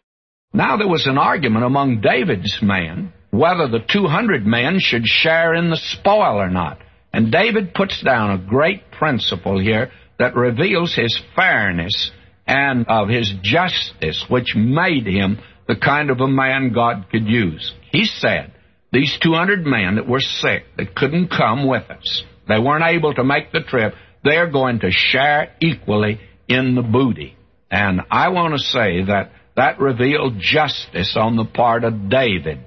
Now 0.53 0.77
there 0.77 0.88
was 0.88 1.06
an 1.06 1.18
argument 1.18 1.65
among 1.65 2.02
David's 2.02 2.60
men 2.61 3.14
whether 3.31 3.68
the 3.68 3.86
200 3.88 4.45
men 4.45 4.80
should 4.80 5.06
share 5.06 5.53
in 5.53 5.69
the 5.69 5.77
spoil 5.77 6.41
or 6.41 6.49
not. 6.49 6.80
And 7.14 7.31
David 7.31 7.73
puts 7.73 8.02
down 8.02 8.31
a 8.31 8.49
great 8.49 8.91
principle 8.91 9.60
here 9.60 9.91
that 10.18 10.36
reveals 10.36 10.95
his 10.95 11.19
fairness 11.36 12.11
and 12.49 12.88
of 12.88 13.09
his 13.09 13.31
justice, 13.43 14.26
which 14.27 14.55
made 14.55 15.05
him 15.05 15.38
the 15.67 15.76
kind 15.76 16.09
of 16.09 16.19
a 16.19 16.27
man 16.27 16.73
God 16.73 17.05
could 17.11 17.27
use. 17.27 17.73
He 17.91 18.05
said, 18.05 18.51
these 18.91 19.15
200 19.21 19.63
men 19.63 19.95
that 19.95 20.07
were 20.07 20.19
sick, 20.19 20.63
that 20.76 20.95
couldn't 20.95 21.30
come 21.30 21.67
with 21.67 21.88
us, 21.91 22.23
they 22.47 22.57
weren't 22.57 22.84
able 22.84 23.13
to 23.13 23.23
make 23.23 23.51
the 23.51 23.61
trip, 23.61 23.93
they're 24.23 24.49
going 24.49 24.80
to 24.80 24.89
share 24.89 25.53
equally 25.61 26.19
in 26.47 26.73
the 26.73 26.81
booty. 26.81 27.38
And 27.69 28.01
I 28.09 28.30
want 28.30 28.55
to 28.55 28.59
say 28.59 29.03
that 29.03 29.31
that 29.55 29.80
revealed 29.80 30.39
justice 30.39 31.15
on 31.15 31.35
the 31.35 31.45
part 31.45 31.84
of 31.84 32.09
David. 32.09 32.65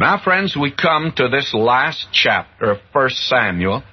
Now, 0.00 0.18
friends, 0.18 0.56
we 0.56 0.72
come 0.72 1.12
to 1.14 1.28
this 1.28 1.54
last 1.54 2.08
chapter 2.12 2.72
of 2.72 2.78
1 2.90 3.10
Samuel, 3.10 3.84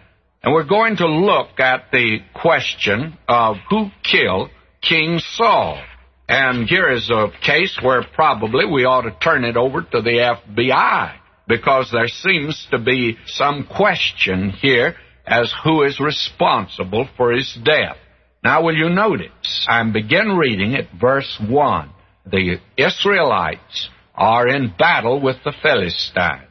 and 0.42 0.54
we're 0.54 0.68
going 0.68 0.98
to 0.98 1.08
look 1.08 1.60
at 1.60 1.92
the 1.92 2.20
question 2.34 3.18
of 3.28 3.58
who 3.70 3.90
killed 4.04 4.50
King 4.82 5.20
Saul. 5.20 5.82
And 6.28 6.68
here 6.68 6.92
is 6.92 7.10
a 7.10 7.32
case 7.42 7.78
where 7.82 8.04
probably 8.14 8.66
we 8.66 8.86
ought 8.86 9.02
to 9.02 9.18
turn 9.22 9.44
it 9.44 9.58
over 9.58 9.82
to 9.82 10.02
the 10.02 10.36
FBI 10.48 11.16
because 11.48 11.90
there 11.92 12.08
seems 12.08 12.68
to 12.72 12.78
be 12.80 13.18
some 13.26 13.66
question 13.66 14.52
here 14.52 14.96
as 15.26 15.54
who 15.64 15.84
is 15.84 16.00
responsible 16.00 17.10
for 17.18 17.32
his 17.32 17.58
death. 17.64 17.98
Now, 18.44 18.64
will 18.64 18.76
you 18.76 18.90
notice? 18.90 19.66
I 19.68 19.84
begin 19.92 20.38
reading 20.38 20.76
at 20.76 20.88
verse 21.00 21.38
1. 21.46 21.90
The 22.32 22.60
Israelites 22.78 23.90
are 24.16 24.48
in 24.48 24.74
battle 24.78 25.22
with 25.22 25.38
the 25.44 25.54
Philistines. 25.62 26.46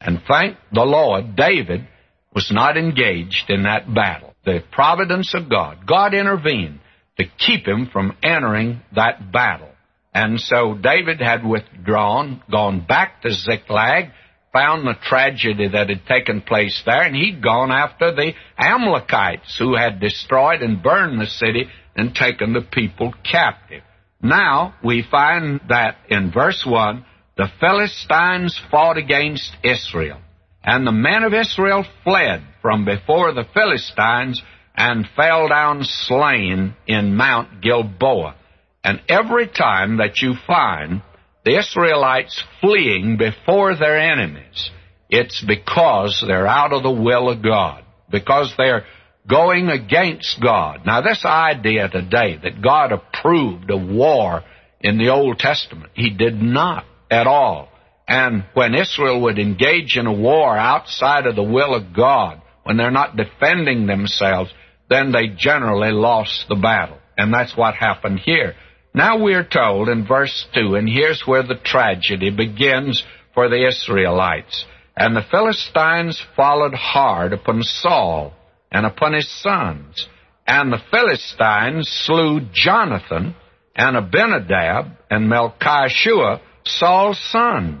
And 0.00 0.22
thank 0.26 0.56
the 0.72 0.84
Lord, 0.84 1.36
David 1.36 1.86
was 2.34 2.50
not 2.50 2.76
engaged 2.76 3.48
in 3.48 3.64
that 3.64 3.92
battle. 3.92 4.34
The 4.44 4.62
providence 4.72 5.34
of 5.34 5.50
God, 5.50 5.86
God 5.86 6.14
intervened 6.14 6.80
to 7.18 7.24
keep 7.38 7.66
him 7.66 7.88
from 7.92 8.16
entering 8.22 8.80
that 8.94 9.30
battle. 9.30 9.68
And 10.14 10.40
so 10.40 10.74
David 10.74 11.20
had 11.20 11.44
withdrawn, 11.44 12.42
gone 12.50 12.84
back 12.86 13.22
to 13.22 13.30
Ziklag, 13.30 14.10
found 14.52 14.86
the 14.86 14.94
tragedy 15.02 15.68
that 15.68 15.88
had 15.88 16.04
taken 16.06 16.42
place 16.42 16.82
there, 16.84 17.02
and 17.02 17.16
he'd 17.16 17.42
gone 17.42 17.70
after 17.70 18.14
the 18.14 18.32
Amalekites 18.58 19.56
who 19.58 19.74
had 19.74 20.00
destroyed 20.00 20.60
and 20.60 20.82
burned 20.82 21.20
the 21.20 21.26
city 21.26 21.68
and 21.96 22.14
taken 22.14 22.52
the 22.52 22.60
people 22.60 23.14
captive. 23.30 23.82
Now 24.22 24.74
we 24.84 25.04
find 25.10 25.60
that 25.68 25.96
in 26.08 26.30
verse 26.30 26.64
1, 26.66 27.04
the 27.36 27.48
Philistines 27.58 28.60
fought 28.70 28.98
against 28.98 29.56
Israel, 29.64 30.18
and 30.64 30.86
the 30.86 30.92
men 30.92 31.24
of 31.24 31.34
Israel 31.34 31.84
fled 32.04 32.42
from 32.60 32.84
before 32.84 33.32
the 33.32 33.46
Philistines 33.52 34.42
and 34.74 35.08
fell 35.16 35.48
down 35.48 35.82
slain 35.84 36.74
in 36.86 37.16
Mount 37.16 37.60
Gilboa. 37.60 38.36
And 38.84 39.00
every 39.08 39.48
time 39.48 39.98
that 39.98 40.22
you 40.22 40.34
find 40.46 41.02
the 41.44 41.58
Israelites 41.58 42.42
fleeing 42.60 43.16
before 43.16 43.76
their 43.76 43.98
enemies, 43.98 44.70
it's 45.10 45.44
because 45.44 46.24
they're 46.26 46.46
out 46.46 46.72
of 46.72 46.82
the 46.82 46.90
will 46.90 47.28
of 47.28 47.42
God, 47.42 47.84
because 48.10 48.54
they're 48.56 48.84
going 49.28 49.68
against 49.68 50.40
God. 50.40 50.86
Now, 50.86 51.00
this 51.00 51.24
idea 51.24 51.88
today 51.88 52.38
that 52.42 52.62
God 52.62 52.92
approved 52.92 53.70
of 53.70 53.86
war 53.86 54.42
in 54.80 54.98
the 54.98 55.10
Old 55.10 55.38
Testament, 55.38 55.92
He 55.94 56.10
did 56.10 56.40
not 56.40 56.84
at 57.10 57.26
all. 57.26 57.68
And 58.08 58.44
when 58.54 58.74
Israel 58.74 59.22
would 59.22 59.38
engage 59.38 59.96
in 59.96 60.06
a 60.06 60.12
war 60.12 60.56
outside 60.56 61.26
of 61.26 61.36
the 61.36 61.42
will 61.42 61.74
of 61.74 61.94
God, 61.94 62.42
when 62.64 62.76
they're 62.76 62.90
not 62.90 63.16
defending 63.16 63.86
themselves, 63.86 64.52
then 64.88 65.12
they 65.12 65.28
generally 65.28 65.92
lost 65.92 66.46
the 66.48 66.56
battle. 66.56 66.98
And 67.16 67.32
that's 67.32 67.56
what 67.56 67.74
happened 67.74 68.20
here. 68.20 68.54
Now 68.94 69.18
we're 69.18 69.44
told 69.44 69.88
in 69.88 70.06
verse 70.06 70.46
2, 70.54 70.74
and 70.74 70.88
here's 70.88 71.22
where 71.26 71.42
the 71.42 71.60
tragedy 71.64 72.30
begins 72.30 73.02
for 73.34 73.48
the 73.48 73.66
Israelites. 73.66 74.66
And 74.96 75.16
the 75.16 75.24
Philistines 75.30 76.22
followed 76.36 76.74
hard 76.74 77.32
upon 77.32 77.62
Saul 77.62 78.34
and 78.70 78.84
upon 78.84 79.14
his 79.14 79.30
sons. 79.42 80.06
And 80.46 80.72
the 80.72 80.82
Philistines 80.90 81.88
slew 81.88 82.40
Jonathan 82.52 83.34
and 83.74 83.96
Abinadab 83.96 84.90
and 85.10 85.30
Melchishua, 85.30 86.40
Saul's 86.64 87.18
sons. 87.30 87.80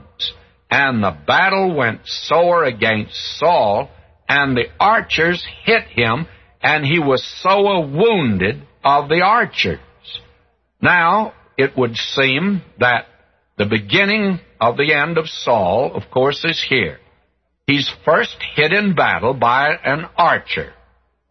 And 0.72 1.04
the 1.04 1.14
battle 1.26 1.74
went 1.76 2.00
sore 2.06 2.64
against 2.64 3.14
Saul, 3.38 3.90
and 4.26 4.56
the 4.56 4.68
archers 4.80 5.46
hit 5.64 5.82
him, 5.88 6.26
and 6.62 6.82
he 6.82 6.98
was 6.98 7.22
sore 7.42 7.86
wounded 7.86 8.62
of 8.82 9.10
the 9.10 9.20
archers. 9.20 9.80
Now, 10.80 11.34
it 11.58 11.76
would 11.76 11.94
seem 11.96 12.62
that 12.80 13.04
the 13.58 13.66
beginning 13.66 14.40
of 14.58 14.78
the 14.78 14.94
end 14.94 15.18
of 15.18 15.28
Saul, 15.28 15.92
of 15.94 16.10
course, 16.10 16.42
is 16.42 16.64
here. 16.66 17.00
He's 17.66 17.92
first 18.06 18.36
hit 18.56 18.72
in 18.72 18.94
battle 18.94 19.34
by 19.34 19.74
an 19.84 20.06
archer. 20.16 20.72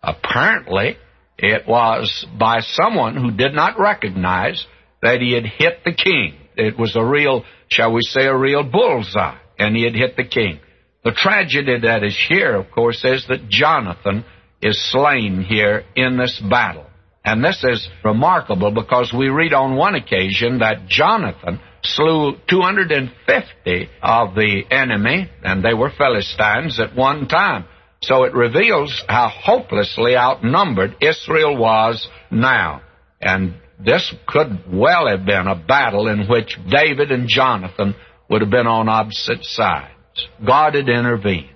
Apparently, 0.04 0.98
it 1.40 1.68
was 1.68 2.28
by 2.38 2.60
someone 2.60 3.16
who 3.16 3.32
did 3.32 3.56
not 3.56 3.80
recognize 3.80 4.68
that 5.02 5.20
he 5.20 5.34
had 5.34 5.48
hit 5.48 5.84
the 5.84 5.94
king. 5.94 6.36
It 6.56 6.78
was 6.78 6.96
a 6.96 7.04
real, 7.04 7.44
shall 7.72 7.94
we 7.94 8.02
say, 8.02 8.26
a 8.26 8.36
real 8.36 8.64
bullseye, 8.64 9.38
and 9.58 9.76
he 9.76 9.84
had 9.84 9.96
hit 9.96 10.18
the 10.18 10.28
king. 10.28 10.60
The 11.04 11.12
tragedy 11.12 11.80
that 11.82 12.04
is 12.04 12.18
here, 12.30 12.56
of 12.56 12.70
course, 12.70 13.04
is 13.04 13.26
that 13.28 13.50
Jonathan 13.50 14.24
is 14.62 14.92
slain 14.92 15.42
here 15.42 15.84
in 15.96 16.18
this 16.18 16.40
battle. 16.50 16.86
And 17.24 17.44
this 17.44 17.64
is 17.64 17.88
remarkable 18.04 18.72
because 18.72 19.14
we 19.16 19.30
read 19.30 19.54
on 19.54 19.76
one 19.76 19.96
occasion 19.96 20.60
that 20.60 20.88
Jonathan 20.88 21.60
slew 21.84 22.34
250 22.50 23.90
of 24.04 24.36
the 24.36 24.64
enemy, 24.70 25.30
and 25.44 25.64
they 25.64 25.74
were 25.74 25.92
Philistines 25.98 26.80
at 26.80 26.96
one 26.96 27.28
time. 27.28 27.66
So 28.02 28.24
it 28.24 28.34
reveals 28.34 29.04
how 29.08 29.30
hopelessly 29.30 30.16
outnumbered 30.18 30.98
Israel 31.02 31.56
was 31.58 32.08
now. 32.32 32.82
And 33.22 33.56
this 33.84 34.14
could 34.28 34.64
well 34.72 35.08
have 35.08 35.26
been 35.26 35.48
a 35.48 35.56
battle 35.56 36.08
in 36.08 36.28
which 36.28 36.58
David 36.70 37.12
and 37.12 37.28
Jonathan 37.28 37.96
would 38.30 38.42
have 38.42 38.52
been 38.52 38.68
on 38.68 38.90
opposite 38.90 39.44
sides. 39.44 39.92
God 40.46 40.76
had 40.76 40.90
intervened. 40.90 41.50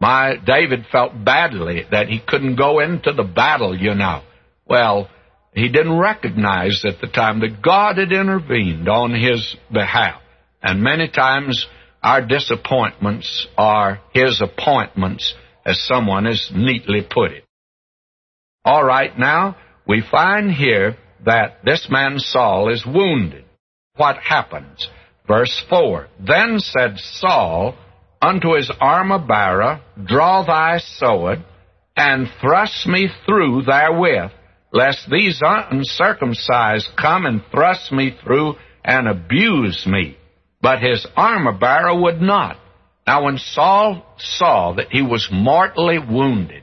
My 0.00 0.36
David 0.44 0.86
felt 0.92 1.12
badly 1.24 1.84
that 1.90 2.08
he 2.08 2.20
couldn't 2.24 2.56
go 2.56 2.80
into 2.80 3.12
the 3.12 3.24
battle, 3.24 3.76
you 3.76 3.94
know. 3.94 4.22
Well, 4.66 5.08
he 5.52 5.68
didn't 5.68 5.98
recognize 5.98 6.84
at 6.84 7.00
the 7.00 7.08
time 7.08 7.40
that 7.40 7.62
God 7.62 7.98
had 7.98 8.12
intervened 8.12 8.88
on 8.88 9.12
his 9.12 9.56
behalf. 9.72 10.20
And 10.62 10.82
many 10.82 11.08
times 11.08 11.66
our 12.02 12.24
disappointments 12.24 13.46
are 13.56 14.00
his 14.12 14.40
appointments, 14.40 15.34
as 15.66 15.84
someone 15.84 16.26
has 16.26 16.50
neatly 16.54 17.00
put 17.02 17.32
it. 17.32 17.44
All 18.64 18.84
right, 18.84 19.18
now 19.18 19.56
we 19.86 20.02
find 20.08 20.50
here 20.50 20.96
that 21.24 21.64
this 21.64 21.88
man 21.90 22.18
Saul 22.18 22.70
is 22.72 22.84
wounded. 22.86 23.44
What 23.96 24.16
happens? 24.18 24.88
Verse 25.26 25.62
4 25.68 26.08
Then 26.26 26.58
said 26.58 26.98
Saul 26.98 27.74
unto 28.22 28.54
his 28.54 28.70
armor 28.80 29.18
bearer, 29.18 29.80
Draw 30.06 30.44
thy 30.44 30.78
sword, 30.78 31.44
and 31.96 32.28
thrust 32.40 32.86
me 32.86 33.08
through 33.26 33.62
therewith 33.62 34.30
lest 34.72 35.08
these 35.10 35.40
uncircumcised 35.42 36.88
come 36.96 37.26
and 37.26 37.42
thrust 37.50 37.90
me 37.92 38.16
through 38.22 38.54
and 38.84 39.08
abuse 39.08 39.86
me. 39.86 40.16
But 40.60 40.80
his 40.80 41.06
armor 41.16 41.52
bearer 41.52 41.98
would 41.98 42.20
not. 42.20 42.58
Now, 43.06 43.24
when 43.24 43.38
Saul 43.38 44.04
saw 44.18 44.74
that 44.74 44.90
he 44.90 45.02
was 45.02 45.28
mortally 45.32 45.98
wounded, 45.98 46.62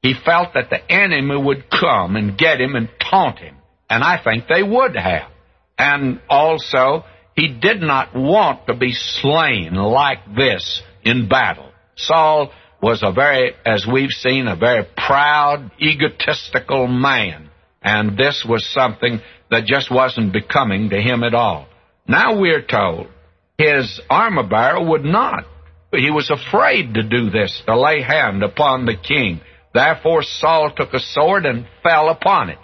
he 0.00 0.14
felt 0.24 0.54
that 0.54 0.70
the 0.70 0.90
enemy 0.90 1.36
would 1.36 1.70
come 1.70 2.16
and 2.16 2.38
get 2.38 2.60
him 2.60 2.74
and 2.74 2.88
taunt 2.98 3.38
him. 3.38 3.56
And 3.92 4.02
I 4.02 4.16
think 4.24 4.44
they 4.48 4.62
would 4.62 4.96
have. 4.96 5.30
And 5.76 6.22
also, 6.26 7.04
he 7.36 7.48
did 7.48 7.82
not 7.82 8.16
want 8.16 8.66
to 8.68 8.74
be 8.74 8.92
slain 8.92 9.74
like 9.74 10.34
this 10.34 10.80
in 11.04 11.28
battle. 11.28 11.70
Saul 11.96 12.50
was 12.80 13.02
a 13.02 13.12
very, 13.12 13.52
as 13.66 13.86
we've 13.86 14.08
seen, 14.12 14.48
a 14.48 14.56
very 14.56 14.86
proud, 14.96 15.72
egotistical 15.78 16.86
man. 16.86 17.50
And 17.82 18.16
this 18.16 18.46
was 18.48 18.66
something 18.72 19.20
that 19.50 19.66
just 19.66 19.90
wasn't 19.90 20.32
becoming 20.32 20.88
to 20.88 20.96
him 20.96 21.22
at 21.22 21.34
all. 21.34 21.66
Now 22.08 22.40
we're 22.40 22.64
told 22.64 23.08
his 23.58 24.00
armor 24.08 24.48
bearer 24.48 24.82
would 24.82 25.04
not. 25.04 25.44
He 25.92 26.10
was 26.10 26.30
afraid 26.30 26.94
to 26.94 27.02
do 27.02 27.28
this, 27.28 27.62
to 27.66 27.78
lay 27.78 28.00
hand 28.00 28.42
upon 28.42 28.86
the 28.86 28.96
king. 28.96 29.42
Therefore 29.74 30.22
Saul 30.22 30.72
took 30.74 30.94
a 30.94 30.98
sword 30.98 31.44
and 31.44 31.66
fell 31.82 32.08
upon 32.08 32.48
it. 32.48 32.58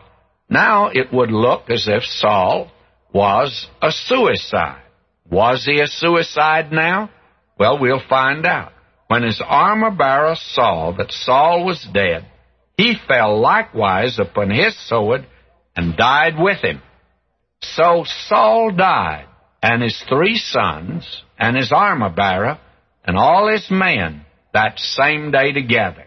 Now 0.48 0.88
it 0.88 1.12
would 1.12 1.30
look 1.30 1.70
as 1.70 1.86
if 1.88 2.02
Saul 2.04 2.70
was 3.12 3.66
a 3.82 3.90
suicide. 3.90 4.82
Was 5.30 5.64
he 5.64 5.80
a 5.80 5.86
suicide 5.86 6.72
now? 6.72 7.10
Well, 7.58 7.78
we'll 7.78 8.02
find 8.08 8.46
out. 8.46 8.72
When 9.08 9.22
his 9.22 9.42
armor 9.44 9.90
bearer 9.90 10.36
saw 10.36 10.92
that 10.96 11.10
Saul 11.10 11.64
was 11.64 11.86
dead, 11.92 12.26
he 12.76 12.94
fell 13.08 13.40
likewise 13.40 14.18
upon 14.18 14.50
his 14.50 14.78
sword 14.88 15.26
and 15.74 15.96
died 15.96 16.34
with 16.38 16.58
him. 16.62 16.82
So 17.60 18.04
Saul 18.06 18.70
died, 18.70 19.26
and 19.62 19.82
his 19.82 20.00
three 20.08 20.36
sons, 20.36 21.22
and 21.38 21.56
his 21.56 21.72
armor 21.72 22.10
bearer, 22.10 22.58
and 23.04 23.16
all 23.16 23.48
his 23.48 23.68
men 23.70 24.24
that 24.52 24.78
same 24.78 25.30
day 25.30 25.52
together. 25.52 26.04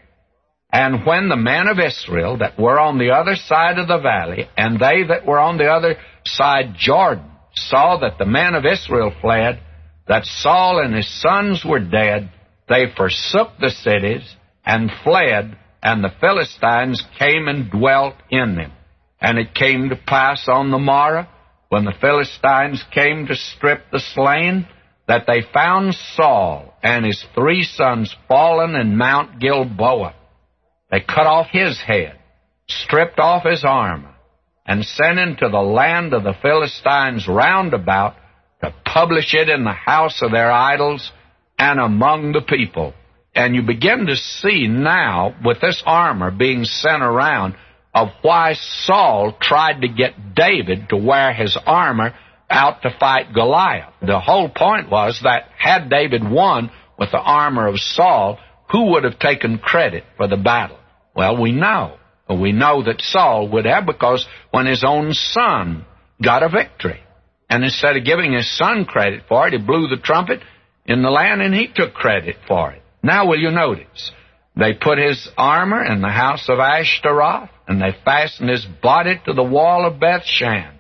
And 0.72 1.06
when 1.06 1.28
the 1.28 1.36
men 1.36 1.68
of 1.68 1.80
Israel 1.80 2.38
that 2.38 2.58
were 2.58 2.80
on 2.80 2.98
the 2.98 3.12
other 3.12 3.36
side 3.36 3.78
of 3.78 3.88
the 3.88 4.00
valley, 4.00 4.48
and 4.58 4.80
they 4.80 5.04
that 5.08 5.26
were 5.26 5.40
on 5.40 5.58
the 5.58 5.68
other 5.68 5.98
side 6.26 6.76
Jordan, 6.78 7.30
saw 7.54 7.98
that 8.00 8.18
the 8.18 8.26
men 8.26 8.56
of 8.56 8.66
Israel 8.66 9.14
fled, 9.22 9.60
that 10.08 10.26
Saul 10.26 10.80
and 10.80 10.96
his 10.96 11.22
sons 11.22 11.66
were 11.66 11.80
dead, 11.80 12.32
they 12.70 12.86
forsook 12.96 13.50
the 13.60 13.70
cities 13.70 14.24
and 14.66 14.90
fled, 15.04 15.58
and 15.84 16.04
the 16.04 16.14
Philistines 16.22 17.04
came 17.20 17.48
and 17.48 17.70
dwelt 17.70 18.16
in 18.30 18.56
them. 18.56 18.72
And 19.20 19.38
it 19.38 19.54
came 19.54 19.90
to 19.90 19.96
pass 19.96 20.48
on 20.48 20.72
the 20.72 20.80
morrow 20.80 21.28
when 21.70 21.86
the 21.86 21.94
Philistines 22.00 22.84
came 22.94 23.28
to 23.28 23.36
strip 23.36 23.92
the 23.92 24.00
slain, 24.00 24.68
that 25.08 25.26
they 25.28 25.42
found 25.54 25.94
Saul 26.16 26.74
and 26.82 27.06
his 27.06 27.24
three 27.36 27.64
sons 27.64 28.16
fallen 28.28 28.76
in 28.76 28.98
Mount 28.98 29.40
Gilboa. 29.40 30.16
They 30.92 31.00
cut 31.00 31.26
off 31.26 31.48
his 31.50 31.80
head, 31.80 32.20
stripped 32.68 33.18
off 33.18 33.44
his 33.46 33.64
armor, 33.64 34.14
and 34.66 34.86
sent 34.86 35.20
into 35.20 35.48
the 35.50 35.62
land 35.62 36.14
of 36.14 36.24
the 36.24 36.36
Philistines 36.42 37.28
round 37.28 37.74
about 37.74 38.16
to 38.62 38.74
publish 38.86 39.34
it 39.34 39.50
in 39.50 39.64
the 39.64 39.72
house 39.72 40.22
of 40.22 40.32
their 40.32 40.52
idols 40.52 41.12
and 41.58 41.80
among 41.80 42.34
the 42.34 42.42
people. 42.42 42.94
And 43.34 43.56
you 43.56 43.62
begin 43.62 44.08
to 44.08 44.16
see 44.16 44.68
now, 44.68 45.34
with 45.44 45.62
this 45.62 45.82
armor 45.86 46.30
being 46.30 46.66
sent 46.66 47.02
around, 47.02 47.56
of 47.94 48.10
why 48.22 48.54
Saul 48.54 49.38
tried 49.40 49.82
to 49.82 49.88
get 49.88 50.36
David 50.36 50.90
to 50.90 50.98
wear 50.98 51.34
his 51.34 51.58
armor 51.66 52.14
out 52.50 52.82
to 52.82 52.96
fight 53.00 53.34
Goliath. 53.34 53.94
The 54.02 54.20
whole 54.20 54.50
point 54.50 54.90
was 54.90 55.20
that 55.24 55.48
had 55.58 55.90
David 55.90 56.30
won 56.30 56.72
with 57.00 57.12
the 57.12 57.20
armor 57.20 57.68
of 57.68 57.80
Saul, 57.80 58.38
who 58.72 58.92
would 58.92 59.06
have 59.06 59.20
taken 59.20 59.58
credit 59.58 60.04
for 60.18 60.28
the 60.28 60.38
battle? 60.38 60.78
Well, 61.16 61.42
we 61.42 61.52
know. 61.52 61.98
We 62.30 62.54
know 62.54 62.84
that 62.84 63.02
Saul 63.02 63.50
would 63.50 63.66
have 63.66 63.86
because 63.86 64.26
when 64.52 64.66
his 64.66 64.84
own 64.86 65.14
son 65.14 65.86
got 66.24 66.44
a 66.44 66.50
victory, 66.50 67.02
and 67.50 67.64
instead 67.64 67.98
of 67.98 68.06
giving 68.06 68.32
his 68.32 68.50
son 68.58 68.86
credit 68.86 69.24
for 69.28 69.48
it, 69.48 69.54
he 69.54 69.60
blew 69.60 69.90
the 69.90 70.02
trumpet 70.02 70.40
in 70.86 71.02
the 71.02 71.10
land 71.10 71.42
and 71.42 71.54
he 71.54 71.68
took 71.68 71.94
credit 71.94 72.38
for 72.48 72.72
it. 72.72 72.82
Now, 73.04 73.28
will 73.28 73.40
you 73.40 73.52
notice? 73.52 74.12
They 74.56 74.74
put 74.74 74.98
his 74.98 75.30
armor 75.38 75.84
in 75.84 76.02
the 76.02 76.10
house 76.10 76.48
of 76.48 76.60
Ashtaroth, 76.60 77.50
and 77.68 77.82
they 77.82 77.96
fastened 78.06 78.50
his 78.50 78.66
body 78.66 79.20
to 79.26 79.34
the 79.34 79.44
wall 79.44 79.86
of 79.86 80.00
Bethshan. 80.00 80.74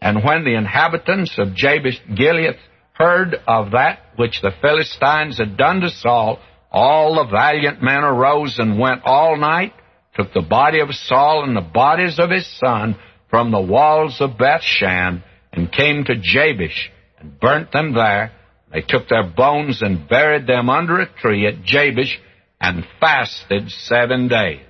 And 0.00 0.24
when 0.24 0.44
the 0.44 0.54
inhabitants 0.54 1.38
of 1.38 1.54
Jabesh 1.54 2.00
Gilead 2.14 2.56
heard 2.94 3.36
of 3.46 3.72
that 3.72 4.00
which 4.16 4.40
the 4.40 4.52
Philistines 4.60 5.38
had 5.38 5.56
done 5.56 5.80
to 5.80 5.90
Saul, 5.90 6.38
all 6.70 7.14
the 7.14 7.30
valiant 7.30 7.82
men 7.82 8.02
arose 8.04 8.58
and 8.58 8.78
went 8.78 9.02
all 9.04 9.36
night, 9.36 9.72
took 10.18 10.32
the 10.32 10.42
body 10.42 10.80
of 10.80 10.92
Saul 10.92 11.44
and 11.44 11.56
the 11.56 11.60
bodies 11.60 12.18
of 12.18 12.30
his 12.30 12.46
son 12.58 12.96
from 13.30 13.50
the 13.50 13.60
walls 13.60 14.20
of 14.20 14.38
Bethshan, 14.38 15.22
and 15.52 15.72
came 15.72 16.04
to 16.04 16.14
Jabesh 16.14 16.90
and 17.18 17.38
burnt 17.38 17.72
them 17.72 17.94
there. 17.94 18.32
They 18.72 18.80
took 18.80 19.08
their 19.08 19.24
bones 19.24 19.80
and 19.82 20.08
buried 20.08 20.46
them 20.46 20.68
under 20.68 20.98
a 20.98 21.12
tree 21.20 21.46
at 21.46 21.62
Jabesh 21.62 22.18
and 22.60 22.84
fasted 23.00 23.70
seven 23.70 24.28
days. 24.28 24.60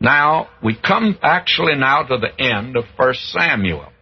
Now, 0.00 0.48
we 0.62 0.76
come 0.76 1.18
actually 1.22 1.76
now 1.76 2.02
to 2.02 2.18
the 2.18 2.42
end 2.42 2.76
of 2.76 2.84
1 2.96 3.14
Samuel. 3.14 3.92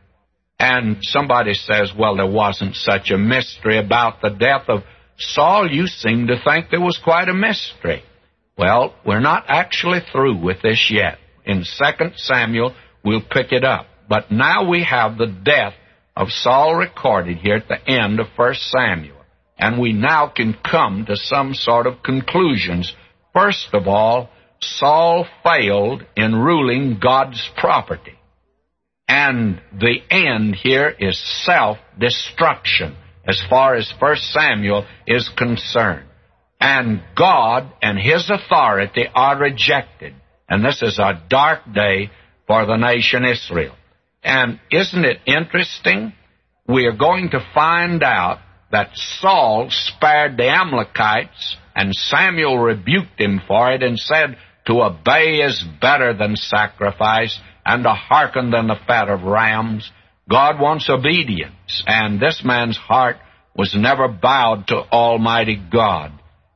And 0.59 0.99
somebody 1.01 1.55
says, 1.55 1.93
well, 1.97 2.17
there 2.17 2.31
wasn't 2.31 2.75
such 2.75 3.11
a 3.11 3.19
mystery 3.19 3.79
about 3.79 4.23
the 4.23 4.31
death 4.31 4.65
of 4.69 4.83
Saul. 5.19 5.71
You 5.71 5.87
seem 5.87 6.29
to 6.29 6.41
think 6.43 6.71
there 6.71 6.81
was 6.81 6.99
quite 7.03 7.29
a 7.29 7.35
mystery. 7.35 8.03
Well, 8.57 8.95
we're 9.05 9.21
not 9.21 9.45
actually 9.49 10.01
through 10.13 10.43
with 10.43 10.63
this 10.63 10.91
yet. 10.93 11.19
In 11.45 11.65
2 11.65 11.65
Samuel, 12.17 12.75
we'll 13.05 13.21
pick 13.21 13.53
it 13.53 13.65
up. 13.65 13.87
But 14.09 14.31
now 14.31 14.69
we 14.69 14.85
have 14.85 15.19
the 15.19 15.27
death 15.27 15.75
of 16.17 16.29
Saul 16.31 16.77
recorded 16.77 17.39
here 17.39 17.57
at 17.57 17.69
the 17.69 17.91
end 17.91 18.21
of 18.21 18.29
1 18.37 18.55
Samuel. 18.55 19.17
And 19.59 19.81
we 19.81 19.93
now 19.93 20.29
can 20.29 20.55
come 20.55 21.05
to 21.07 21.17
some 21.17 21.55
sort 21.55 21.87
of 21.87 22.03
conclusions. 22.03 22.95
First 23.33 23.69
of 23.73 23.89
all, 23.89 24.31
Saul 24.61 25.27
failed 25.43 26.05
in 26.17 26.35
ruling 26.35 26.99
God's 27.01 27.51
property. 27.57 28.19
And 29.09 29.61
the 29.73 29.99
end 30.11 30.55
here 30.57 30.89
is 30.89 31.21
self-destruction 31.45 32.97
as 33.27 33.43
far 33.49 33.75
as 33.75 33.93
1 33.99 34.17
Samuel 34.17 34.87
is 35.07 35.29
concerned. 35.37 36.07
And 36.65 37.03
God 37.15 37.71
and 37.83 37.99
His 37.99 38.31
authority 38.31 39.05
are 39.15 39.37
rejected. 39.37 40.15
And 40.49 40.65
this 40.65 40.81
is 40.81 40.99
a 40.99 41.23
dark 41.29 41.61
day 41.75 42.11
for 42.47 42.65
the 42.65 42.79
nation 42.79 43.27
Israel. 43.27 43.75
And 44.23 44.59
isn't 44.73 45.05
it 45.05 45.19
interesting? 45.27 46.15
We 46.67 46.87
are 46.87 46.97
going 46.97 47.29
to 47.33 47.47
find 47.53 48.03
out 48.03 48.39
that 48.73 48.93
Saul 48.95 49.67
spared 49.69 50.39
the 50.39 50.49
Amalekites, 50.49 51.59
and 51.77 51.95
Samuel 51.95 52.57
rebuked 52.57 53.21
him 53.21 53.43
for 53.47 53.71
it 53.71 53.83
and 53.83 53.99
said, 53.99 54.39
To 54.67 54.85
obey 54.85 55.41
is 55.43 55.63
better 55.83 56.15
than 56.17 56.35
sacrifice, 56.35 57.39
and 57.67 57.85
to 57.85 57.91
hearken 57.91 58.51
than 58.51 58.69
the 58.69 58.81
fat 58.87 59.11
of 59.11 59.25
rams. 59.25 59.93
God 60.31 60.59
wants 60.59 60.89
obedience, 60.89 61.85
and 61.87 62.19
this 62.19 62.41
man's 62.43 62.79
heart 62.79 63.17
was 63.55 63.77
never 63.77 64.09
bowed 64.09 64.69
to 64.69 64.77
Almighty 64.77 65.63
God. 65.71 66.13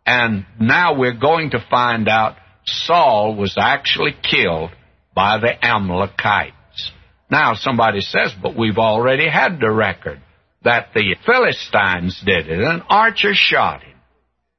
And 0.08 0.46
now 0.58 0.98
we're 0.98 1.18
going 1.18 1.50
to 1.50 1.62
find 1.68 2.08
out 2.08 2.36
Saul 2.64 3.36
was 3.36 3.56
actually 3.58 4.16
killed 4.22 4.70
by 5.14 5.36
the 5.36 5.52
Amalekites. 5.62 6.92
Now 7.30 7.52
somebody 7.52 8.00
says, 8.00 8.32
but 8.42 8.56
we've 8.56 8.78
already 8.78 9.28
had 9.28 9.60
the 9.60 9.70
record 9.70 10.22
that 10.64 10.94
the 10.94 11.14
Philistines 11.26 12.22
did 12.24 12.48
it. 12.48 12.58
An 12.58 12.84
archer 12.88 13.34
shot 13.34 13.82
him, 13.82 13.98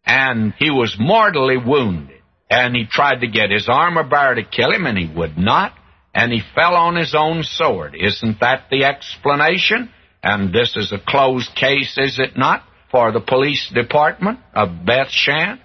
and 0.06 0.54
he 0.60 0.70
was 0.70 0.96
mortally 1.00 1.58
wounded. 1.58 2.22
And 2.52 2.76
he 2.76 2.86
tried 2.86 3.22
to 3.22 3.28
get 3.28 3.50
his 3.50 3.68
armor 3.68 4.04
bearer 4.04 4.36
to 4.36 4.44
kill 4.44 4.72
him, 4.72 4.86
and 4.86 5.00
he 5.00 5.12
would 5.12 5.36
not 5.36 5.74
and 6.14 6.32
he 6.32 6.42
fell 6.56 6.76
on 6.76 6.96
his 6.96 7.16
own 7.18 7.44
sword. 7.44 7.96
Isn't 7.96 8.40
that 8.40 8.66
the 8.70 8.84
explanation? 8.84 9.90
And 10.24 10.54
this 10.54 10.76
is 10.76 10.92
a 10.92 11.00
closed 11.00 11.56
case, 11.56 11.98
is 11.98 12.20
it 12.20 12.38
not, 12.38 12.64
for 12.92 13.12
the 13.12 13.20
police 13.20 13.72
department 13.74 14.40
of 14.54 14.86
Beth 14.86 15.10
Shan? 15.10 15.60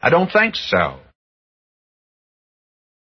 I 0.00 0.10
don't 0.10 0.30
think 0.30 0.54
so. 0.54 0.98